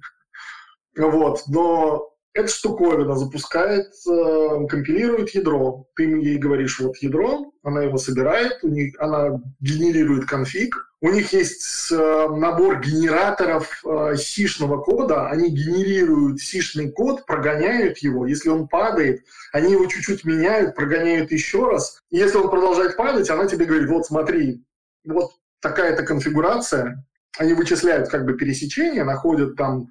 Вот, 0.95 1.41
но 1.47 2.12
эта 2.33 2.47
штуковина 2.47 3.15
запускает, 3.15 3.93
э, 4.07 4.67
компилирует 4.67 5.29
ядро. 5.35 5.87
Ты 5.95 6.03
ей 6.03 6.37
говоришь, 6.37 6.79
вот 6.79 6.97
ядро, 6.97 7.53
она 7.61 7.83
его 7.83 7.97
собирает, 7.97 8.63
у 8.63 8.69
них, 8.69 8.95
она 8.99 9.39
генерирует 9.59 10.25
конфиг. 10.25 10.75
У 10.99 11.09
них 11.09 11.31
есть 11.33 11.91
э, 11.91 12.27
набор 12.29 12.79
генераторов 12.79 13.83
э, 13.85 14.15
сишного 14.17 14.81
кода, 14.81 15.27
они 15.27 15.49
генерируют 15.49 16.39
сишный 16.39 16.91
код, 16.91 17.25
прогоняют 17.25 17.99
его. 17.99 18.25
Если 18.25 18.49
он 18.49 18.67
падает, 18.67 19.23
они 19.51 19.73
его 19.73 19.85
чуть-чуть 19.85 20.25
меняют, 20.25 20.75
прогоняют 20.75 21.31
еще 21.31 21.69
раз. 21.69 22.01
И 22.09 22.17
если 22.17 22.37
он 22.37 22.49
продолжает 22.49 22.97
падать, 22.97 23.29
она 23.29 23.45
тебе 23.47 23.65
говорит, 23.65 23.89
вот 23.89 24.07
смотри, 24.07 24.63
вот 25.05 25.31
такая-то 25.61 26.03
конфигурация. 26.03 27.05
Они 27.37 27.53
вычисляют 27.53 28.09
как 28.09 28.25
бы 28.25 28.33
пересечение, 28.33 29.03
находят 29.03 29.55
там 29.55 29.89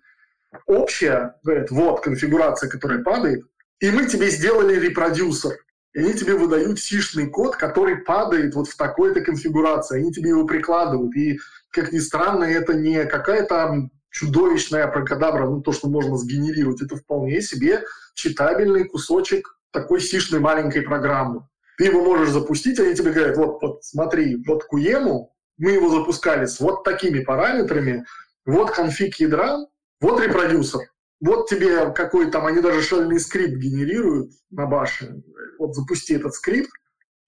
общая, 0.66 1.36
говорят, 1.42 1.70
вот 1.70 2.00
конфигурация, 2.00 2.68
которая 2.68 3.02
падает, 3.02 3.44
и 3.80 3.90
мы 3.90 4.06
тебе 4.06 4.30
сделали 4.30 4.78
репродюсер. 4.78 5.56
И 5.94 5.98
они 5.98 6.14
тебе 6.14 6.34
выдают 6.34 6.80
сишный 6.80 7.28
код, 7.28 7.56
который 7.56 7.96
падает 7.96 8.54
вот 8.54 8.68
в 8.68 8.76
такой-то 8.76 9.20
конфигурации. 9.20 9.98
Они 9.98 10.12
тебе 10.12 10.30
его 10.30 10.46
прикладывают. 10.46 11.14
И, 11.14 11.38
как 11.70 11.92
ни 11.92 11.98
странно, 11.98 12.44
это 12.44 12.72
не 12.72 13.04
какая-то 13.04 13.90
чудовищная 14.10 14.86
прокадабра, 14.86 15.46
ну, 15.48 15.60
то, 15.60 15.72
что 15.72 15.88
можно 15.88 16.16
сгенерировать. 16.16 16.80
Это 16.80 16.96
вполне 16.96 17.42
себе 17.42 17.82
читабельный 18.14 18.84
кусочек 18.84 19.58
такой 19.70 20.00
сишной 20.00 20.40
маленькой 20.40 20.82
программы. 20.82 21.48
ты 21.78 21.86
его 21.86 22.04
можешь 22.04 22.30
запустить, 22.30 22.78
они 22.78 22.94
тебе 22.94 23.12
говорят, 23.12 23.36
вот, 23.36 23.62
вот 23.62 23.84
смотри, 23.84 24.42
вот 24.46 24.64
Куему, 24.64 25.34
мы 25.56 25.72
его 25.72 25.88
запускали 25.88 26.44
с 26.44 26.60
вот 26.60 26.84
такими 26.84 27.20
параметрами, 27.20 28.04
вот 28.44 28.70
конфиг 28.70 29.16
ядра, 29.16 29.66
вот 30.02 30.20
репродюсер, 30.20 30.80
вот 31.20 31.48
тебе 31.48 31.90
какой 31.92 32.30
там, 32.30 32.46
они 32.46 32.60
даже 32.60 32.82
шельный 32.82 33.20
скрипт 33.20 33.54
генерируют 33.54 34.32
на 34.50 34.66
баше, 34.66 35.22
вот 35.58 35.74
запусти 35.74 36.14
этот 36.14 36.34
скрипт, 36.34 36.70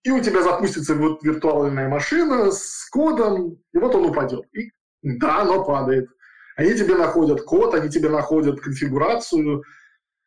и 0.02 0.10
у 0.10 0.20
тебя 0.20 0.42
запустится 0.42 0.94
вот 0.94 1.22
виртуальная 1.22 1.88
машина 1.88 2.50
с 2.50 2.86
кодом, 2.90 3.58
и 3.72 3.78
вот 3.78 3.94
он 3.94 4.06
упадет. 4.06 4.44
И 4.52 4.70
да, 5.02 5.42
оно 5.42 5.64
падает. 5.64 6.08
Они 6.56 6.74
тебе 6.74 6.96
находят 6.96 7.42
код, 7.42 7.74
они 7.74 7.88
тебе 7.88 8.08
находят 8.08 8.60
конфигурацию, 8.60 9.62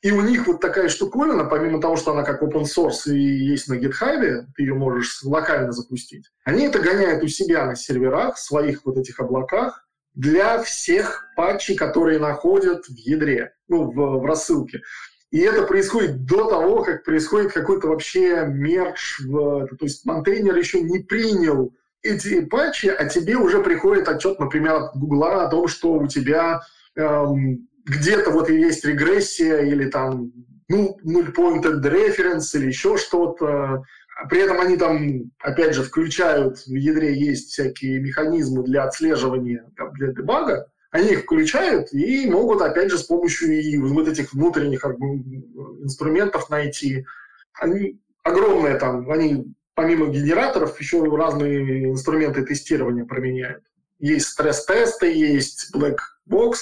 и 0.02 0.12
у 0.12 0.22
них 0.22 0.48
вот 0.48 0.62
такая 0.62 0.90
штуковина, 0.90 1.46
помимо 1.46 1.82
того, 1.82 1.96
что 1.96 2.12
она 2.12 2.24
как 2.24 2.44
open 2.44 2.64
source 2.64 3.12
и 3.12 3.18
есть 3.18 3.68
на 3.68 3.74
GitHub, 3.74 4.46
ты 4.56 4.64
ее 4.64 4.74
можешь 4.74 5.24
локально 5.24 5.72
запустить, 5.72 6.30
они 6.44 6.66
это 6.66 6.80
гоняют 6.80 7.24
у 7.24 7.28
себя 7.28 7.66
на 7.66 7.76
серверах, 7.76 8.36
в 8.36 8.40
своих 8.40 8.86
вот 8.86 8.98
этих 8.98 9.20
облаках, 9.20 9.87
для 10.18 10.64
всех 10.64 11.28
патчей, 11.36 11.76
которые 11.76 12.18
находят 12.18 12.86
в 12.86 12.96
ядре, 12.96 13.54
ну, 13.68 13.92
в, 13.92 14.20
в 14.20 14.26
рассылке. 14.26 14.82
И 15.30 15.40
это 15.40 15.64
происходит 15.64 16.26
до 16.26 16.50
того, 16.50 16.84
как 16.84 17.04
происходит 17.04 17.54
какой-то 17.54 17.88
вообще 17.88 18.46
мерч. 18.48 19.20
В, 19.20 19.68
то 19.68 19.86
есть 19.86 20.04
контейнер 20.04 20.56
еще 20.58 20.82
не 20.82 21.00
принял 21.00 21.74
эти 22.02 22.42
патчи, 22.42 22.88
а 22.88 23.06
тебе 23.06 23.36
уже 23.36 23.62
приходит 23.62 24.10
отчет, 24.10 24.40
например, 24.40 24.76
от 24.76 24.96
Гугла 24.96 25.46
о 25.46 25.50
том, 25.50 25.68
что 25.68 25.94
у 25.94 26.08
тебя 26.08 26.62
эм, 26.96 27.68
где-то 27.86 28.32
вот 28.32 28.50
есть 28.50 28.86
регрессия 28.86 29.60
или 29.60 29.88
там 29.88 30.32
ну, 30.68 30.98
null 31.06 31.32
pointed 31.32 31.82
reference 31.84 32.56
или 32.56 32.68
еще 32.68 32.98
что-то. 32.98 33.84
При 34.30 34.40
этом 34.42 34.60
они 34.60 34.78
там, 34.78 35.32
опять 35.40 35.76
же, 35.76 35.84
включают, 35.84 36.66
в 36.66 36.74
ядре 36.74 37.14
есть 37.14 37.52
всякие 37.52 38.00
механизмы 38.00 38.64
для 38.64 38.84
отслеживания, 38.84 39.70
там, 39.76 39.94
для 39.94 40.08
дебага, 40.08 40.72
они 40.90 41.12
их 41.12 41.22
включают 41.22 41.94
и 41.94 42.30
могут, 42.30 42.62
опять 42.62 42.90
же, 42.90 42.98
с 42.98 43.04
помощью 43.04 43.88
вот 43.94 44.08
этих 44.08 44.34
внутренних 44.34 44.84
инструментов 44.86 46.50
найти. 46.50 47.06
Они 47.54 48.00
огромные 48.24 48.80
там, 48.80 49.10
они 49.12 49.54
помимо 49.76 50.08
генераторов 50.08 50.80
еще 50.80 51.04
разные 51.04 51.92
инструменты 51.92 52.44
тестирования 52.44 53.06
применяют. 53.06 53.64
Есть 54.00 54.30
стресс-тесты, 54.30 55.14
есть 55.14 55.76
Black 55.76 55.98
Box, 56.28 56.56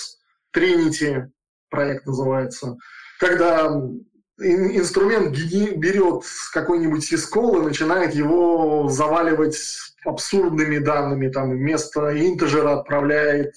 Trinity 0.54 1.30
проект 1.70 2.06
называется, 2.06 2.78
когда 3.20 3.72
инструмент 4.40 5.32
берет 5.32 6.24
какой-нибудь 6.54 7.04
сискол 7.04 7.60
и 7.60 7.64
начинает 7.64 8.14
его 8.14 8.90
заваливать 8.90 9.58
абсурдными 10.04 10.78
данными, 10.78 11.30
там 11.30 11.52
вместо 11.52 12.18
интежера 12.18 12.80
отправляет 12.80 13.54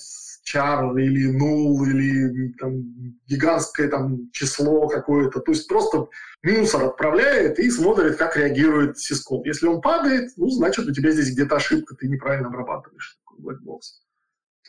char 0.47 0.99
или 0.99 1.31
null 1.31 1.87
или 1.87 2.53
там, 2.59 2.83
гигантское 3.27 3.89
там, 3.89 4.31
число 4.33 4.89
какое-то. 4.89 5.41
То 5.41 5.53
есть 5.53 5.69
просто 5.69 6.09
мусор 6.43 6.85
отправляет 6.85 7.59
и 7.59 7.71
смотрит, 7.71 8.17
как 8.17 8.37
реагирует 8.37 8.99
сископ. 8.99 9.47
Если 9.47 9.67
он 9.67 9.81
падает, 9.81 10.31
ну, 10.37 10.49
значит, 10.49 10.87
у 10.87 10.93
тебя 10.93 11.11
здесь 11.11 11.33
где-то 11.33 11.57
ошибка, 11.57 11.95
ты 11.95 12.09
неправильно 12.09 12.49
обрабатываешь 12.49 13.19
box. 13.41 13.81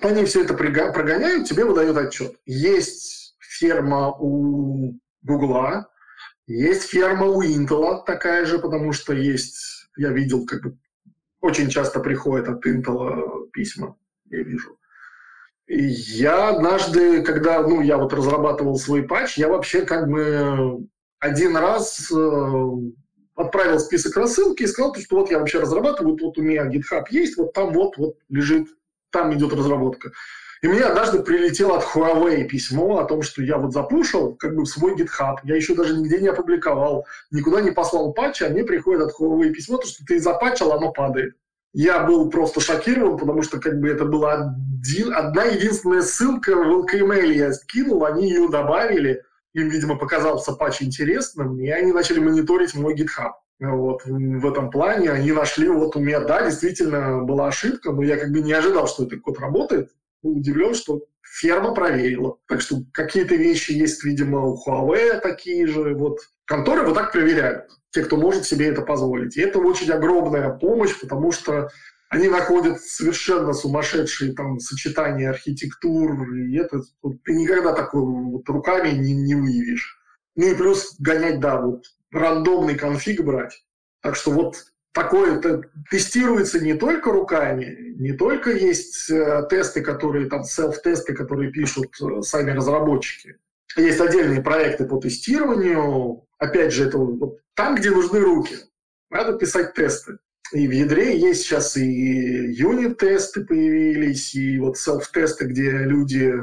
Они 0.01 0.25
все 0.25 0.43
это 0.43 0.53
прогоняют, 0.53 1.47
тебе 1.47 1.65
выдают 1.65 1.97
отчет. 1.97 2.35
Есть 2.45 3.35
ферма 3.39 4.11
у 4.11 4.97
Гугла, 5.21 5.89
есть 6.49 6.89
ферма 6.89 7.27
у 7.27 7.43
Intel 7.43 8.03
такая 8.05 8.45
же, 8.45 8.59
потому 8.59 8.91
что 8.91 9.13
есть, 9.13 9.87
я 9.97 10.09
видел, 10.09 10.45
как 10.45 10.63
бы 10.63 10.77
очень 11.41 11.69
часто 11.69 11.99
приходят 11.99 12.49
от 12.49 12.65
Intel 12.65 13.47
письма, 13.51 13.95
я 14.29 14.43
вижу. 14.43 14.77
И 15.67 15.83
я 15.83 16.49
однажды, 16.49 17.21
когда 17.21 17.61
ну, 17.61 17.81
я 17.81 17.97
вот 17.97 18.11
разрабатывал 18.11 18.77
свой 18.77 19.03
патч, 19.03 19.37
я 19.37 19.47
вообще 19.47 19.83
как 19.83 20.09
бы 20.09 20.87
один 21.19 21.55
раз 21.55 22.11
э, 22.11 22.61
отправил 23.35 23.79
список 23.79 24.17
рассылки 24.17 24.63
и 24.63 24.67
сказал, 24.67 24.95
что 24.95 25.17
вот 25.17 25.29
я 25.29 25.37
вообще 25.37 25.59
разрабатываю, 25.59 26.13
вот, 26.13 26.21
вот 26.21 26.37
у 26.39 26.41
меня 26.41 26.65
GitHub 26.65 27.05
есть, 27.11 27.37
вот 27.37 27.53
там 27.53 27.71
вот, 27.73 27.97
вот 27.97 28.15
лежит, 28.29 28.67
там 29.11 29.31
идет 29.35 29.53
разработка. 29.53 30.11
И 30.61 30.67
мне 30.67 30.81
однажды 30.81 31.21
прилетело 31.23 31.77
от 31.77 31.83
Huawei 31.83 32.43
письмо 32.43 32.97
о 32.99 33.05
том, 33.05 33.21
что 33.21 33.41
я 33.41 33.57
вот 33.57 33.71
запушил 33.71 34.35
как 34.35 34.55
бы 34.55 34.65
свой 34.65 34.95
GitHub. 34.95 35.37
Я 35.43 35.55
еще 35.55 35.73
даже 35.73 35.95
нигде 35.95 36.19
не 36.19 36.27
опубликовал, 36.27 37.05
никуда 37.31 37.61
не 37.61 37.71
послал 37.71 38.13
патча, 38.13 38.47
а 38.47 38.49
мне 38.49 38.63
приходит 38.63 39.03
от 39.03 39.13
Huawei 39.19 39.51
письмо, 39.51 39.77
то, 39.77 39.87
что 39.87 40.03
ты 40.05 40.19
запатчил, 40.19 40.73
оно 40.73 40.91
падает. 40.91 41.35
Я 41.71 42.03
был 42.03 42.29
просто 42.29 42.59
шокирован, 42.59 43.17
потому 43.17 43.41
что 43.43 43.59
как 43.59 43.79
бы 43.79 43.89
это 43.89 44.03
была 44.03 44.53
один, 44.81 45.13
одна 45.13 45.45
единственная 45.45 46.01
ссылка 46.01 46.55
в 46.55 46.85
LKML 46.85 47.31
я 47.31 47.53
скинул, 47.53 48.05
они 48.05 48.27
ее 48.27 48.49
добавили, 48.49 49.23
им, 49.53 49.69
видимо, 49.69 49.95
показался 49.95 50.53
патч 50.53 50.81
интересным, 50.81 51.59
и 51.59 51.69
они 51.69 51.93
начали 51.93 52.19
мониторить 52.19 52.75
мой 52.75 52.95
GitHub. 52.95 53.31
Вот, 53.59 54.03
в 54.05 54.47
этом 54.47 54.71
плане 54.71 55.11
они 55.11 55.31
нашли, 55.31 55.67
вот 55.67 55.95
у 55.95 55.99
меня, 55.99 56.21
да, 56.21 56.45
действительно 56.45 57.23
была 57.23 57.49
ошибка, 57.49 57.91
но 57.91 58.01
я 58.03 58.17
как 58.17 58.31
бы 58.31 58.39
не 58.39 58.53
ожидал, 58.53 58.87
что 58.87 59.03
этот 59.03 59.21
код 59.21 59.39
работает. 59.39 59.91
Удивлен, 60.21 60.73
что 60.73 61.05
ферма 61.21 61.73
проверила. 61.73 62.37
Так 62.47 62.61
что 62.61 62.77
какие-то 62.91 63.35
вещи 63.35 63.71
есть, 63.71 64.03
видимо, 64.03 64.45
у 64.45 64.57
Huawei 64.57 65.19
такие 65.19 65.67
же. 65.67 65.93
Вот 65.95 66.19
конторы 66.45 66.85
вот 66.85 66.95
так 66.95 67.11
проверяют, 67.11 67.65
те, 67.91 68.03
кто 68.03 68.17
может 68.17 68.45
себе 68.45 68.67
это 68.67 68.81
позволить. 68.81 69.37
И 69.37 69.41
это 69.41 69.59
очень 69.59 69.91
огромная 69.91 70.49
помощь, 70.49 70.99
потому 70.99 71.31
что 71.31 71.69
они 72.09 72.27
находят 72.27 72.81
совершенно 72.81 73.53
сумасшедшие 73.53 74.33
там 74.33 74.59
сочетания 74.59 75.29
архитектур, 75.29 76.33
и 76.33 76.57
это 76.57 76.81
ты 77.23 77.33
никогда 77.33 77.73
такое 77.73 78.01
вот 78.01 78.49
руками 78.49 78.89
не, 78.89 79.13
не 79.13 79.35
выявишь. 79.35 79.99
Ну 80.35 80.47
и 80.47 80.55
плюс 80.55 80.95
гонять, 80.99 81.39
да, 81.39 81.61
вот 81.61 81.83
рандомный 82.11 82.75
конфиг 82.75 83.23
брать. 83.23 83.63
Так 84.01 84.15
что 84.15 84.31
вот 84.31 84.55
такое 84.93 85.37
это 85.37 85.63
тестируется 85.89 86.59
не 86.59 86.73
только 86.73 87.11
руками, 87.11 87.95
не 87.97 88.13
только 88.13 88.51
есть 88.51 89.09
э, 89.09 89.45
тесты, 89.49 89.81
которые 89.81 90.29
там, 90.29 90.43
селф-тесты, 90.43 91.13
которые 91.13 91.51
пишут 91.51 91.87
э, 92.01 92.21
сами 92.21 92.51
разработчики. 92.51 93.37
Есть 93.75 94.01
отдельные 94.01 94.41
проекты 94.41 94.85
по 94.85 94.97
тестированию. 94.97 96.25
Опять 96.37 96.73
же, 96.73 96.87
это 96.87 96.97
вот 96.97 97.39
там, 97.53 97.75
где 97.75 97.91
нужны 97.91 98.19
руки. 98.19 98.55
Надо 99.09 99.37
писать 99.37 99.73
тесты. 99.73 100.17
И 100.51 100.67
в 100.67 100.71
ядре 100.71 101.19
есть 101.19 101.43
сейчас 101.43 101.77
и 101.77 101.83
юнит-тесты 101.83 103.45
появились, 103.45 104.33
и 104.33 104.59
вот 104.59 104.77
селф-тесты, 104.77 105.45
где 105.45 105.69
люди, 105.69 106.33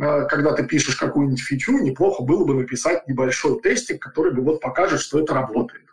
а, 0.00 0.22
когда 0.26 0.52
ты 0.52 0.64
пишешь 0.64 0.94
какую-нибудь 0.94 1.42
фичу, 1.42 1.78
неплохо 1.78 2.22
было 2.22 2.44
бы 2.44 2.54
написать 2.54 3.08
небольшой 3.08 3.60
тестик, 3.60 4.00
который 4.00 4.32
бы 4.32 4.42
вот 4.42 4.60
покажет, 4.60 5.00
что 5.00 5.18
это 5.18 5.34
работает. 5.34 5.86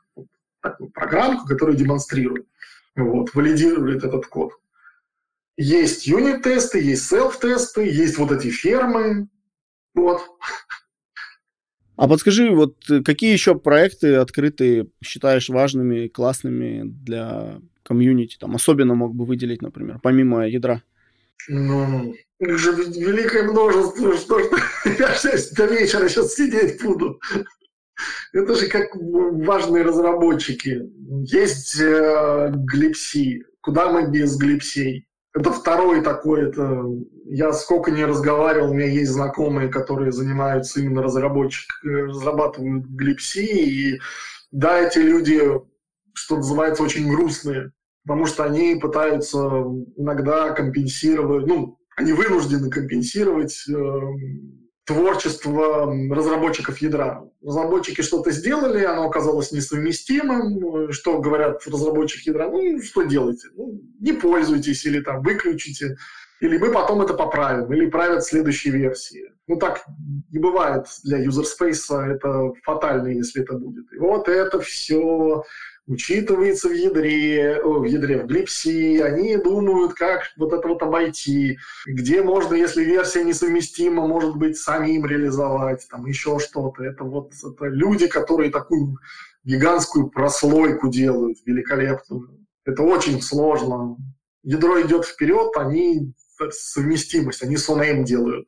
Такую 0.64 0.90
программку, 0.92 1.46
которая 1.46 1.76
демонстрирует, 1.76 2.48
вот, 2.96 3.36
валидирует 3.36 4.06
этот 4.06 4.26
код. 4.28 4.54
Есть 5.58 6.08
юнит-тесты, 6.08 6.82
есть 6.82 7.06
селф-тесты, 7.08 7.84
есть 7.84 8.18
вот 8.18 8.32
эти 8.32 8.50
фермы. 8.50 9.28
Вот. 9.94 10.22
А 11.98 12.08
подскажи, 12.08 12.50
вот 12.50 12.78
э, 12.90 13.02
какие 13.04 13.34
еще 13.34 13.56
проекты 13.56 14.16
открытые 14.16 14.88
считаешь 15.04 15.50
важными, 15.50 16.08
классными 16.08 16.84
для 16.86 17.60
комьюнити? 17.84 18.38
Там 18.40 18.56
особенно 18.56 18.96
мог 18.96 19.14
бы 19.14 19.26
выделить, 19.26 19.62
например, 19.62 20.00
помимо 20.02 20.48
ядра. 20.48 20.82
Ну, 21.50 22.16
их 22.40 22.58
же 22.58 22.72
великое 22.72 23.44
множество, 23.44 24.18
что, 24.18 24.40
что 24.40 24.58
я 24.98 25.14
сейчас 25.14 25.52
до 25.52 25.66
вечера 25.66 26.08
сейчас 26.08 26.34
сидеть 26.34 26.82
буду. 26.82 27.20
Это 28.34 28.56
же 28.56 28.68
как 28.68 28.96
важные 28.96 29.84
разработчики. 29.84 30.90
Есть 31.26 31.80
э, 31.80 32.52
глипси. 32.54 33.44
Куда 33.62 33.92
мы 33.92 34.10
без 34.10 34.38
глипсей? 34.38 35.08
Это 35.36 35.52
второй 35.52 36.04
такой, 36.04 36.50
это 36.50 36.84
я 37.26 37.54
сколько 37.54 37.90
не 37.90 38.06
разговаривал, 38.06 38.70
у 38.70 38.74
меня 38.76 38.86
есть 38.86 39.12
знакомые, 39.12 39.68
которые 39.68 40.12
занимаются 40.12 40.80
именно 40.80 41.02
разработчиками, 41.02 42.02
разрабатывают 42.02 42.86
глипси, 42.86 43.94
и 43.96 44.00
да, 44.52 44.80
эти 44.80 45.00
люди, 45.00 45.42
что 46.14 46.36
называется, 46.36 46.84
очень 46.84 47.10
грустные, 47.10 47.72
потому 48.06 48.28
что 48.28 48.44
они 48.44 48.76
пытаются 48.76 49.40
иногда 49.98 50.52
компенсировать, 50.52 51.48
ну, 51.48 51.80
они 51.96 52.14
вынуждены 52.14 52.70
компенсировать 52.70 53.64
э, 53.68 54.02
творчество 54.86 55.94
разработчиков 56.10 56.78
ядра. 56.80 57.24
Разработчики 57.42 58.02
что-то 58.02 58.32
сделали, 58.32 58.84
оно 58.84 59.08
оказалось 59.08 59.52
несовместимым. 59.52 60.92
Что 60.92 61.20
говорят 61.20 61.66
разработчики 61.68 62.30
ядра? 62.30 62.50
Ну, 62.50 62.82
что 62.82 63.04
делаете? 63.04 63.48
Ну, 63.56 63.82
не 64.00 64.14
пользуйтесь 64.14 64.86
или 64.86 65.00
там 65.00 65.22
выключите. 65.22 65.96
Или 66.42 66.58
мы 66.58 66.72
потом 66.74 67.02
это 67.02 67.14
поправим, 67.14 67.72
или 67.72 67.90
правят 67.90 68.26
следующие 68.26 68.74
версии. 68.74 69.32
Ну, 69.48 69.56
так 69.56 69.86
не 70.30 70.40
бывает 70.40 70.88
для 71.04 71.26
space, 71.26 71.96
это 71.96 72.52
фатально, 72.64 73.08
если 73.08 73.44
это 73.44 73.54
будет. 73.54 73.86
И 73.94 73.98
вот 73.98 74.28
это 74.28 74.60
все 74.60 75.44
учитывается 75.88 76.70
в 76.70 76.74
ядре, 76.74 77.62
в 77.64 77.84
ядре, 77.84 78.24
в 78.24 78.28
глипси, 78.28 79.00
они 79.00 79.38
думают, 79.38 79.94
как 79.94 80.32
вот 80.38 80.54
это 80.54 80.68
вот 80.68 80.82
обойти, 80.82 81.58
где 81.86 82.22
можно, 82.22 82.56
если 82.56 82.84
версия 82.84 83.24
несовместима, 83.24 84.08
может 84.08 84.36
быть, 84.38 84.58
самим 84.58 85.06
реализовать, 85.06 85.86
там 85.90 86.06
еще 86.06 86.40
что-то. 86.40 86.84
Это 86.84 87.04
вот 87.04 87.34
это 87.34 87.66
люди, 87.66 88.08
которые 88.08 88.52
такую 88.52 88.98
гигантскую 89.44 90.10
прослойку 90.10 90.90
делают, 90.90 91.38
великолепную. 91.46 92.46
Это 92.66 92.84
очень 92.84 93.22
сложно. 93.22 93.98
Ядро 94.44 94.82
идет 94.82 95.06
вперед, 95.06 95.52
они 95.58 96.14
совместимость, 96.50 97.44
они 97.44 97.58
сонейм 97.58 98.06
делают. 98.06 98.48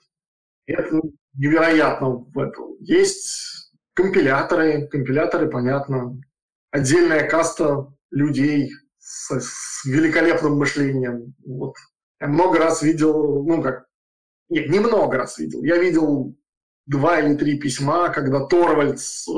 Это 0.68 1.02
невероятно. 1.38 2.26
Есть 2.80 3.72
компиляторы, 3.94 4.88
компиляторы, 4.88 5.50
понятно, 5.50 6.18
отдельная 6.76 7.28
каста 7.28 7.88
людей 8.12 8.72
с, 9.00 9.40
с 9.40 9.86
великолепным 9.86 10.58
мышлением. 10.58 11.34
Вот. 11.46 11.76
Я 12.20 12.28
много 12.28 12.60
раз 12.60 12.82
видел, 12.82 13.44
ну 13.44 13.62
как, 13.62 13.86
нет, 14.50 14.70
не 14.70 14.80
много 14.80 15.18
раз 15.18 15.38
видел. 15.38 15.64
Я 15.64 15.78
видел 15.78 16.36
два 16.86 17.20
или 17.20 17.36
три 17.36 17.58
письма, 17.60 18.10
когда 18.10 18.46
Торвальдс 18.46 19.28
э, 19.28 19.32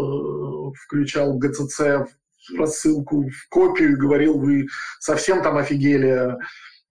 включал 0.83 1.37
ГЦЦ 1.37 1.79
в 1.79 2.07
рассылку, 2.57 3.29
в 3.29 3.49
копию 3.49 3.93
и 3.93 3.97
говорил, 3.97 4.39
вы 4.39 4.67
совсем 4.99 5.43
там 5.43 5.57
офигели, 5.57 6.37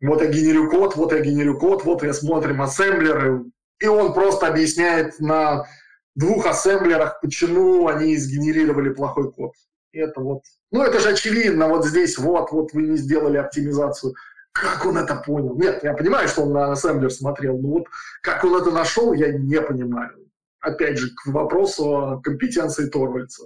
вот 0.01 0.21
я 0.21 0.29
генерю 0.29 0.71
код, 0.71 0.95
вот 0.95 1.13
я 1.13 1.21
генерю 1.21 1.59
код, 1.59 1.85
вот 1.85 2.05
я 2.05 2.13
смотрим 2.13 2.63
ассемблеры, 2.63 3.47
и 3.81 3.87
он 3.87 4.15
просто 4.15 4.47
объясняет 4.47 5.19
на 5.19 5.67
двух 6.15 6.47
ассемблерах, 6.47 7.21
почему 7.21 7.89
они 7.89 8.17
сгенерировали 8.17 8.91
плохой 8.91 9.33
код. 9.33 9.53
Это 9.97 10.21
вот, 10.21 10.43
ну 10.71 10.83
это 10.83 11.01
же 11.01 11.11
очевидно, 11.11 11.69
вот 11.69 11.87
здесь 11.87 12.19
вот, 12.19 12.51
вот 12.53 12.73
вы 12.73 12.83
не 12.83 12.97
сделали 12.97 13.37
оптимизацию. 13.39 14.15
Как 14.53 14.87
он 14.87 14.97
это 14.97 15.17
понял? 15.17 15.55
Нет, 15.57 15.85
я 15.85 15.93
понимаю, 15.93 16.29
что 16.29 16.43
он 16.43 16.53
на 16.53 16.73
ассемблер 16.73 17.11
смотрел, 17.11 17.59
но 17.59 17.69
вот 17.69 17.85
как 18.23 18.45
он 18.45 18.61
это 18.61 18.71
нашел, 18.71 19.13
я 19.13 19.33
не 19.33 19.61
понимаю. 19.61 20.13
Опять 20.61 20.99
же, 20.99 21.11
к 21.15 21.27
вопросу 21.27 21.97
о 21.97 22.21
компетенции 22.21 22.89
Торвальца. 22.89 23.45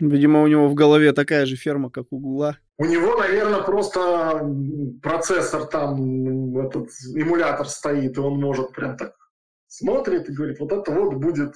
Видимо, 0.00 0.42
у 0.42 0.46
него 0.48 0.68
в 0.68 0.74
голове 0.74 1.12
такая 1.12 1.46
же 1.46 1.56
ферма, 1.56 1.90
как 1.90 2.06
у 2.10 2.18
Гугла. 2.18 2.58
У 2.78 2.84
него, 2.84 3.16
наверное, 3.16 3.62
просто 3.62 4.44
процессор 5.00 5.66
там, 5.66 6.58
этот 6.58 6.88
эмулятор 7.14 7.68
стоит, 7.68 8.16
и 8.16 8.20
он 8.20 8.40
может 8.40 8.72
прям 8.72 8.96
так 8.96 9.14
смотрит 9.68 10.28
и 10.28 10.32
говорит, 10.32 10.58
вот 10.58 10.72
это 10.72 10.90
вот 10.90 11.14
будет... 11.14 11.54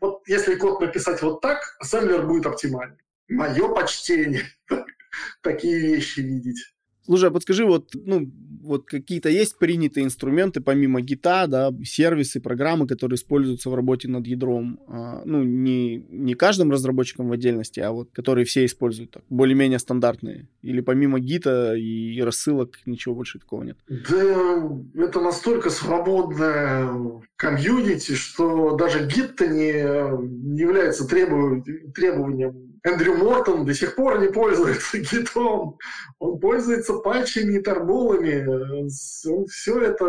Вот 0.00 0.22
если 0.26 0.56
код 0.56 0.80
написать 0.80 1.22
вот 1.22 1.40
так, 1.40 1.58
ассемблер 1.78 2.26
будет 2.26 2.46
оптимальный. 2.46 2.98
Мое 3.28 3.68
почтение 3.74 4.42
такие 5.42 5.78
вещи 5.78 6.20
видеть. 6.20 6.74
Слушай, 7.04 7.28
а 7.28 7.32
подскажи, 7.32 7.66
вот, 7.66 7.90
ну, 7.92 8.30
вот 8.62 8.86
какие-то 8.86 9.28
есть 9.28 9.58
принятые 9.58 10.04
инструменты, 10.04 10.62
помимо 10.62 11.02
гита, 11.02 11.46
да, 11.46 11.70
сервисы, 11.84 12.40
программы, 12.40 12.86
которые 12.86 13.16
используются 13.16 13.68
в 13.68 13.74
работе 13.74 14.08
над 14.08 14.26
ядром, 14.26 14.80
а, 14.88 15.20
ну, 15.26 15.42
не, 15.42 15.98
не 16.08 16.32
каждым 16.32 16.70
разработчиком 16.70 17.28
в 17.28 17.32
отдельности, 17.32 17.80
а 17.80 17.92
вот 17.92 18.08
которые 18.12 18.46
все 18.46 18.64
используют, 18.64 19.10
так, 19.10 19.22
более-менее 19.28 19.78
стандартные? 19.78 20.48
Или 20.62 20.80
помимо 20.80 21.20
гита 21.20 21.74
и 21.74 22.18
рассылок 22.22 22.78
ничего 22.86 23.14
больше 23.14 23.38
такого 23.38 23.64
нет? 23.64 23.76
Да, 23.86 24.70
это 24.94 25.20
настолько 25.20 25.68
свободное 25.68 26.90
комьюнити, 27.36 28.12
что 28.12 28.76
даже 28.76 29.06
гид-то 29.06 29.46
не 29.46 30.58
является 30.58 31.06
требованием 31.06 32.73
Эндрю 32.84 33.16
Мортон 33.16 33.64
до 33.64 33.72
сих 33.72 33.96
пор 33.96 34.20
не 34.20 34.28
пользуется 34.28 34.98
гитом. 34.98 35.78
Он 36.18 36.38
пользуется 36.38 36.92
патчами 36.98 37.54
и 37.54 37.60
торболами. 37.60 38.46
Он 38.46 39.46
все 39.46 39.80
это... 39.80 40.04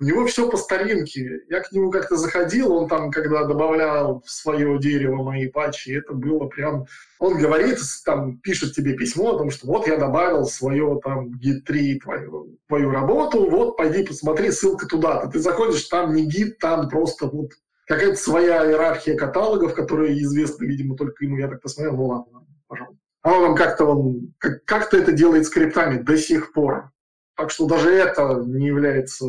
У 0.00 0.04
него 0.04 0.26
все 0.26 0.48
по 0.48 0.56
старинке. 0.56 1.40
Я 1.50 1.60
к 1.60 1.70
нему 1.70 1.90
как-то 1.90 2.16
заходил, 2.16 2.72
он 2.72 2.88
там, 2.88 3.10
когда 3.10 3.44
добавлял 3.44 4.22
в 4.24 4.30
свое 4.30 4.78
дерево 4.78 5.22
мои 5.22 5.48
патчи, 5.48 5.90
это 5.90 6.14
было 6.14 6.46
прям... 6.46 6.86
Он 7.18 7.36
говорит, 7.36 7.78
там, 8.06 8.38
пишет 8.38 8.74
тебе 8.74 8.94
письмо 8.94 9.34
о 9.34 9.38
том, 9.38 9.50
что 9.50 9.66
вот 9.66 9.86
я 9.86 9.98
добавил 9.98 10.46
свое 10.46 10.98
там 11.04 11.32
гид 11.32 11.64
3 11.64 12.00
твою, 12.00 12.56
твою 12.68 12.90
работу, 12.90 13.50
вот 13.50 13.76
пойди 13.76 14.04
посмотри, 14.04 14.50
ссылка 14.50 14.86
туда-то. 14.86 15.28
Ты 15.28 15.40
заходишь, 15.40 15.84
там 15.88 16.14
не 16.14 16.24
гид, 16.26 16.58
там 16.58 16.88
просто 16.88 17.26
вот 17.26 17.50
какая-то 17.88 18.16
своя 18.16 18.66
иерархия 18.66 19.16
каталогов, 19.16 19.74
которые 19.74 20.22
известны, 20.22 20.66
видимо, 20.66 20.96
только 20.96 21.24
ему. 21.24 21.38
Я 21.38 21.48
так 21.48 21.62
посмотрел, 21.62 21.96
ну 21.96 22.06
ладно, 22.06 22.46
пожалуйста. 22.66 23.02
А 23.22 23.32
он 23.32 23.56
как-то 23.56 23.86
он, 23.86 24.34
как, 24.38 24.64
как-то 24.64 24.98
это 24.98 25.12
делает 25.12 25.46
скриптами 25.46 26.00
до 26.00 26.16
сих 26.16 26.52
пор. 26.52 26.92
Так 27.34 27.50
что 27.50 27.66
даже 27.66 27.90
это 27.90 28.42
не 28.46 28.66
является 28.66 29.26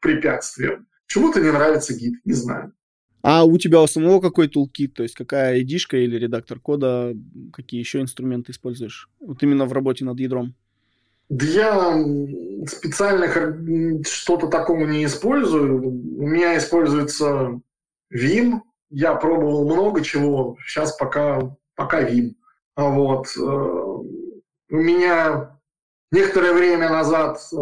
препятствием. 0.00 0.86
Чему-то 1.06 1.40
не 1.40 1.50
нравится 1.50 1.94
гид, 1.94 2.14
не 2.24 2.32
знаю. 2.32 2.72
А 3.22 3.44
у 3.44 3.58
тебя 3.58 3.80
у 3.80 3.86
самого 3.86 4.20
какой 4.20 4.48
тулкит, 4.48 4.94
то 4.94 5.02
есть 5.02 5.14
какая 5.14 5.60
id 5.60 5.78
или 5.92 6.18
редактор 6.18 6.58
кода, 6.58 7.14
какие 7.52 7.80
еще 7.80 8.00
инструменты 8.00 8.52
используешь? 8.52 9.08
Вот 9.20 9.42
именно 9.42 9.66
в 9.66 9.72
работе 9.72 10.04
над 10.04 10.18
ядром. 10.18 10.54
Да 11.28 11.46
я 11.46 12.04
специально 12.66 13.26
что-то 14.04 14.48
такого 14.48 14.84
не 14.86 15.04
использую. 15.04 15.88
У 16.18 16.26
меня 16.26 16.58
используется 16.58 17.60
Vim. 18.14 18.60
Я 18.90 19.14
пробовал 19.14 19.64
много 19.64 20.02
чего, 20.02 20.56
сейчас 20.66 20.96
пока, 20.96 21.56
пока 21.74 22.02
Vim. 22.02 22.32
А 22.74 22.88
вот. 22.88 23.28
Э, 23.36 23.40
у 23.40 24.76
меня 24.76 25.58
некоторое 26.10 26.52
время 26.52 26.88
назад 26.88 27.40
э, 27.52 27.56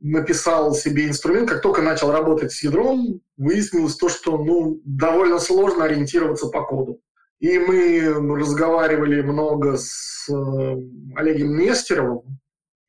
написал 0.00 0.74
себе 0.74 1.08
инструмент, 1.08 1.48
как 1.48 1.62
только 1.62 1.82
начал 1.82 2.10
работать 2.10 2.52
с 2.52 2.62
ядром, 2.62 3.20
выяснилось 3.36 3.96
то, 3.96 4.08
что 4.08 4.38
ну, 4.38 4.80
довольно 4.84 5.38
сложно 5.38 5.84
ориентироваться 5.84 6.48
по 6.48 6.64
коду. 6.64 7.00
И 7.38 7.58
мы 7.58 8.36
разговаривали 8.38 9.22
много 9.22 9.76
с 9.78 10.28
э, 10.28 10.76
Олегом 11.16 11.58
Нестеровым, 11.58 12.38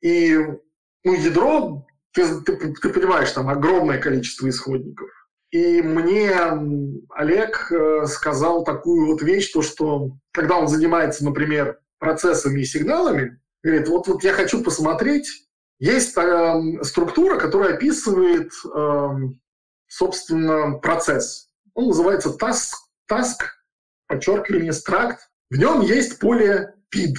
и 0.01 0.37
ну, 1.03 1.13
ядро, 1.13 1.85
ты, 2.11 2.41
ты, 2.41 2.73
ты 2.73 2.89
понимаешь, 2.89 3.31
там 3.31 3.49
огромное 3.49 3.99
количество 3.99 4.49
исходников. 4.49 5.09
И 5.51 5.81
мне 5.81 6.33
Олег 7.09 7.71
э, 7.71 8.05
сказал 8.05 8.63
такую 8.63 9.07
вот 9.07 9.21
вещь, 9.21 9.51
то, 9.51 9.61
что 9.61 10.11
когда 10.31 10.57
он 10.57 10.69
занимается, 10.69 11.25
например, 11.25 11.79
процессами 11.99 12.61
и 12.61 12.65
сигналами, 12.65 13.39
говорит, 13.61 13.87
вот, 13.89 14.07
вот 14.07 14.23
я 14.23 14.31
хочу 14.31 14.63
посмотреть, 14.63 15.27
есть 15.79 16.15
э, 16.17 16.83
структура, 16.83 17.37
которая 17.37 17.73
описывает, 17.73 18.51
э, 18.73 19.09
собственно, 19.87 20.79
процесс. 20.79 21.49
Он 21.73 21.87
называется 21.87 22.29
task, 22.29 22.75
task 23.11 23.43
подчеркивание 24.07 24.71
struct. 24.71 25.17
В 25.49 25.57
нем 25.57 25.81
есть 25.81 26.19
поле 26.19 26.75
PID. 26.95 27.15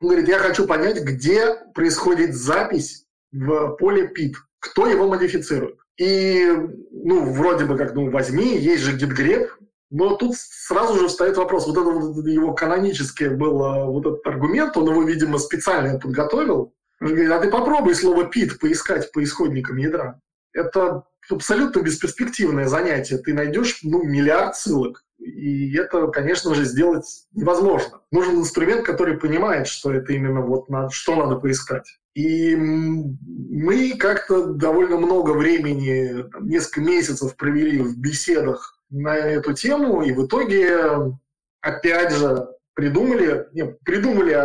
Он 0.00 0.08
говорит, 0.08 0.28
я 0.28 0.38
хочу 0.38 0.66
понять, 0.66 1.02
где 1.02 1.54
происходит 1.74 2.34
запись 2.34 3.06
в 3.32 3.76
поле 3.76 4.06
PID, 4.06 4.34
кто 4.60 4.86
его 4.86 5.08
модифицирует. 5.08 5.78
И, 5.98 6.46
ну, 6.90 7.32
вроде 7.32 7.64
бы 7.64 7.76
как, 7.76 7.94
ну, 7.94 8.10
возьми, 8.10 8.56
есть 8.56 8.82
же 8.82 8.96
gitgrep, 8.96 9.48
но 9.90 10.16
тут 10.16 10.36
сразу 10.36 10.98
же 10.98 11.08
встает 11.08 11.36
вопрос, 11.36 11.66
вот 11.66 11.76
это 11.76 11.90
вот 11.90 12.26
его 12.26 12.54
канонический 12.54 13.28
был 13.28 13.62
а, 13.62 13.84
вот 13.84 14.06
этот 14.06 14.26
аргумент, 14.26 14.76
он 14.76 14.88
его, 14.88 15.02
видимо, 15.02 15.38
специально 15.38 15.98
подготовил. 15.98 16.74
Он 17.00 17.08
говорит, 17.08 17.30
а 17.30 17.40
ты 17.40 17.50
попробуй 17.50 17.94
слово 17.94 18.30
pit 18.34 18.58
поискать 18.58 19.12
по 19.12 19.22
исходникам 19.22 19.76
ядра. 19.76 20.20
Это 20.54 21.04
абсолютно 21.28 21.80
бесперспективное 21.80 22.68
занятие. 22.68 23.18
Ты 23.18 23.34
найдешь, 23.34 23.80
ну, 23.82 24.02
миллиард 24.02 24.56
ссылок. 24.56 25.04
И 25.18 25.76
это, 25.76 26.08
конечно 26.08 26.54
же, 26.54 26.64
сделать 26.64 27.26
невозможно. 27.32 28.00
Нужен 28.10 28.40
инструмент, 28.40 28.84
который 28.84 29.18
понимает, 29.18 29.66
что 29.66 29.92
это 29.92 30.12
именно 30.12 30.40
вот 30.40 30.68
надо, 30.68 30.90
что 30.90 31.16
надо 31.16 31.36
поискать. 31.36 32.00
И 32.14 32.54
мы 32.54 33.96
как-то 33.96 34.46
довольно 34.46 34.98
много 34.98 35.30
времени, 35.30 36.24
несколько 36.40 36.80
месяцев 36.82 37.36
провели 37.36 37.78
в 37.78 37.98
беседах 37.98 38.78
на 38.90 39.16
эту 39.16 39.54
тему, 39.54 40.02
и 40.02 40.12
в 40.12 40.26
итоге, 40.26 41.16
опять 41.62 42.12
же, 42.12 42.48
придумали, 42.74 43.48
не, 43.52 43.64
придумали, 43.64 44.36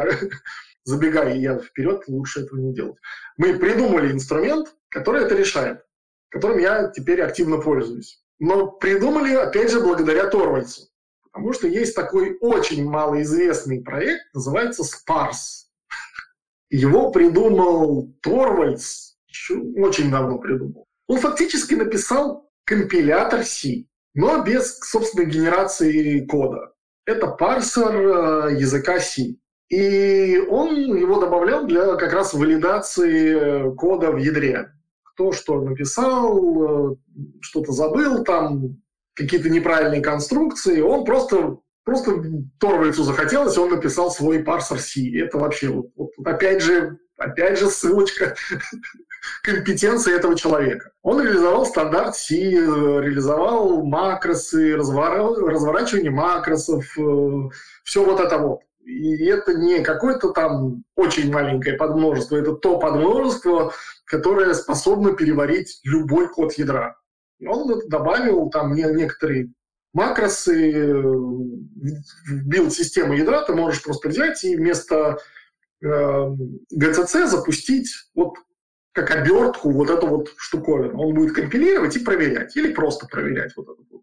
забегая 0.86 1.36
я 1.36 1.60
вперед, 1.60 2.04
лучше 2.08 2.42
этого 2.42 2.60
не 2.60 2.74
делать. 2.74 2.98
Мы 3.36 3.60
придумали 3.60 4.14
инструмент, 4.14 4.74
который 4.90 5.26
это 5.26 5.36
решает, 5.36 5.86
которым 6.30 6.60
я 6.60 6.90
теперь 6.90 7.22
активно 7.22 7.58
пользуюсь. 7.58 8.24
Но 8.40 8.68
придумали, 8.68 9.34
опять 9.34 9.72
же, 9.72 9.82
благодаря 9.82 10.28
Торвальцу. 10.28 10.84
Потому 11.32 11.54
что 11.54 11.68
есть 11.68 11.96
такой 11.96 12.38
очень 12.40 12.88
малоизвестный 12.90 13.82
проект, 13.82 14.34
называется 14.34 14.84
Sparse. 14.84 15.67
Его 16.70 17.12
придумал 17.12 18.14
Торвальдс, 18.22 19.14
очень 19.78 20.12
давно 20.12 20.38
придумал. 20.38 20.86
Он 21.08 21.20
фактически 21.20 21.76
написал 21.76 22.50
компилятор 22.66 23.44
C, 23.44 23.86
но 24.14 24.44
без 24.44 24.80
собственной 24.80 25.28
генерации 25.28 26.26
кода. 26.26 26.74
Это 27.06 27.28
парсер 27.28 27.96
э, 27.96 28.58
языка 28.60 29.00
C. 29.00 29.36
И 29.70 30.38
он 30.50 30.76
его 30.96 31.20
добавлял 31.20 31.66
для 31.66 31.96
как 31.96 32.14
раз 32.14 32.34
валидации 32.34 33.74
кода 33.76 34.12
в 34.12 34.18
ядре. 34.18 34.74
Кто 35.04 35.32
что 35.32 35.62
написал, 35.62 36.92
э, 36.92 36.96
что-то 37.42 37.72
забыл, 37.72 38.24
там 38.24 38.82
какие-то 39.14 39.50
неправильные 39.50 40.02
конструкции. 40.02 40.82
Он 40.82 41.06
просто, 41.06 41.60
просто 41.88 42.22
Торвальцу 42.60 43.04
захотелось, 43.04 43.58
он 43.58 43.70
написал 43.70 44.12
свой 44.12 44.40
парсер 44.40 44.78
C. 44.78 45.10
Это 45.18 45.38
вообще, 45.38 45.70
вот, 45.70 45.86
вот, 45.96 46.10
опять 46.26 46.62
же, 46.62 47.00
опять 47.18 47.58
же 47.58 47.70
ссылочка 47.70 48.36
компетенции 49.42 50.14
этого 50.14 50.36
человека. 50.36 50.92
Он 51.02 51.22
реализовал 51.22 51.66
стандарт 51.66 52.18
C, 52.18 52.36
реализовал 52.36 53.86
макросы, 53.86 54.76
разворачивание 54.76 56.12
макросов, 56.12 56.84
э, 57.00 57.50
все 57.86 58.04
вот 58.04 58.20
это 58.20 58.38
вот. 58.38 58.60
И 58.84 59.26
это 59.26 59.54
не 59.54 59.80
какое-то 59.80 60.32
там 60.32 60.84
очень 60.98 61.32
маленькое 61.32 61.78
подмножество, 61.78 62.36
это 62.36 62.52
то 62.52 62.80
подмножество, 62.80 63.72
которое 64.04 64.54
способно 64.54 65.14
переварить 65.14 65.80
любой 65.86 66.28
код 66.28 66.52
ядра. 66.58 66.98
И 67.40 67.48
он 67.48 67.80
добавил 67.88 68.50
там 68.50 68.74
некоторые 68.76 69.52
макросы, 69.98 70.72
э, 70.72 71.04
вбил 72.30 72.70
систему 72.70 73.14
ядра, 73.14 73.44
ты 73.44 73.54
можешь 73.54 73.84
просто 73.84 74.10
взять 74.10 74.44
и 74.44 74.56
вместо 74.56 75.18
э, 75.82 75.88
GCC 75.88 77.26
запустить 77.26 77.90
вот 78.14 78.36
как 78.94 79.10
обертку 79.12 79.72
вот 79.72 79.90
эту 79.90 80.08
вот 80.08 80.30
штуковину. 80.38 81.00
Он 81.00 81.16
будет 81.16 81.36
компилировать 81.36 81.96
и 81.96 82.04
проверять, 82.04 82.56
или 82.56 82.74
просто 82.74 83.08
проверять 83.08 83.54
вот 83.56 83.70
это 83.70 83.82
вот. 83.90 84.02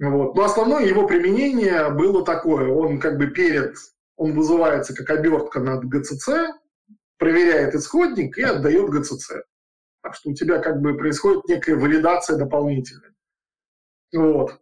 Вот. 0.00 0.36
Но 0.36 0.44
основное 0.44 0.84
его 0.84 1.06
применение 1.06 1.90
было 1.90 2.24
такое. 2.24 2.68
Он 2.68 3.00
как 3.00 3.16
бы 3.16 3.28
перед, 3.28 3.76
он 4.16 4.32
вызывается 4.32 4.94
как 4.94 5.10
обертка 5.10 5.60
над 5.60 5.84
GCC, 5.84 6.48
проверяет 7.16 7.74
исходник 7.74 8.38
и 8.38 8.42
отдает 8.42 8.90
GCC. 8.90 9.42
Так 10.02 10.14
что 10.14 10.30
у 10.30 10.34
тебя 10.34 10.58
как 10.58 10.80
бы 10.80 10.96
происходит 10.96 11.44
некая 11.48 11.76
валидация 11.76 12.36
дополнительная. 12.36 13.12
Вот. 14.12 14.60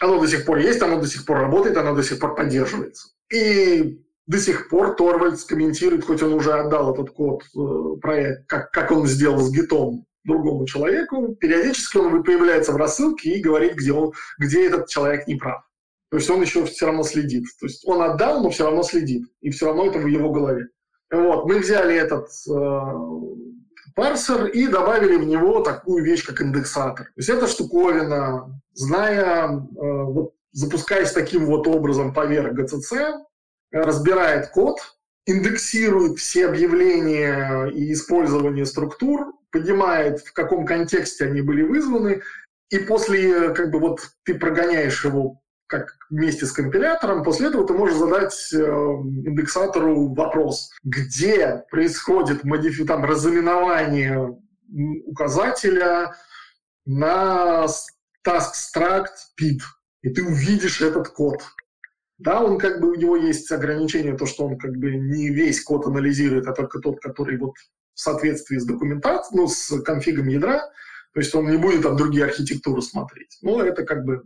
Оно 0.00 0.20
до 0.20 0.26
сих 0.26 0.44
пор 0.44 0.58
есть, 0.58 0.82
оно 0.82 1.00
до 1.00 1.06
сих 1.06 1.24
пор 1.24 1.38
работает, 1.38 1.76
оно 1.76 1.94
до 1.94 2.02
сих 2.02 2.18
пор 2.18 2.34
поддерживается. 2.34 3.08
И 3.32 4.00
до 4.26 4.38
сих 4.38 4.68
пор 4.68 4.96
Торвальдс 4.96 5.44
комментирует, 5.44 6.04
хоть 6.04 6.22
он 6.22 6.34
уже 6.34 6.52
отдал 6.52 6.94
этот 6.94 7.10
код 7.10 7.42
э, 7.54 8.00
проект, 8.00 8.46
как, 8.46 8.70
как 8.70 8.90
он 8.90 9.06
сделал 9.06 9.40
с 9.40 9.52
гитом 9.52 10.06
другому 10.24 10.66
человеку, 10.66 11.36
периодически 11.36 11.98
он 11.98 12.22
появляется 12.22 12.72
в 12.72 12.76
рассылке 12.76 13.34
и 13.34 13.42
говорит, 13.42 13.74
где, 13.74 13.92
он, 13.92 14.12
где 14.38 14.66
этот 14.66 14.88
человек 14.88 15.26
не 15.26 15.36
прав. 15.36 15.62
То 16.10 16.16
есть 16.16 16.30
он 16.30 16.40
еще 16.40 16.64
все 16.64 16.86
равно 16.86 17.02
следит. 17.02 17.44
То 17.60 17.66
есть 17.66 17.86
он 17.86 18.00
отдал, 18.00 18.42
но 18.42 18.50
все 18.50 18.64
равно 18.64 18.82
следит. 18.82 19.26
И 19.40 19.50
все 19.50 19.66
равно 19.66 19.86
это 19.86 19.98
в 19.98 20.06
его 20.06 20.30
голове. 20.30 20.68
Вот, 21.10 21.46
мы 21.46 21.58
взяли 21.58 21.94
этот 21.94 22.28
э, 22.48 23.43
парсер 23.94 24.46
и 24.46 24.66
добавили 24.66 25.16
в 25.16 25.24
него 25.24 25.60
такую 25.60 26.04
вещь, 26.04 26.24
как 26.24 26.40
индексатор. 26.40 27.06
То 27.06 27.12
есть 27.16 27.28
эта 27.28 27.46
штуковина, 27.46 28.60
зная, 28.72 29.48
э, 29.48 29.60
вот, 29.80 30.34
запускаясь 30.52 31.12
таким 31.12 31.46
вот 31.46 31.66
образом 31.66 32.12
поверх 32.12 32.52
GCC, 32.52 33.14
разбирает 33.72 34.48
код, 34.48 34.78
индексирует 35.26 36.18
все 36.18 36.46
объявления 36.46 37.66
и 37.66 37.92
использование 37.92 38.66
структур, 38.66 39.32
понимает, 39.50 40.20
в 40.20 40.32
каком 40.32 40.66
контексте 40.66 41.26
они 41.26 41.40
были 41.40 41.62
вызваны, 41.62 42.22
и 42.70 42.78
после, 42.78 43.50
как 43.50 43.70
бы, 43.70 43.78
вот 43.78 44.00
ты 44.24 44.34
прогоняешь 44.34 45.04
его 45.04 45.40
как 45.66 45.96
вместе 46.10 46.46
с 46.46 46.52
компилятором, 46.52 47.24
после 47.24 47.48
этого 47.48 47.66
ты 47.66 47.72
можешь 47.72 47.96
задать 47.96 48.34
э, 48.52 48.58
индексатору 48.58 50.12
вопрос, 50.14 50.70
где 50.82 51.64
происходит 51.70 52.44
модифи... 52.44 52.84
там, 52.84 53.04
разыменование 53.04 54.38
указателя 55.06 56.14
на 56.84 57.66
task 58.26 58.52
struct 58.54 59.14
PID, 59.40 59.60
и 60.02 60.10
ты 60.10 60.24
увидишь 60.24 60.80
этот 60.80 61.08
код. 61.08 61.42
Да, 62.18 62.42
он 62.42 62.58
как 62.58 62.80
бы, 62.80 62.92
у 62.92 62.94
него 62.94 63.16
есть 63.16 63.50
ограничение, 63.50 64.16
то, 64.16 64.26
что 64.26 64.46
он 64.46 64.58
как 64.58 64.76
бы 64.76 64.92
не 64.92 65.30
весь 65.30 65.62
код 65.62 65.86
анализирует, 65.86 66.46
а 66.46 66.52
только 66.52 66.78
тот, 66.78 67.00
который 67.00 67.38
вот 67.38 67.54
в 67.94 68.00
соответствии 68.00 68.58
с 68.58 68.64
документацией, 68.64 69.40
ну, 69.40 69.48
с 69.48 69.80
конфигом 69.82 70.28
ядра, 70.28 70.60
то 71.12 71.20
есть 71.20 71.34
он 71.34 71.48
не 71.48 71.56
будет 71.56 71.82
там 71.82 71.96
другие 71.96 72.24
архитектуры 72.24 72.82
смотреть. 72.82 73.38
Но 73.40 73.62
это 73.62 73.84
как 73.84 74.04
бы 74.04 74.24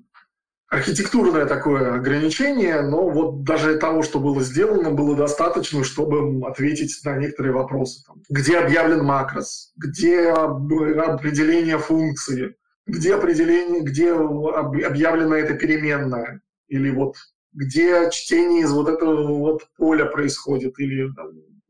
архитектурное 0.68 1.46
такое 1.46 1.94
ограничение, 1.94 2.82
но 2.82 3.08
вот 3.08 3.42
даже 3.42 3.78
того, 3.78 4.02
что 4.02 4.20
было 4.20 4.42
сделано, 4.42 4.90
было 4.90 5.16
достаточно, 5.16 5.82
чтобы 5.82 6.46
ответить 6.46 7.00
на 7.04 7.16
некоторые 7.16 7.54
вопросы. 7.54 8.04
Там, 8.06 8.22
где 8.28 8.58
объявлен 8.58 9.04
макрос, 9.04 9.72
где 9.76 10.28
определение 10.30 11.78
функции, 11.78 12.54
где 12.86 13.14
определение, 13.14 13.82
где 13.82 14.12
объявлена 14.12 15.38
эта 15.38 15.54
переменная, 15.54 16.42
или 16.68 16.90
вот 16.90 17.16
где 17.52 18.08
чтение 18.10 18.62
из 18.62 18.72
вот 18.72 18.88
этого 18.88 19.38
вот 19.38 19.66
поля 19.76 20.04
происходит, 20.04 20.78
или 20.78 21.08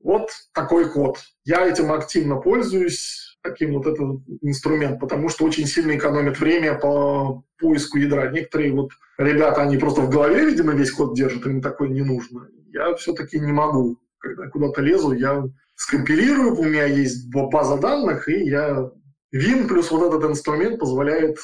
вот 0.02 0.28
такой 0.52 0.90
код. 0.90 1.18
Я 1.44 1.66
этим 1.66 1.92
активно 1.92 2.36
пользуюсь, 2.36 3.27
таким 3.42 3.74
вот 3.74 3.86
этот 3.86 4.20
инструмент, 4.42 5.00
потому 5.00 5.28
что 5.28 5.44
очень 5.44 5.66
сильно 5.66 5.96
экономит 5.96 6.38
время 6.40 6.78
по 6.78 7.44
поиску 7.58 7.98
ядра. 7.98 8.30
Некоторые 8.30 8.72
вот 8.72 8.90
ребята, 9.18 9.62
они 9.62 9.76
просто 9.76 10.02
в 10.02 10.10
голове, 10.10 10.46
видимо, 10.46 10.74
весь 10.74 10.90
код 10.90 11.14
держат, 11.14 11.46
им 11.46 11.60
такое 11.60 11.88
не 11.88 12.02
нужно. 12.02 12.48
Я 12.72 12.94
все-таки 12.96 13.38
не 13.38 13.52
могу. 13.52 13.98
Когда 14.18 14.48
куда-то 14.48 14.82
лезу, 14.82 15.12
я 15.12 15.44
скомпилирую, 15.76 16.56
у 16.56 16.64
меня 16.64 16.86
есть 16.86 17.30
база 17.30 17.78
данных, 17.78 18.28
и 18.28 18.44
я 18.48 18.90
Вин 19.30 19.68
плюс 19.68 19.90
вот 19.90 20.08
этот 20.12 20.28
инструмент 20.30 20.78
позволяет 20.78 21.38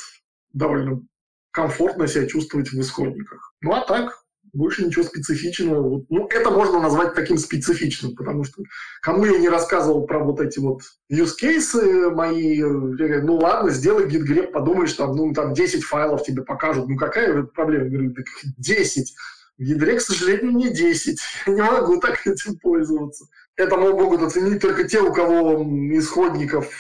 довольно 0.53 1.03
комфортно 1.51 2.07
себя 2.07 2.27
чувствовать 2.27 2.71
в 2.71 2.81
исходниках. 2.81 3.55
Ну 3.61 3.73
а 3.75 3.85
так, 3.85 4.24
больше 4.55 4.87
ничего 4.87 5.05
специфичного. 5.05 6.05
Ну, 6.09 6.27
это 6.29 6.51
можно 6.51 6.81
назвать 6.81 7.15
таким 7.15 7.37
специфичным, 7.37 8.15
потому 8.15 8.45
что 8.45 8.63
кому 9.03 9.25
я 9.27 9.39
не 9.39 9.49
рассказывал 9.49 10.07
про 10.07 10.21
вот 10.21 10.41
эти 10.41 10.59
вот 10.59 10.83
use 11.13 11.33
cases 11.41 12.11
мои, 12.15 12.57
я 12.59 12.67
говорю, 12.67 13.27
ну 13.27 13.37
ладно, 13.37 13.71
сделай 13.71 14.07
git 14.07 14.23
grep, 14.23 14.53
подумаешь, 14.53 14.93
там, 14.95 15.15
ну, 15.15 15.33
там 15.33 15.53
10 15.53 15.83
файлов 15.85 16.23
тебе 16.23 16.43
покажут, 16.43 16.89
ну 16.89 16.97
какая 16.97 17.43
проблема? 17.43 17.85
Я 17.85 17.91
говорю, 17.91 18.15
так 18.15 18.27
10. 18.59 19.15
В 19.57 19.63
ядре, 19.63 19.97
к 19.97 20.01
сожалению, 20.01 20.53
не 20.53 20.73
10. 20.73 21.19
Я 21.47 21.53
не 21.53 21.63
могу 21.63 22.01
так 22.01 22.27
этим 22.27 22.57
пользоваться. 22.59 23.27
Это 23.57 23.77
могут 23.77 24.23
оценить 24.23 24.61
только 24.61 24.85
те, 24.85 25.01
у 25.01 25.13
кого 25.13 25.63
исходников 25.97 26.73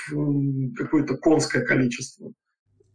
какое-то 0.77 1.17
конское 1.17 1.65
количество. 1.65 2.33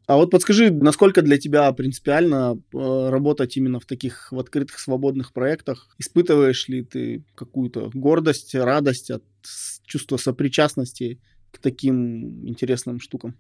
А 0.10 0.16
вот 0.16 0.32
подскажи, 0.32 0.72
насколько 0.72 1.22
для 1.22 1.38
тебя 1.38 1.72
принципиально 1.72 2.60
э, 2.74 3.10
работать 3.12 3.55
именно 3.57 3.80
в 3.80 3.86
таких 3.86 4.32
в 4.32 4.39
открытых 4.39 4.80
свободных 4.80 5.34
проектах? 5.34 5.88
Испытываешь 5.99 6.68
ли 6.68 6.84
ты 6.84 7.24
какую-то 7.36 7.91
гордость, 7.93 8.55
радость 8.55 9.12
от 9.12 9.24
чувства 9.84 10.18
сопричастности 10.18 11.22
к 11.51 11.60
таким 11.60 12.43
интересным 12.47 12.99
штукам? 12.99 13.38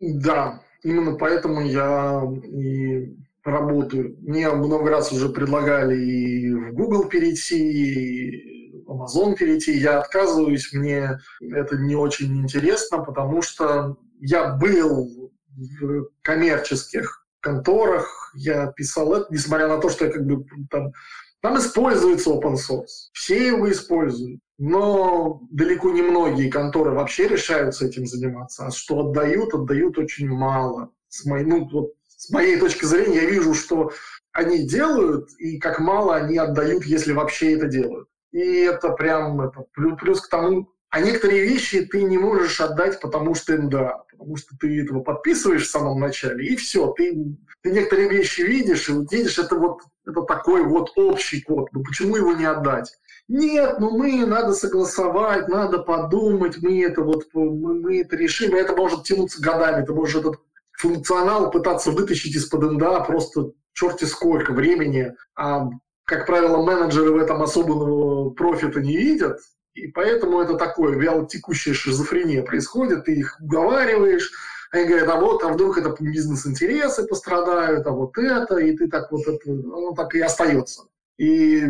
Да, 0.00 0.62
именно 0.84 1.14
поэтому 1.16 1.62
я 1.62 2.22
и 2.44 3.16
работаю. 3.42 4.14
Мне 4.20 4.50
много 4.50 4.90
раз 4.90 5.12
уже 5.12 5.30
предлагали 5.30 5.98
и 5.98 6.52
в 6.52 6.74
Google 6.74 7.08
перейти, 7.08 7.56
и 7.56 8.82
в 8.84 8.90
Amazon 8.90 9.34
перейти. 9.34 9.78
Я 9.78 10.00
отказываюсь, 10.00 10.74
мне 10.74 11.20
это 11.40 11.78
не 11.78 11.96
очень 11.96 12.36
интересно, 12.36 12.98
потому 12.98 13.40
что 13.40 13.96
я 14.20 14.52
был 14.52 15.32
в 15.56 16.08
коммерческих 16.22 17.26
конторах 17.40 18.32
я 18.34 18.68
писал 18.68 19.14
это, 19.14 19.26
несмотря 19.30 19.68
на 19.68 19.78
то, 19.78 19.88
что 19.88 20.06
я 20.06 20.12
как 20.12 20.24
бы 20.24 20.44
там, 20.70 20.92
там 21.40 21.58
используется 21.58 22.30
open 22.30 22.54
source. 22.54 23.10
Все 23.12 23.48
его 23.48 23.70
используют. 23.70 24.40
Но 24.58 25.40
далеко 25.50 25.90
не 25.90 26.02
многие 26.02 26.48
конторы 26.48 26.92
вообще 26.92 27.26
решаются 27.26 27.86
этим 27.86 28.06
заниматься. 28.06 28.66
А 28.66 28.70
что 28.70 29.08
отдают, 29.08 29.52
отдают 29.52 29.98
очень 29.98 30.28
мало. 30.28 30.90
С 31.08 31.24
моей, 31.24 31.44
ну, 31.44 31.68
вот, 31.68 31.92
с 32.06 32.30
моей 32.30 32.58
точки 32.58 32.84
зрения 32.84 33.22
я 33.22 33.30
вижу, 33.30 33.54
что 33.54 33.90
они 34.32 34.66
делают, 34.66 35.30
и 35.38 35.58
как 35.58 35.80
мало 35.80 36.14
они 36.14 36.38
отдают, 36.38 36.84
если 36.84 37.12
вообще 37.12 37.54
это 37.54 37.66
делают. 37.66 38.08
И 38.30 38.38
это 38.38 38.90
прям 38.90 39.40
это, 39.40 39.66
плюс, 39.74 40.20
к 40.20 40.30
тому, 40.30 40.70
а 40.92 41.00
некоторые 41.00 41.44
вещи 41.44 41.86
ты 41.86 42.02
не 42.02 42.18
можешь 42.18 42.60
отдать, 42.60 43.00
потому 43.00 43.34
что 43.34 43.56
НДА, 43.56 44.04
потому 44.10 44.36
что 44.36 44.54
ты 44.60 44.82
этого 44.82 45.00
подписываешь 45.00 45.66
в 45.66 45.70
самом 45.70 45.98
начале, 45.98 46.46
и 46.46 46.54
все. 46.54 46.92
Ты, 46.92 47.34
ты 47.62 47.70
некоторые 47.70 48.10
вещи 48.10 48.42
видишь, 48.42 48.90
и 48.90 48.92
вот 48.92 49.10
видишь, 49.10 49.38
это 49.38 49.56
вот 49.56 49.80
это 50.06 50.20
такой 50.20 50.64
вот 50.64 50.90
общий 50.96 51.40
код. 51.40 51.68
Ну 51.72 51.82
почему 51.82 52.16
его 52.16 52.34
не 52.34 52.44
отдать? 52.44 52.92
Нет, 53.26 53.80
ну 53.80 53.96
мы 53.96 54.26
надо 54.26 54.52
согласовать, 54.52 55.48
надо 55.48 55.78
подумать, 55.78 56.58
мы 56.60 56.84
это 56.84 57.00
вот 57.00 57.24
мы, 57.32 57.72
мы 57.72 58.00
это 58.02 58.14
решим, 58.16 58.54
и 58.54 58.60
это 58.60 58.76
может 58.76 59.04
тянуться 59.04 59.40
годами. 59.40 59.86
Ты 59.86 59.94
можешь 59.94 60.16
этот 60.16 60.40
функционал 60.72 61.50
пытаться 61.50 61.90
вытащить 61.90 62.36
из-под 62.36 62.70
НДА 62.70 63.00
просто 63.04 63.52
черти 63.72 64.04
сколько 64.04 64.52
времени, 64.52 65.14
а 65.36 65.70
как 66.04 66.26
правило, 66.26 66.62
менеджеры 66.62 67.12
в 67.12 67.16
этом 67.16 67.40
особенного 67.40 68.28
профита 68.28 68.82
не 68.82 68.98
видят, 68.98 69.38
и 69.74 69.88
поэтому 69.88 70.40
это 70.40 70.56
такое 70.56 70.96
вялотекущая 70.98 71.74
шизофрения 71.74 72.42
происходит, 72.42 73.04
ты 73.04 73.14
их 73.14 73.36
уговариваешь, 73.40 74.30
они 74.70 74.86
говорят, 74.86 75.08
а 75.08 75.16
вот, 75.16 75.42
а 75.44 75.48
вдруг 75.48 75.78
это 75.78 75.94
бизнес-интересы 76.00 77.06
пострадают, 77.06 77.86
а 77.86 77.90
вот 77.90 78.16
это, 78.16 78.56
и 78.56 78.76
ты 78.76 78.88
так 78.88 79.12
вот 79.12 79.26
это, 79.26 79.50
оно 79.50 79.94
так 79.94 80.14
и 80.14 80.20
остается. 80.20 80.84
И, 81.18 81.64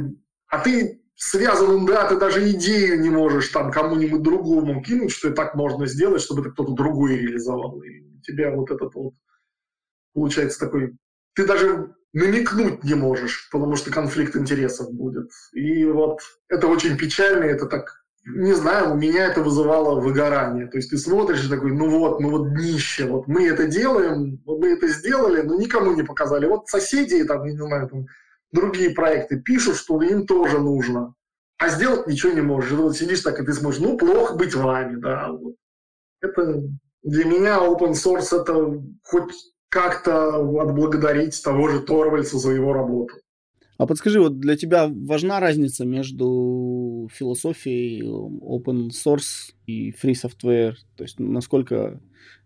а 0.46 0.58
ты 0.60 1.02
связанным, 1.16 1.86
да, 1.86 2.08
ты 2.08 2.16
даже 2.16 2.50
идею 2.52 3.00
не 3.00 3.10
можешь 3.10 3.48
там 3.48 3.70
кому-нибудь 3.70 4.22
другому 4.22 4.82
кинуть, 4.82 5.12
что 5.12 5.28
и 5.28 5.32
так 5.32 5.54
можно 5.54 5.86
сделать, 5.86 6.22
чтобы 6.22 6.42
это 6.42 6.50
кто-то 6.50 6.72
другой 6.72 7.16
реализовал. 7.16 7.82
И 7.82 8.00
у 8.00 8.20
тебя 8.22 8.50
вот 8.50 8.70
этот 8.70 8.94
вот 8.94 9.14
получается 10.14 10.58
такой... 10.58 10.96
Ты 11.34 11.46
даже 11.46 11.94
намекнуть 12.12 12.84
не 12.84 12.94
можешь, 12.94 13.48
потому 13.50 13.76
что 13.76 13.90
конфликт 13.90 14.36
интересов 14.36 14.92
будет. 14.92 15.30
И 15.52 15.84
вот 15.84 16.20
это 16.48 16.66
очень 16.66 16.96
печально, 16.96 17.44
это 17.44 17.66
так 17.66 18.02
не 18.24 18.52
знаю, 18.52 18.92
у 18.92 18.96
меня 18.96 19.26
это 19.26 19.42
вызывало 19.42 20.00
выгорание. 20.00 20.68
То 20.68 20.76
есть 20.76 20.90
ты 20.90 20.96
смотришь 20.96 21.44
и 21.44 21.48
такой, 21.48 21.72
ну 21.72 21.90
вот, 21.90 22.20
ну 22.20 22.30
вот 22.30 22.54
днище, 22.54 23.06
вот 23.06 23.26
мы 23.26 23.48
это 23.48 23.66
делаем, 23.66 24.40
мы 24.46 24.68
это 24.68 24.86
сделали, 24.88 25.42
но 25.42 25.56
никому 25.56 25.92
не 25.92 26.04
показали. 26.04 26.46
Вот 26.46 26.68
соседи, 26.68 27.24
там, 27.24 27.44
я 27.44 27.52
не 27.52 27.58
знаю, 27.58 27.88
там, 27.88 28.06
другие 28.52 28.90
проекты 28.90 29.40
пишут, 29.40 29.76
что 29.76 30.00
им 30.02 30.26
тоже 30.26 30.60
нужно, 30.60 31.14
а 31.58 31.68
сделать 31.68 32.06
ничего 32.06 32.32
не 32.32 32.42
можешь. 32.42 32.70
И 32.70 32.76
вот 32.76 32.96
сидишь 32.96 33.22
так, 33.22 33.40
и 33.40 33.44
ты 33.44 33.52
смотришь, 33.52 33.80
ну, 33.80 33.98
плохо 33.98 34.34
быть 34.34 34.54
вами, 34.54 35.00
да. 35.00 35.32
Вот. 35.32 35.54
Это 36.20 36.62
для 37.02 37.24
меня 37.24 37.58
open 37.58 37.92
source 37.92 38.40
это 38.40 38.80
хоть 39.02 39.34
как-то 39.72 40.36
отблагодарить 40.60 41.42
того 41.42 41.68
же 41.68 41.80
Торвальца 41.80 42.38
за 42.38 42.52
его 42.52 42.74
работу. 42.74 43.14
А 43.78 43.86
подскажи, 43.86 44.20
вот 44.20 44.38
для 44.38 44.54
тебя 44.54 44.86
важна 44.86 45.40
разница 45.40 45.86
между 45.86 47.08
философией 47.10 48.02
open 48.02 48.90
source 48.90 49.54
и 49.66 49.90
free 49.90 50.12
software? 50.12 50.74
То 50.96 51.04
есть 51.04 51.18
насколько 51.18 52.00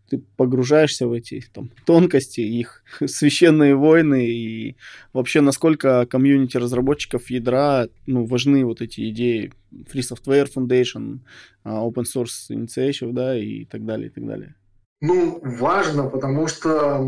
ты 0.09 0.23
погружаешься 0.37 1.09
в 1.09 1.13
эти 1.13 1.45
там, 1.53 1.73
тонкости, 1.85 2.41
их 2.41 2.85
священные 3.07 3.75
войны 3.75 4.25
и 4.25 4.77
вообще 5.13 5.41
насколько 5.41 6.07
комьюнити 6.07 6.57
разработчиков 6.59 7.29
ядра 7.29 7.89
ну, 8.07 8.25
важны 8.25 8.65
вот 8.65 8.81
эти 8.81 9.11
идеи 9.11 9.53
Free 9.73 10.03
Software 10.03 10.49
Foundation, 10.55 11.19
а, 11.65 11.85
Open 11.85 12.05
Source 12.05 12.51
Initiative, 12.51 13.13
да, 13.13 13.37
и 13.37 13.65
так 13.65 13.85
далее, 13.85 14.07
и 14.07 14.11
так 14.11 14.25
далее. 14.25 14.55
Ну, 15.01 15.41
важно, 15.43 16.09
потому 16.09 16.47
что 16.47 17.05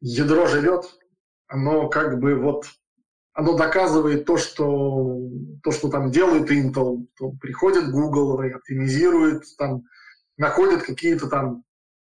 ядро 0.00 0.46
живет, 0.46 0.84
оно 1.48 1.88
как 1.88 2.20
бы 2.20 2.36
вот 2.36 2.66
оно 3.38 3.56
доказывает 3.56 4.24
то, 4.24 4.36
что, 4.36 5.16
то, 5.62 5.70
что 5.70 5.88
там 5.88 6.10
делает 6.10 6.50
Intel. 6.50 7.06
То 7.16 7.30
приходит 7.40 7.92
Google, 7.92 8.40
оптимизирует, 8.40 9.44
там, 9.56 9.84
находит 10.36 10.82
какие-то 10.82 11.28
там 11.28 11.62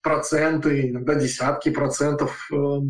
проценты, 0.01 0.89
иногда 0.89 1.15
десятки 1.15 1.69
процентов. 1.69 2.49
Э, 2.51 2.55
у 2.55 2.89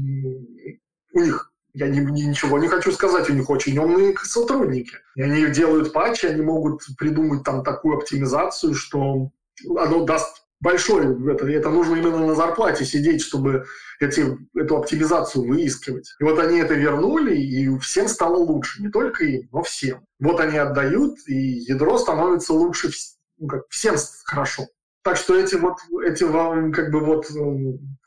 них, 1.14 1.54
я 1.76 1.88
не, 1.90 2.00
ничего 2.00 2.58
не 2.58 2.68
хочу 2.68 2.92
сказать, 2.92 3.30
у 3.30 3.34
них 3.34 3.52
очень 3.52 3.78
умные 3.78 4.16
сотрудники. 4.18 4.96
И 5.16 5.22
они 5.22 5.46
делают 5.52 5.94
патчи, 5.94 6.26
они 6.26 6.42
могут 6.42 6.82
придумать 6.98 7.44
там 7.44 7.64
такую 7.64 7.98
оптимизацию, 8.00 8.74
что 8.74 9.30
оно 9.78 10.06
даст 10.06 10.43
большой, 10.64 11.06
это, 11.32 11.46
это 11.46 11.70
нужно 11.70 11.96
именно 11.96 12.26
на 12.26 12.36
зарплате 12.36 12.86
сидеть, 12.86 13.22
чтобы 13.22 13.66
эти, 14.00 14.38
эту 14.56 14.78
оптимизацию 14.78 15.46
выискивать. 15.46 16.16
И 16.20 16.24
вот 16.24 16.40
они 16.40 16.60
это 16.60 16.74
вернули, 16.74 17.36
и 17.36 17.78
всем 17.80 18.08
стало 18.08 18.38
лучше. 18.38 18.82
Не 18.82 18.90
только 18.90 19.26
им, 19.26 19.50
но 19.52 19.62
всем. 19.62 20.06
Вот 20.20 20.40
они 20.40 20.58
отдают, 20.58 21.18
и 21.28 21.36
ядро 21.68 21.98
становится 21.98 22.54
лучше, 22.54 22.90
ну, 23.38 23.48
как, 23.48 23.64
всем 23.70 23.96
хорошо. 24.24 24.68
Так 25.04 25.18
что 25.18 25.38
эти 25.38 25.56
вот, 25.56 25.80
эти 26.06 26.24
как 26.72 26.90
бы 26.92 27.02
вот, 27.02 27.30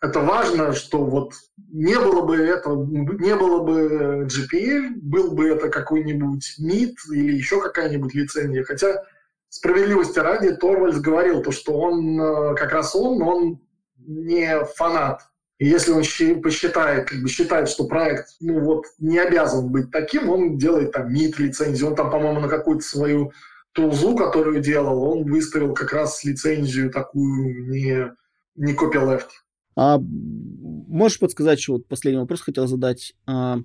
это 0.00 0.20
важно, 0.20 0.72
что 0.72 1.04
вот 1.04 1.34
не 1.70 1.94
было 1.94 2.22
бы 2.22 2.36
это, 2.36 2.70
не 2.70 3.36
было 3.36 3.62
бы 3.62 4.26
GPL, 4.26 4.94
был 5.02 5.32
бы 5.32 5.50
это 5.50 5.68
какой-нибудь 5.68 6.56
MIT 6.58 6.94
или 7.12 7.34
еще 7.34 7.60
какая-нибудь 7.60 8.14
лицензия. 8.14 8.64
Хотя 8.64 9.04
справедливости 9.48 10.18
ради, 10.18 10.54
Торвальдс 10.54 10.98
говорил, 10.98 11.42
то, 11.42 11.52
что 11.52 11.72
он, 11.72 12.20
э, 12.20 12.54
как 12.54 12.72
раз 12.72 12.94
он, 12.94 13.22
он 13.22 13.60
не 13.98 14.64
фанат. 14.76 15.22
И 15.58 15.66
если 15.66 15.92
он 15.92 16.02
посчитает, 16.42 17.08
как 17.08 17.22
бы 17.22 17.28
считает, 17.28 17.68
что 17.68 17.86
проект 17.86 18.28
ну, 18.40 18.60
вот, 18.60 18.84
не 18.98 19.18
обязан 19.18 19.70
быть 19.70 19.90
таким, 19.90 20.28
он 20.28 20.58
делает 20.58 20.92
там 20.92 21.12
МИД 21.12 21.38
лицензию, 21.38 21.88
он 21.88 21.96
там, 21.96 22.10
по-моему, 22.10 22.40
на 22.40 22.48
какую-то 22.48 22.84
свою 22.84 23.32
тулзу, 23.72 24.14
которую 24.16 24.60
делал, 24.60 25.02
он 25.02 25.24
выставил 25.24 25.72
как 25.72 25.92
раз 25.92 26.24
лицензию 26.24 26.90
такую 26.90 27.70
не, 27.70 28.12
не 28.54 28.74
copyleft. 28.74 29.28
А 29.76 29.98
можешь 29.98 31.18
подсказать, 31.18 31.60
что 31.60 31.74
вот 31.74 31.86
последний 31.86 32.20
вопрос 32.20 32.40
хотел 32.40 32.66
задать. 32.66 33.14
А, 33.26 33.58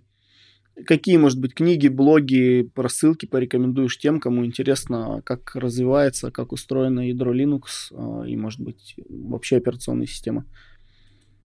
Какие, 0.86 1.17
может 1.17 1.39
быть, 1.39 1.53
книги, 1.53 1.88
блоги, 1.88 2.72
рассылки 2.76 3.26
порекомендуешь 3.26 3.97
тем, 3.97 4.19
кому 4.19 4.45
интересно, 4.45 5.22
как 5.26 5.55
развивается, 5.55 6.32
как 6.32 6.51
устроено 6.51 7.07
ядро 7.07 7.34
Linux 7.34 7.91
а, 7.91 8.24
и, 8.24 8.36
может 8.36 8.61
быть, 8.61 8.95
вообще 9.09 9.57
операционная 9.57 10.07
система? 10.07 10.45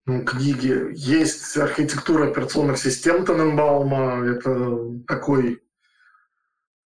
Ну, 0.05 0.25
книги. 0.25 0.91
Есть 0.93 1.55
архитектура 1.57 2.29
операционных 2.29 2.77
систем 2.77 3.25
Таненбаума. 3.25 4.25
Это 4.25 5.01
такой... 5.07 5.61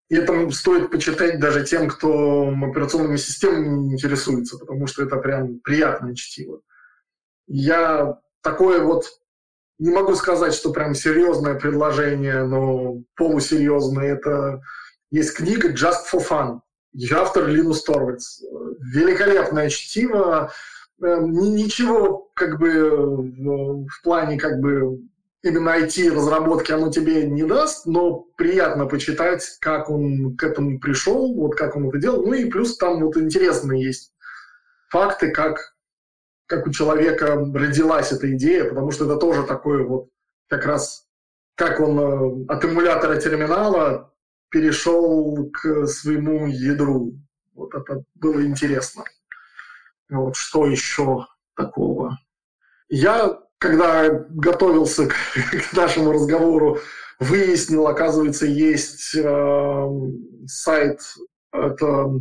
И 0.10 0.16
это 0.16 0.52
стоит 0.52 0.92
почитать 0.92 1.40
даже 1.40 1.66
тем, 1.66 1.88
кто 1.88 2.50
операционными 2.50 3.16
системами 3.16 3.68
не 3.68 3.94
интересуется, 3.94 4.60
потому 4.60 4.86
что 4.86 5.04
это 5.04 5.18
прям 5.18 5.60
приятное 5.60 6.14
чтиво. 6.14 6.62
Я 7.48 8.20
такое 8.42 8.84
вот 8.84 9.06
не 9.78 9.92
могу 9.92 10.16
сказать, 10.16 10.54
что 10.54 10.72
прям 10.72 10.96
серьезное 10.96 11.56
предложение, 11.56 12.44
но 12.44 13.02
полусерьезное. 13.16 14.14
Это 14.14 14.62
есть 15.12 15.36
книга 15.36 15.70
Just 15.72 16.06
for 16.12 16.26
Fun. 16.28 16.60
Ее 16.94 17.18
автор 17.18 17.48
Линус 17.48 17.84
Торвальдс. 17.84 18.42
Великолепное 18.80 19.70
чтиво. 19.70 20.52
Эм, 21.02 21.32
ничего 21.32 22.32
как 22.36 22.58
бы 22.58 23.86
в 23.88 24.02
плане 24.02 24.40
как 24.40 24.60
бы 24.60 25.02
именно 25.44 25.78
IT-разработки 25.78 26.72
оно 26.72 26.90
тебе 26.90 27.28
не 27.28 27.44
даст, 27.44 27.86
но 27.86 28.26
приятно 28.38 28.86
почитать, 28.86 29.58
как 29.60 29.90
он 29.90 30.38
к 30.38 30.44
этому 30.44 30.80
пришел, 30.80 31.34
вот 31.36 31.56
как 31.56 31.76
он 31.76 31.90
это 31.90 31.98
делал. 32.00 32.26
Ну 32.26 32.34
и 32.34 32.50
плюс 32.50 32.78
там 32.78 33.04
вот 33.04 33.18
интересные 33.18 33.84
есть 33.84 34.14
факты, 34.90 35.32
как 35.32 35.75
как 36.48 36.68
у 36.68 36.72
человека 36.72 37.36
родилась 37.54 38.12
эта 38.12 38.32
идея, 38.36 38.70
потому 38.70 38.92
что 38.92 39.06
это 39.06 39.18
тоже 39.18 39.44
такое 39.44 39.84
вот 39.84 40.10
как 40.48 40.66
раз, 40.66 41.08
как 41.56 41.80
он 41.80 42.00
э, 42.00 42.46
от 42.48 42.64
эмулятора 42.64 43.20
терминала 43.20 44.14
перешел 44.50 45.50
к 45.52 45.88
своему 45.88 46.48
ядру. 46.48 47.14
Вот 47.54 47.74
это 47.74 48.04
было 48.14 48.46
интересно. 48.46 49.04
Вот 50.10 50.36
что 50.36 50.68
еще 50.68 51.26
такого? 51.56 52.18
Я, 52.90 53.40
когда 53.58 54.10
готовился 54.30 55.08
к, 55.08 55.14
к 55.72 55.74
нашему 55.74 56.12
разговору, 56.12 56.80
выяснил, 57.20 57.88
оказывается, 57.88 58.46
есть 58.46 59.16
э, 59.16 59.90
сайт, 60.46 61.00
это 61.52 62.20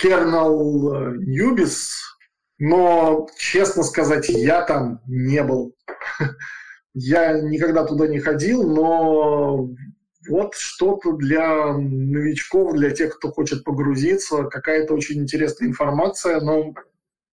kernel 0.00 1.16
Nubis, 1.16 1.88
но, 2.66 3.28
честно 3.36 3.82
сказать, 3.82 4.30
я 4.30 4.62
там 4.62 5.02
не 5.06 5.42
был. 5.42 5.76
Я 6.94 7.40
никогда 7.40 7.84
туда 7.84 8.06
не 8.06 8.20
ходил, 8.20 8.62
но 8.62 9.68
вот 10.28 10.54
что-то 10.54 11.12
для 11.16 11.72
новичков, 11.76 12.74
для 12.74 12.90
тех, 12.90 13.18
кто 13.18 13.32
хочет 13.32 13.64
погрузиться, 13.64 14.44
какая-то 14.44 14.94
очень 14.94 15.20
интересная 15.20 15.68
информация, 15.68 16.40
но 16.40 16.72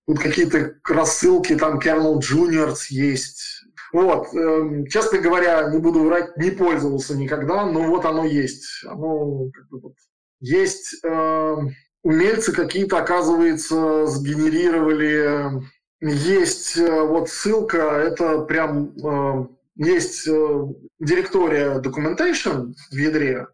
тут 0.07 0.19
какие-то 0.19 0.73
рассылки, 0.84 1.55
там 1.55 1.79
Kernel 1.79 2.19
Juniors 2.19 2.88
есть. 2.89 3.63
Вот, 3.93 4.34
э, 4.34 4.86
честно 4.89 5.19
говоря, 5.19 5.69
не 5.69 5.77
буду 5.77 6.03
врать, 6.03 6.36
не 6.38 6.49
пользовался 6.49 7.15
никогда, 7.15 7.67
но 7.67 7.84
вот 7.84 8.03
оно 8.03 8.25
есть. 8.25 8.84
Оно 8.86 9.45
как 9.53 9.69
бы 9.69 9.79
вот 9.79 9.93
есть 10.39 10.95
э, 11.05 11.55
умельцы 12.04 12.52
какие-то, 12.52 12.97
оказывается, 12.97 14.08
сгенерировали. 14.08 15.64
Есть 16.02 16.78
э, 16.78 17.02
вот 17.02 17.30
ссылка, 17.30 17.78
это 17.78 18.41
прям 18.41 18.91
э, 18.97 19.47
есть 19.76 20.28
э, 20.28 20.66
директория 20.99 21.80
documentation 21.80 22.74
в 22.89 22.95
ядре, 22.95 23.47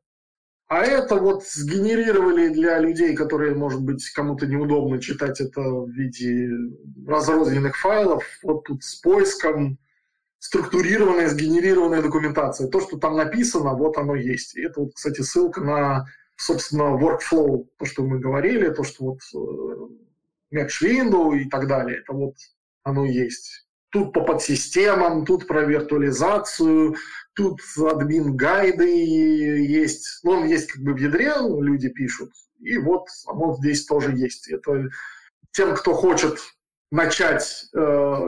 а 0.69 0.83
это 0.83 1.15
вот 1.15 1.45
сгенерировали 1.45 2.49
для 2.49 2.79
людей, 2.79 3.15
которые, 3.15 3.55
может 3.55 3.81
быть, 3.81 4.09
кому-то 4.09 4.45
неудобно 4.47 5.01
читать 5.01 5.39
это 5.39 5.61
в 5.61 5.89
виде 5.89 6.49
разрозненных 7.07 7.77
файлов, 7.77 8.25
вот 8.43 8.65
тут 8.65 8.83
с 8.83 8.95
поиском, 8.95 9.77
структурированная, 10.39 11.29
сгенерированная 11.29 12.01
документация. 12.01 12.67
То, 12.67 12.81
что 12.81 12.97
там 12.97 13.15
написано, 13.15 13.75
вот 13.75 13.97
оно 13.97 14.15
есть. 14.15 14.55
И 14.55 14.61
это, 14.61 14.81
вот, 14.81 14.93
кстати, 14.93 15.21
ссылка 15.21 15.61
на, 15.61 16.05
собственно, 16.37 16.97
workflow, 16.97 17.67
то, 17.77 17.85
что 17.85 18.03
мы 18.03 18.19
говорили, 18.19 18.69
то, 18.69 18.83
что 18.83 19.05
вот 19.05 19.19
э, 19.33 20.55
Match 20.55 20.81
Window 20.81 21.37
и 21.37 21.49
так 21.49 21.67
далее. 21.67 21.99
Это 21.99 22.13
вот 22.13 22.35
оно 22.83 23.05
есть. 23.05 23.65
Тут 23.89 24.13
по 24.13 24.21
подсистемам, 24.21 25.25
тут 25.25 25.47
про 25.47 25.63
виртуализацию, 25.63 26.95
тут 27.33 27.59
админ-гайды 27.77 28.85
есть. 29.65 30.19
Ну, 30.23 30.31
он 30.31 30.45
есть 30.45 30.71
как 30.71 30.81
бы 30.83 30.93
в 30.93 30.97
ядре, 30.97 31.33
люди 31.39 31.89
пишут. 31.89 32.31
И 32.59 32.77
вот 32.77 33.07
он 33.25 33.55
здесь 33.55 33.85
тоже 33.85 34.15
есть. 34.15 34.47
Это 34.49 34.89
тем, 35.51 35.75
кто 35.75 35.93
хочет 35.93 36.39
начать 36.91 37.65
э, 37.73 37.79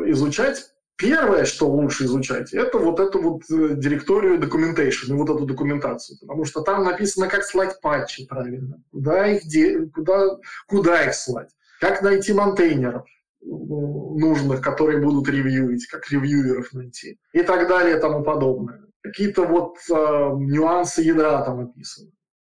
изучать, 0.08 0.72
первое, 1.00 1.46
что 1.46 1.70
лучше 1.70 2.06
изучать, 2.06 2.54
это 2.54 2.78
вот 2.78 3.00
эту 3.00 3.22
вот 3.22 3.44
э, 3.50 3.76
директорию 3.76 4.38
documentation, 4.38 5.16
вот 5.16 5.30
эту 5.30 5.46
документацию, 5.46 6.20
потому 6.20 6.46
что 6.46 6.62
там 6.62 6.84
написано, 6.84 7.28
как 7.28 7.44
слать 7.44 7.80
патчи 7.82 8.28
правильно, 8.28 8.84
куда 8.92 9.28
их, 9.28 9.44
де... 9.46 9.88
куда, 9.88 10.38
куда 10.68 11.04
их 11.06 11.16
слать, 11.16 11.50
как 11.80 12.02
найти 12.02 12.34
монтейнеров 12.34 13.06
нужных, 13.42 14.62
которые 14.62 15.00
будут 15.00 15.30
ревьюить, 15.30 15.88
как 15.88 16.12
ревьюеров 16.12 16.74
найти 16.74 17.18
и 17.32 17.42
так 17.42 17.70
далее 17.70 17.98
и 17.98 18.02
тому 18.02 18.22
подобное. 18.24 18.82
Какие-то 19.02 19.46
вот 19.46 19.78
э, 19.90 19.94
нюансы 19.94 21.02
ядра 21.02 21.42
там 21.46 21.62
описаны. 21.62 22.12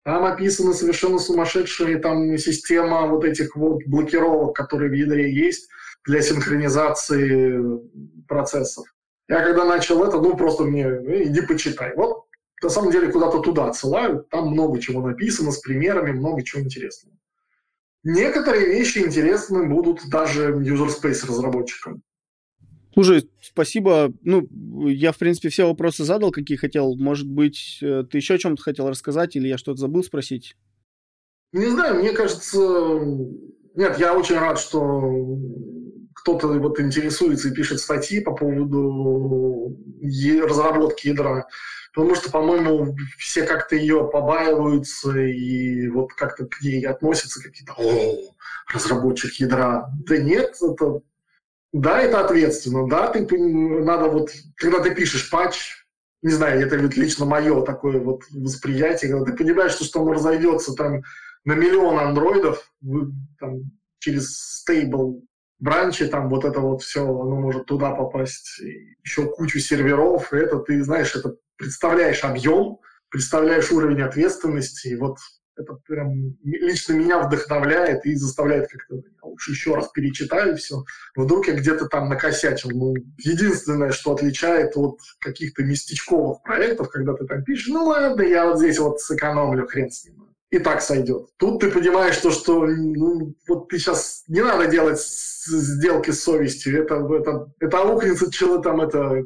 Там 0.04 0.24
описаны 0.24 0.74
совершенно 0.74 1.18
сумасшедшие 1.18 1.98
там 1.98 2.36
система 2.36 3.06
вот 3.06 3.24
этих 3.24 3.54
вот 3.54 3.82
блокировок, 3.86 4.56
которые 4.56 4.90
в 4.90 4.94
ядре 4.94 5.32
есть, 5.32 5.68
для 6.04 6.22
синхронизации 6.22 7.60
процессов. 8.26 8.86
Я 9.28 9.42
когда 9.42 9.64
начал 9.64 10.04
это, 10.04 10.20
ну 10.20 10.36
просто 10.36 10.64
мне, 10.64 10.84
иди 11.24 11.40
почитай. 11.42 11.94
Вот 11.96 12.24
на 12.62 12.68
самом 12.68 12.92
деле 12.92 13.10
куда-то 13.10 13.40
туда 13.40 13.68
отсылают, 13.68 14.28
там 14.28 14.48
много 14.48 14.80
чего 14.80 15.06
написано 15.06 15.52
с 15.52 15.58
примерами, 15.58 16.12
много 16.12 16.42
чего 16.42 16.62
интересного. 16.62 17.16
Некоторые 18.04 18.66
вещи 18.66 18.98
интересны 18.98 19.68
будут 19.68 20.08
даже 20.08 20.52
user 20.52 20.88
space 20.88 21.26
разработчикам. 21.26 22.02
Слушай, 22.94 23.30
спасибо. 23.40 24.12
Ну, 24.22 24.46
я, 24.88 25.12
в 25.12 25.18
принципе, 25.18 25.48
все 25.48 25.66
вопросы 25.66 26.04
задал, 26.04 26.30
какие 26.30 26.58
хотел. 26.58 26.94
Может 26.96 27.26
быть, 27.26 27.78
э, 27.80 28.04
ты 28.10 28.18
еще 28.18 28.34
о 28.34 28.38
чем-то 28.38 28.62
хотел 28.62 28.88
рассказать, 28.88 29.34
или 29.34 29.48
я 29.48 29.56
что-то 29.56 29.80
забыл 29.80 30.02
спросить? 30.02 30.56
Не 31.52 31.66
знаю, 31.66 32.00
мне 32.00 32.12
кажется... 32.12 32.58
Нет, 33.74 33.98
я 33.98 34.14
очень 34.14 34.36
рад, 34.36 34.58
что 34.58 35.38
кто-то 36.22 36.46
вот 36.46 36.78
интересуется 36.78 37.48
и 37.48 37.52
пишет 37.52 37.80
статьи 37.80 38.20
по 38.20 38.32
поводу 38.32 39.76
разработки 40.46 41.08
ядра, 41.08 41.48
потому 41.92 42.14
что, 42.14 42.30
по-моему, 42.30 42.96
все 43.18 43.42
как-то 43.42 43.74
ее 43.74 44.08
побаиваются 44.08 45.18
и 45.18 45.88
вот 45.88 46.12
как-то 46.12 46.46
к 46.46 46.60
ней 46.62 46.86
относятся 46.86 47.42
какие-то 47.42 47.74
«О, 47.76 48.34
разработчик 48.72 49.34
ядра». 49.34 49.90
Да 50.06 50.16
нет, 50.16 50.54
это... 50.62 51.00
Да, 51.72 52.00
это 52.00 52.24
ответственно, 52.24 52.86
да, 52.86 53.08
ты, 53.08 53.26
надо 53.36 54.08
вот, 54.10 54.30
когда 54.56 54.80
ты 54.80 54.94
пишешь 54.94 55.30
патч, 55.30 55.86
не 56.20 56.30
знаю, 56.30 56.60
это 56.60 56.78
вот 56.78 56.96
лично 56.96 57.24
мое 57.24 57.62
такое 57.62 57.98
вот 57.98 58.24
восприятие, 58.30 59.10
когда 59.10 59.24
ты 59.24 59.36
понимаешь, 59.36 59.72
что, 59.72 59.84
что 59.84 60.02
оно 60.02 60.12
разойдется 60.12 60.74
там 60.74 61.02
на 61.44 61.54
миллион 61.54 61.98
андроидов 61.98 62.70
там, 63.40 63.72
через 64.00 64.36
стейбл 64.36 65.24
бранчи, 65.62 66.06
там 66.06 66.28
вот 66.28 66.44
это 66.44 66.60
вот 66.60 66.82
все, 66.82 67.02
оно 67.02 67.36
может 67.36 67.66
туда 67.66 67.92
попасть, 67.92 68.60
еще 69.04 69.26
кучу 69.26 69.60
серверов, 69.60 70.32
и 70.32 70.36
это 70.36 70.58
ты, 70.58 70.82
знаешь, 70.82 71.14
это 71.14 71.36
представляешь 71.56 72.24
объем, 72.24 72.78
представляешь 73.08 73.70
уровень 73.70 74.02
ответственности, 74.02 74.88
и 74.88 74.96
вот 74.96 75.18
это 75.56 75.74
прям 75.86 76.36
лично 76.42 76.94
меня 76.94 77.20
вдохновляет 77.20 78.04
и 78.06 78.14
заставляет 78.16 78.70
как-то 78.70 79.02
лучше 79.22 79.52
еще 79.52 79.74
раз 79.74 79.88
перечитаю 79.88 80.56
все. 80.56 80.82
Вдруг 81.14 81.46
я 81.46 81.54
где-то 81.54 81.86
там 81.86 82.08
накосячил. 82.08 82.70
Ну, 82.70 82.94
единственное, 83.18 83.92
что 83.92 84.14
отличает 84.14 84.76
от 84.76 84.98
каких-то 85.20 85.62
местечковых 85.62 86.42
проектов, 86.42 86.88
когда 86.88 87.12
ты 87.14 87.26
там 87.26 87.44
пишешь, 87.44 87.68
ну 87.68 87.84
ладно, 87.84 88.22
я 88.22 88.46
вот 88.46 88.58
здесь 88.58 88.78
вот 88.78 89.00
сэкономлю, 89.00 89.68
хрен 89.68 89.90
с 89.90 90.06
ним 90.06 90.31
и 90.52 90.58
так 90.58 90.82
сойдет. 90.82 91.30
Тут 91.38 91.60
ты 91.60 91.70
понимаешь, 91.70 92.18
то, 92.18 92.30
что 92.30 92.66
ну, 92.66 93.34
вот 93.48 93.68
ты 93.68 93.78
сейчас 93.78 94.24
не 94.28 94.42
надо 94.42 94.66
делать 94.66 95.00
сделки 95.00 96.10
с 96.10 96.22
совестью. 96.22 96.82
Это, 96.82 96.96
это, 96.96 97.50
это 97.58 97.78
аукнется 97.78 98.30
человек, 98.30 98.62
там, 98.62 98.82
это 98.82 99.24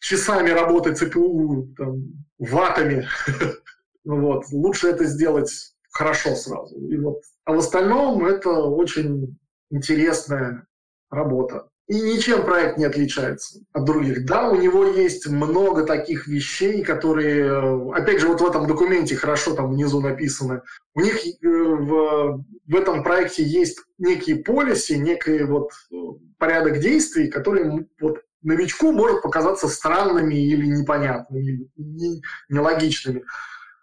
часами 0.00 0.50
работать 0.50 0.98
ЦПУ 0.98 1.74
там, 1.78 2.02
ватами. 2.38 3.08
вот. 4.04 4.44
Лучше 4.52 4.88
это 4.88 5.06
сделать 5.06 5.50
хорошо 5.90 6.34
сразу. 6.36 6.78
И 6.78 6.98
вот. 6.98 7.22
А 7.46 7.54
в 7.54 7.58
остальном 7.58 8.26
это 8.26 8.50
очень 8.50 9.38
интересная 9.70 10.66
работа. 11.10 11.70
И 11.88 12.00
ничем 12.00 12.44
проект 12.44 12.78
не 12.78 12.84
отличается 12.84 13.60
от 13.72 13.84
других. 13.84 14.26
Да, 14.26 14.48
у 14.48 14.56
него 14.56 14.84
есть 14.84 15.28
много 15.28 15.84
таких 15.84 16.26
вещей, 16.26 16.82
которые, 16.82 17.92
опять 17.92 18.20
же, 18.20 18.26
вот 18.26 18.40
в 18.40 18.46
этом 18.46 18.66
документе 18.66 19.14
хорошо 19.14 19.54
там 19.54 19.70
внизу 19.70 20.00
написано. 20.00 20.62
У 20.94 21.00
них 21.00 21.14
э, 21.24 21.28
в, 21.42 22.44
в 22.66 22.74
этом 22.74 23.04
проекте 23.04 23.44
есть 23.44 23.78
некие 23.98 24.36
полиси, 24.42 24.94
некий 24.94 25.44
вот 25.44 25.70
э, 25.92 25.94
порядок 26.38 26.80
действий, 26.80 27.28
которые 27.28 27.86
вот 28.00 28.20
новичку 28.42 28.90
может 28.90 29.22
показаться 29.22 29.68
странными 29.68 30.34
или 30.34 30.66
непонятными, 30.66 31.68
или 31.76 32.20
нелогичными. 32.48 33.24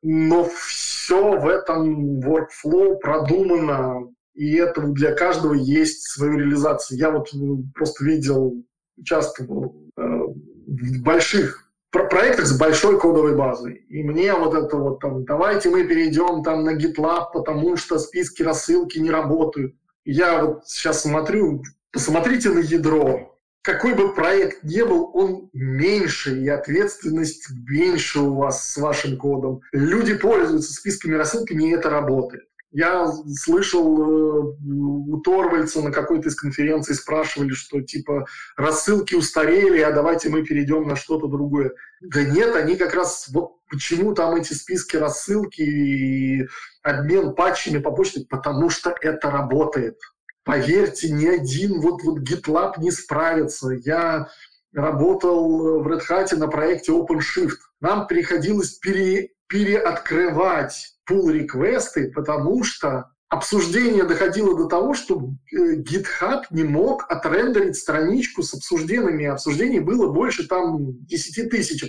Но 0.01 0.43
все 0.43 1.39
в 1.39 1.47
этом 1.47 2.19
workflow 2.19 2.97
продумано, 2.99 4.13
и 4.33 4.55
это 4.55 4.81
для 4.81 5.13
каждого 5.13 5.53
есть 5.53 6.07
свою 6.09 6.37
реализацию. 6.37 6.97
Я 6.97 7.11
вот 7.11 7.29
э, 7.33 7.37
просто 7.75 8.03
видел, 8.05 8.63
участвовал 8.97 9.75
э, 9.97 10.01
в 10.01 11.03
больших 11.03 11.63
проектах 11.91 12.47
с 12.47 12.57
большой 12.57 12.99
кодовой 12.99 13.35
базой. 13.35 13.85
И 13.89 14.03
мне 14.03 14.33
вот 14.33 14.55
это 14.55 14.77
вот 14.77 14.99
там, 14.99 15.25
давайте 15.25 15.69
мы 15.69 15.83
перейдем 15.83 16.43
там 16.43 16.63
на 16.63 16.75
GitLab, 16.75 17.27
потому 17.33 17.77
что 17.77 17.99
списки 17.99 18.41
рассылки 18.41 18.97
не 18.97 19.11
работают. 19.11 19.75
я 20.03 20.43
вот 20.43 20.67
сейчас 20.67 21.03
смотрю, 21.03 21.61
посмотрите 21.91 22.49
на 22.49 22.59
ядро. 22.59 23.29
Какой 23.61 23.93
бы 23.93 24.13
проект 24.13 24.63
ни 24.63 24.81
был, 24.81 25.11
он 25.13 25.49
меньше, 25.53 26.37
и 26.37 26.49
ответственность 26.49 27.47
меньше 27.69 28.19
у 28.19 28.33
вас 28.33 28.71
с 28.71 28.77
вашим 28.77 29.17
кодом. 29.17 29.61
Люди 29.71 30.15
пользуются 30.15 30.73
списками 30.73 31.15
рассылками, 31.15 31.69
и 31.69 31.71
это 31.71 31.89
работает. 31.89 32.43
Я 32.73 33.07
слышал 33.35 33.85
э, 33.85 34.55
у 34.65 35.21
Торвальца 35.21 35.81
на 35.83 35.91
какой-то 35.91 36.29
из 36.29 36.35
конференций 36.35 36.95
спрашивали, 36.95 37.51
что 37.51 37.81
типа 37.81 38.25
рассылки 38.57 39.13
устарели, 39.13 39.79
а 39.79 39.91
давайте 39.91 40.29
мы 40.29 40.43
перейдем 40.43 40.87
на 40.87 40.95
что-то 40.95 41.27
другое. 41.27 41.73
Да 42.01 42.23
нет, 42.23 42.55
они 42.55 42.75
как 42.75 42.95
раз 42.95 43.27
вот 43.29 43.57
почему 43.69 44.15
там 44.15 44.35
эти 44.35 44.53
списки 44.53 44.95
рассылки 44.95 45.61
и 45.61 46.47
обмен 46.81 47.35
патчами 47.35 47.77
по 47.77 47.91
почте, 47.91 48.25
потому 48.27 48.71
что 48.71 48.95
это 49.01 49.29
работает. 49.29 49.99
Поверьте, 50.43 51.11
ни 51.11 51.27
один 51.27 51.79
вот, 51.79 52.01
вот 52.01 52.19
GitLab 52.27 52.73
не 52.79 52.89
справится. 52.89 53.69
Я 53.69 54.29
работал 54.73 55.83
в 55.83 55.87
Red 55.87 56.01
Hat 56.09 56.35
на 56.35 56.47
проекте 56.47 56.91
OpenShift. 56.91 57.57
Нам 57.81 58.07
приходилось 58.07 58.73
пере, 58.79 59.29
переоткрывать 59.47 60.92
pull-реквесты, 61.09 62.11
потому 62.11 62.63
что 62.63 63.13
обсуждение 63.33 64.03
доходило 64.03 64.55
до 64.55 64.65
того, 64.65 64.93
что 64.93 65.29
э, 65.51 65.75
GitHub 65.77 66.43
не 66.51 66.63
мог 66.63 67.05
отрендерить 67.09 67.75
страничку 67.75 68.43
с 68.43 68.53
обсуждениями. 68.53 69.25
Обсуждений 69.25 69.79
было 69.79 70.11
больше 70.11 70.47
там 70.47 71.03
10 71.05 71.49
тысяч 71.49 71.83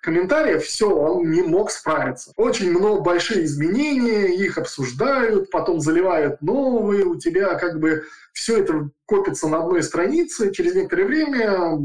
комментариев. 0.00 0.64
Все, 0.64 0.88
он 0.88 1.30
не 1.30 1.42
мог 1.42 1.70
справиться. 1.70 2.32
Очень 2.36 2.70
много 2.70 3.02
большие 3.02 3.44
изменения, 3.44 4.34
их 4.34 4.56
обсуждают, 4.56 5.50
потом 5.50 5.80
заливают 5.80 6.40
новые. 6.40 7.04
У 7.04 7.16
тебя 7.16 7.54
как 7.56 7.78
бы 7.80 8.04
все 8.32 8.58
это 8.58 8.90
копится 9.04 9.48
на 9.48 9.62
одной 9.62 9.82
странице. 9.82 10.52
Через 10.52 10.74
некоторое 10.74 11.04
время 11.04 11.78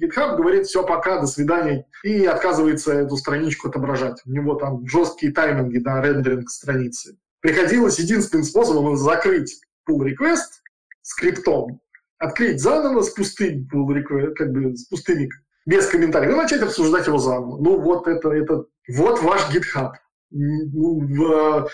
GitHub 0.00 0.36
говорит, 0.36 0.66
все, 0.66 0.84
пока, 0.84 1.20
до 1.20 1.26
свидания, 1.26 1.86
и 2.02 2.24
отказывается 2.24 2.92
эту 2.92 3.16
страничку 3.16 3.68
отображать. 3.68 4.20
У 4.24 4.30
него 4.30 4.54
там 4.54 4.86
жесткие 4.86 5.32
тайминги 5.32 5.78
на 5.78 6.00
рендеринг 6.00 6.50
страницы. 6.50 7.18
Приходилось 7.40 7.98
единственным 7.98 8.44
способом 8.44 8.96
закрыть 8.96 9.60
pull 9.88 10.00
request 10.00 10.60
скриптом, 11.02 11.80
открыть 12.18 12.60
заново 12.60 13.02
с 13.02 13.10
пустым 13.10 13.68
pull 13.72 13.88
request, 13.88 14.34
как 14.34 14.52
бы 14.52 14.76
с 14.76 14.86
пустыми, 14.86 15.28
без 15.66 15.86
комментариев, 15.86 16.32
и 16.32 16.36
начать 16.36 16.62
обсуждать 16.62 17.06
его 17.06 17.18
заново. 17.18 17.62
Ну, 17.62 17.80
вот 17.80 18.08
это, 18.08 18.30
это 18.30 18.64
вот 18.88 19.22
ваш 19.22 19.42
GitHub. 19.54 19.92
Ну, 20.30 21.00
в, 21.00 21.68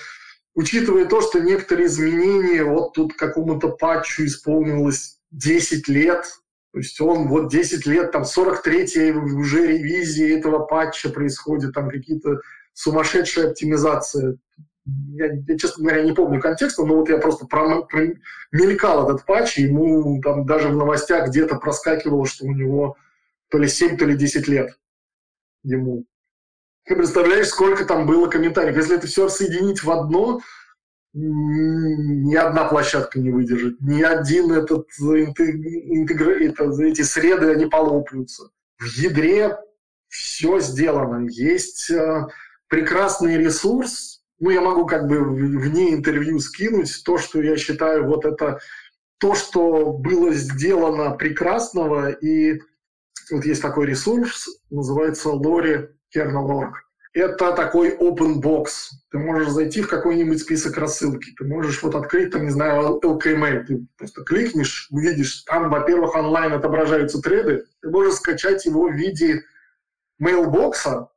учитывая 0.54 1.04
то, 1.04 1.20
что 1.20 1.40
некоторые 1.40 1.86
изменения, 1.86 2.64
вот 2.64 2.94
тут 2.94 3.14
какому-то 3.14 3.68
патчу 3.68 4.24
исполнилось 4.24 5.20
10 5.30 5.88
лет, 5.88 6.24
То 6.76 6.80
есть 6.80 7.00
он 7.00 7.28
вот 7.28 7.50
10 7.50 7.86
лет, 7.86 8.12
там 8.12 8.24
43-я 8.24 9.16
уже 9.16 9.66
ревизия 9.66 10.36
этого 10.36 10.58
патча 10.58 11.08
происходит, 11.08 11.72
там 11.72 11.88
какие-то 11.88 12.42
сумасшедшие 12.74 13.48
оптимизации. 13.48 14.38
Я, 14.84 15.28
я, 15.48 15.56
честно 15.56 15.84
говоря, 15.84 16.02
не 16.02 16.12
помню 16.12 16.38
контекста, 16.38 16.84
но 16.84 16.96
вот 16.96 17.08
я 17.08 17.16
просто 17.16 17.46
мелькал 18.52 19.08
этот 19.08 19.24
патч, 19.24 19.56
и 19.56 19.62
ему 19.62 20.20
там 20.20 20.44
даже 20.44 20.68
в 20.68 20.76
новостях 20.76 21.30
где-то 21.30 21.56
проскакивало, 21.56 22.26
что 22.26 22.44
у 22.44 22.52
него 22.52 22.98
то 23.48 23.56
ли 23.56 23.68
7, 23.68 23.96
то 23.96 24.04
ли 24.04 24.14
10 24.14 24.46
лет 24.46 24.78
ему. 25.62 26.04
Ты 26.84 26.94
представляешь, 26.94 27.48
сколько 27.48 27.86
там 27.86 28.06
было 28.06 28.28
комментариев. 28.28 28.76
Если 28.76 28.98
это 28.98 29.06
все 29.06 29.30
соединить 29.30 29.82
в 29.82 29.90
одно, 29.90 30.42
ни 31.18 32.34
одна 32.34 32.64
площадка 32.64 33.18
не 33.18 33.30
выдержит, 33.30 33.80
ни 33.80 34.02
один 34.02 34.52
этот 34.52 34.86
интегр... 34.98 36.30
это, 36.30 36.70
эти 36.82 37.02
среды, 37.02 37.52
они 37.52 37.66
полопаются. 37.66 38.50
В 38.78 38.84
ядре 38.98 39.56
все 40.08 40.60
сделано. 40.60 41.26
Есть 41.28 41.90
э, 41.90 42.26
прекрасный 42.68 43.38
ресурс, 43.38 44.22
ну, 44.38 44.50
я 44.50 44.60
могу 44.60 44.84
как 44.84 45.08
бы 45.08 45.24
вне 45.24 45.94
интервью 45.94 46.38
скинуть 46.38 47.02
то, 47.04 47.16
что 47.16 47.40
я 47.40 47.56
считаю 47.56 48.06
вот 48.06 48.26
это 48.26 48.58
то, 49.18 49.34
что 49.34 49.92
было 49.92 50.32
сделано 50.32 51.12
прекрасного, 51.12 52.10
и 52.10 52.60
вот 53.30 53.46
есть 53.46 53.62
такой 53.62 53.86
ресурс, 53.86 54.60
называется 54.68 55.30
Lori 55.30 55.88
Kernel.org 56.14 56.85
это 57.20 57.52
такой 57.52 57.96
open 57.96 58.42
box. 58.42 58.66
Ты 59.10 59.18
можешь 59.18 59.48
зайти 59.48 59.80
в 59.80 59.88
какой-нибудь 59.88 60.38
список 60.38 60.76
рассылки. 60.76 61.32
Ты 61.38 61.46
можешь 61.46 61.82
вот 61.82 61.94
открыть, 61.94 62.30
там, 62.30 62.44
не 62.44 62.50
знаю, 62.50 63.00
LKMail. 63.02 63.64
Ты 63.64 63.86
просто 63.96 64.22
кликнешь, 64.22 64.88
увидишь, 64.90 65.42
там, 65.44 65.70
во-первых, 65.70 66.14
онлайн 66.14 66.52
отображаются 66.52 67.22
треды. 67.22 67.64
Ты 67.80 67.88
можешь 67.88 68.16
скачать 68.16 68.66
его 68.66 68.88
в 68.88 68.92
виде 68.92 69.44
мейлбокса 70.18 71.08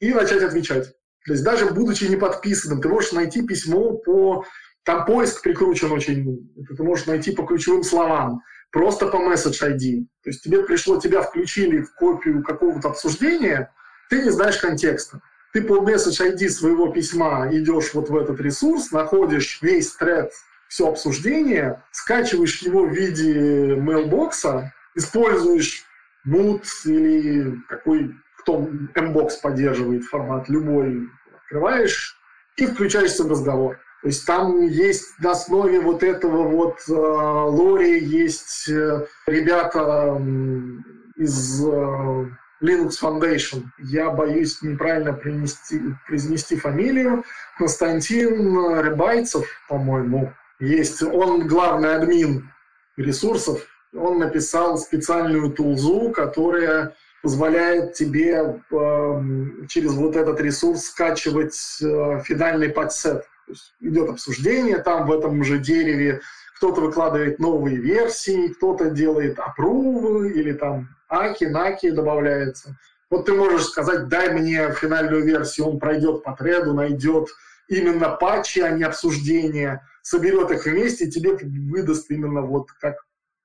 и 0.00 0.14
начать 0.14 0.42
отвечать. 0.42 0.94
То 1.26 1.32
есть 1.32 1.44
даже 1.44 1.66
будучи 1.66 2.04
не 2.04 2.16
подписанным, 2.16 2.80
ты 2.80 2.88
можешь 2.88 3.12
найти 3.12 3.46
письмо 3.46 3.92
по... 3.92 4.44
Там 4.84 5.04
поиск 5.04 5.42
прикручен 5.42 5.92
очень... 5.92 6.50
Ты 6.76 6.82
можешь 6.82 7.06
найти 7.06 7.32
по 7.32 7.42
ключевым 7.42 7.82
словам. 7.82 8.40
Просто 8.70 9.08
по 9.08 9.16
message 9.16 9.62
ID. 9.62 10.06
То 10.22 10.30
есть 10.30 10.42
тебе 10.42 10.62
пришло, 10.62 10.98
тебя 10.98 11.20
включили 11.20 11.82
в 11.82 11.92
копию 11.94 12.42
какого-то 12.42 12.88
обсуждения– 12.88 13.70
ты 14.08 14.22
не 14.22 14.30
знаешь 14.30 14.58
контекста. 14.58 15.20
Ты 15.52 15.62
по 15.62 15.78
message 15.78 16.20
ID 16.20 16.48
своего 16.48 16.88
письма 16.92 17.48
идешь 17.50 17.94
вот 17.94 18.10
в 18.10 18.16
этот 18.16 18.40
ресурс, 18.40 18.90
находишь 18.92 19.60
весь 19.62 19.92
тред, 19.92 20.32
все 20.68 20.88
обсуждение, 20.88 21.82
скачиваешь 21.92 22.60
его 22.62 22.84
в 22.84 22.92
виде 22.92 23.74
мейлбокса, 23.76 24.72
используешь 24.94 25.84
Mood 26.26 26.64
или 26.84 27.56
какой, 27.68 28.14
кто 28.38 28.68
Mbox 28.94 29.30
поддерживает 29.42 30.04
формат, 30.04 30.48
любой, 30.48 31.08
открываешь 31.34 32.18
и 32.56 32.66
включаешься 32.66 33.24
в 33.24 33.30
разговор. 33.30 33.78
То 34.02 34.08
есть 34.08 34.26
там 34.26 34.60
есть 34.60 35.18
на 35.20 35.32
основе 35.32 35.80
вот 35.80 36.02
этого 36.02 36.48
вот 36.48 36.78
э, 36.88 36.92
лори, 36.92 37.98
есть 37.98 38.68
э, 38.68 39.06
ребята 39.26 40.16
э, 40.18 41.22
из 41.22 41.64
э, 41.64 42.26
Linux 42.62 43.00
Foundation. 43.00 43.64
Я 43.78 44.10
боюсь 44.10 44.62
неправильно 44.62 45.12
принести, 45.12 45.80
произнести 46.06 46.56
фамилию. 46.56 47.24
Константин 47.58 48.78
Рыбайцев, 48.78 49.46
по-моему, 49.68 50.32
есть. 50.58 51.02
Он 51.02 51.46
главный 51.46 51.96
админ 51.96 52.50
ресурсов. 52.96 53.66
Он 53.94 54.18
написал 54.18 54.78
специальную 54.78 55.52
тулзу, 55.52 56.10
которая 56.10 56.94
позволяет 57.22 57.94
тебе 57.94 58.34
э, 58.34 59.20
через 59.68 59.92
вот 59.94 60.16
этот 60.16 60.40
ресурс 60.40 60.84
скачивать 60.84 61.78
э, 61.82 62.22
финальный 62.24 62.68
подсет. 62.68 63.22
То 63.46 63.52
есть 63.52 63.74
идет 63.80 64.10
обсуждение 64.10 64.78
там 64.78 65.06
в 65.06 65.12
этом 65.12 65.42
же 65.44 65.58
дереве, 65.58 66.20
кто-то 66.56 66.80
выкладывает 66.80 67.38
новые 67.38 67.76
версии, 67.76 68.48
кто-то 68.48 68.90
делает 68.90 69.38
опрувы 69.38 70.32
или 70.32 70.52
там 70.52 70.88
аки, 71.08 71.44
наки 71.44 71.90
добавляется. 71.90 72.78
Вот 73.10 73.26
ты 73.26 73.34
можешь 73.34 73.66
сказать, 73.66 74.08
дай 74.08 74.32
мне 74.32 74.72
финальную 74.72 75.22
версию, 75.24 75.68
он 75.68 75.78
пройдет 75.78 76.24
по 76.24 76.32
треду, 76.32 76.72
найдет 76.72 77.28
именно 77.68 78.10
патчи, 78.10 78.60
а 78.60 78.70
не 78.70 78.84
обсуждения, 78.84 79.86
соберет 80.02 80.50
их 80.50 80.64
вместе 80.64 81.04
и 81.04 81.10
тебе 81.10 81.36
выдаст 81.36 82.10
именно 82.10 82.42
вот 82.42 82.72
как 82.80 82.96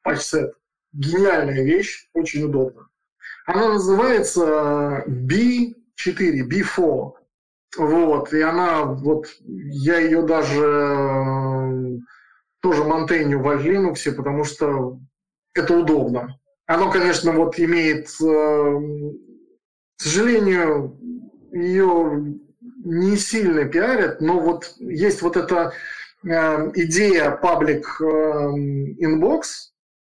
патч-сет. 0.03 0.53
Гениальная 0.93 1.63
вещь, 1.63 2.09
очень 2.13 2.43
удобно. 2.45 2.87
Она 3.45 3.73
называется 3.73 5.03
B4, 5.07 6.47
B4. 6.47 7.11
Вот, 7.77 8.33
и 8.33 8.41
она, 8.41 8.83
вот, 8.83 9.27
я 9.45 9.99
ее 9.99 10.23
даже 10.23 10.61
тоже 12.61 12.83
монтейню 12.83 13.39
в 13.39 13.47
Linux, 13.47 14.11
потому 14.11 14.43
что 14.43 14.99
это 15.53 15.77
удобно. 15.77 16.39
Оно, 16.65 16.89
конечно, 16.91 17.33
вот 17.33 17.59
имеет, 17.59 18.07
э, 18.21 18.79
к 19.97 20.01
сожалению, 20.01 20.97
ее 21.51 22.39
не 22.83 23.17
сильно 23.17 23.65
пиарят, 23.65 24.21
но 24.21 24.39
вот 24.39 24.73
есть 24.79 25.21
вот 25.21 25.37
эта 25.37 25.73
э, 26.23 26.71
идея 26.75 27.31
э, 27.99 28.03
Inbox 28.03 29.41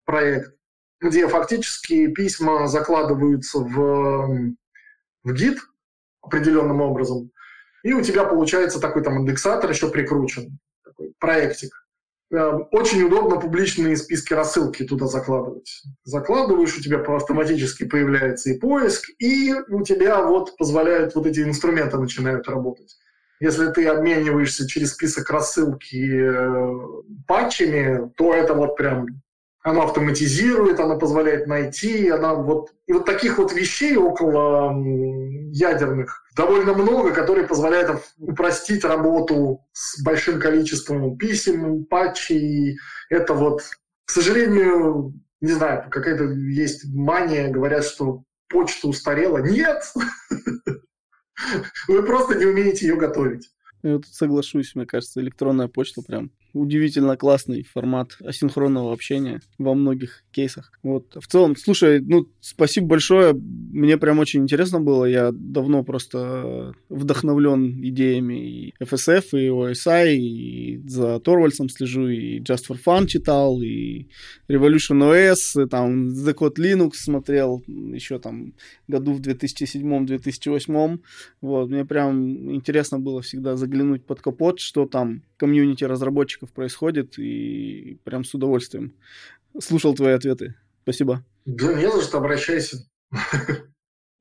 проект, 0.04 0.54
где 1.00 1.28
фактически 1.28 2.06
письма 2.12 2.66
закладываются 2.66 3.58
в, 3.58 4.56
в 5.24 5.32
гид 5.34 5.58
определенным 6.22 6.80
образом, 6.80 7.30
и 7.82 7.92
у 7.92 8.00
тебя 8.00 8.24
получается 8.24 8.80
такой 8.80 9.02
там 9.02 9.18
индексатор 9.18 9.70
еще 9.70 9.90
прикручен, 9.90 10.58
такой 10.82 11.12
проектик. 11.18 11.83
Эм, 12.32 12.66
очень 12.72 13.02
удобно 13.02 13.38
публичные 13.38 13.96
списки 13.96 14.32
рассылки 14.32 14.84
туда 14.84 15.06
закладывать. 15.06 15.82
Закладываешь, 16.04 16.76
у 16.76 16.80
тебя 16.80 16.98
автоматически 16.98 17.84
появляется 17.84 18.50
и 18.50 18.58
поиск, 18.58 19.10
и 19.18 19.54
у 19.68 19.82
тебя 19.82 20.22
вот 20.22 20.56
позволяют 20.56 21.14
вот 21.14 21.26
эти 21.26 21.40
инструменты 21.40 21.98
начинают 21.98 22.48
работать. 22.48 22.96
Если 23.40 23.66
ты 23.72 23.86
обмениваешься 23.86 24.66
через 24.66 24.92
список 24.92 25.28
рассылки 25.30 25.96
э, 25.96 27.02
патчами, 27.26 28.10
то 28.16 28.32
это 28.32 28.54
вот 28.54 28.76
прям 28.76 29.06
оно 29.64 29.84
автоматизирует, 29.84 30.78
оно 30.78 30.98
позволяет 30.98 31.46
найти, 31.46 32.08
она 32.10 32.34
вот... 32.34 32.70
И 32.86 32.92
вот 32.92 33.06
таких 33.06 33.38
вот 33.38 33.52
вещей 33.54 33.96
около 33.96 34.74
ядерных 35.50 36.22
довольно 36.36 36.74
много, 36.74 37.12
которые 37.12 37.46
позволяют 37.46 38.02
упростить 38.18 38.84
работу 38.84 39.64
с 39.72 40.02
большим 40.02 40.38
количеством 40.38 41.16
писем, 41.16 41.86
патчей. 41.86 42.76
Это 43.08 43.32
вот, 43.32 43.62
к 44.04 44.10
сожалению, 44.10 45.14
не 45.40 45.52
знаю, 45.52 45.88
какая-то 45.90 46.24
есть 46.24 46.84
мания, 46.84 47.50
говорят, 47.50 47.86
что 47.86 48.22
почта 48.50 48.88
устарела. 48.88 49.38
Нет! 49.38 49.82
Вы 51.88 52.02
просто 52.02 52.34
не 52.34 52.44
умеете 52.44 52.86
ее 52.86 52.96
готовить. 52.96 53.50
Я 53.82 53.96
тут 53.96 54.12
соглашусь, 54.12 54.74
мне 54.74 54.84
кажется, 54.84 55.22
электронная 55.22 55.68
почта 55.68 56.02
прям 56.02 56.30
удивительно 56.54 57.16
классный 57.16 57.64
формат 57.64 58.16
асинхронного 58.24 58.92
общения 58.92 59.40
во 59.58 59.74
многих 59.74 60.24
кейсах. 60.30 60.72
Вот. 60.82 61.16
В 61.20 61.26
целом, 61.26 61.56
слушай, 61.56 62.00
ну, 62.00 62.28
спасибо 62.40 62.86
большое. 62.86 63.34
Мне 63.34 63.98
прям 63.98 64.20
очень 64.20 64.42
интересно 64.42 64.80
было. 64.80 65.04
Я 65.04 65.30
давно 65.32 65.82
просто 65.82 66.74
вдохновлен 66.88 67.82
идеями 67.84 68.68
и 68.68 68.74
FSF, 68.80 69.24
и 69.32 69.48
OSI, 69.48 70.14
и 70.14 70.82
за 70.86 71.18
Торвальсом 71.20 71.68
слежу, 71.68 72.08
и 72.08 72.38
Just 72.40 72.64
for 72.70 72.78
Fun 72.84 73.06
читал, 73.06 73.60
и 73.60 74.06
Revolution 74.48 75.02
OS, 75.02 75.64
и 75.64 75.68
там 75.68 76.08
The 76.08 76.34
Code 76.34 76.56
Linux 76.56 76.92
смотрел 76.94 77.62
еще 77.66 78.18
там 78.18 78.54
году 78.86 79.12
в 79.12 79.20
2007-2008. 79.20 81.00
Вот. 81.40 81.68
Мне 81.68 81.84
прям 81.84 82.54
интересно 82.54 83.00
было 83.00 83.22
всегда 83.22 83.56
заглянуть 83.56 84.04
под 84.04 84.20
капот, 84.20 84.60
что 84.60 84.86
там 84.86 85.22
комьюнити 85.36 85.84
разработчиков 85.84 86.43
происходит, 86.52 87.18
и 87.18 87.98
прям 88.04 88.24
с 88.24 88.34
удовольствием 88.34 88.94
слушал 89.60 89.94
твои 89.94 90.12
ответы. 90.12 90.54
Спасибо. 90.82 91.24
Да 91.44 91.72
не 91.74 91.90
за 91.90 92.02
что, 92.02 92.18
обращайся. 92.18 92.86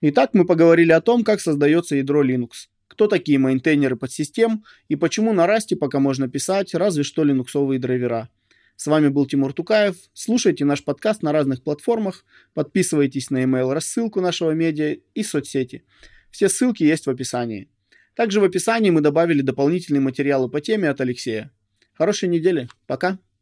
Итак, 0.02 0.32
мы 0.34 0.46
поговорили 0.46 0.92
о 0.92 1.02
том, 1.02 1.24
как 1.24 1.40
создается 1.40 1.96
ядро 1.96 2.24
Linux, 2.24 2.68
кто 2.88 3.08
такие 3.08 3.40
мейнтейнеры 3.40 3.96
подсистем 3.96 4.64
и 4.88 4.96
почему 4.96 5.34
на 5.34 5.48
Расте 5.48 5.76
пока 5.76 6.00
можно 6.00 6.28
писать 6.28 6.74
разве 6.74 7.04
что 7.04 7.24
линуксовые 7.24 7.80
драйвера. 7.80 8.30
С 8.76 8.88
вами 8.88 9.08
был 9.08 9.26
Тимур 9.26 9.54
Тукаев. 9.54 9.96
Слушайте 10.14 10.66
наш 10.66 10.84
подкаст 10.84 11.22
на 11.22 11.32
разных 11.32 11.64
платформах, 11.64 12.26
подписывайтесь 12.54 13.30
на 13.30 13.44
email 13.44 13.72
рассылку 13.72 14.20
нашего 14.20 14.52
медиа 14.52 14.98
и 15.14 15.24
соцсети. 15.24 15.86
Все 16.32 16.50
ссылки 16.50 16.84
есть 16.84 17.06
в 17.06 17.10
описании. 17.10 17.70
Также 18.16 18.42
в 18.42 18.44
описании 18.44 18.90
мы 18.90 19.02
добавили 19.02 19.42
дополнительные 19.42 20.02
материалы 20.02 20.50
по 20.50 20.60
теме 20.62 20.90
от 20.90 21.02
Алексея. 21.02 21.52
Хорошей 21.94 22.30
недели. 22.30 22.68
Пока. 22.88 23.18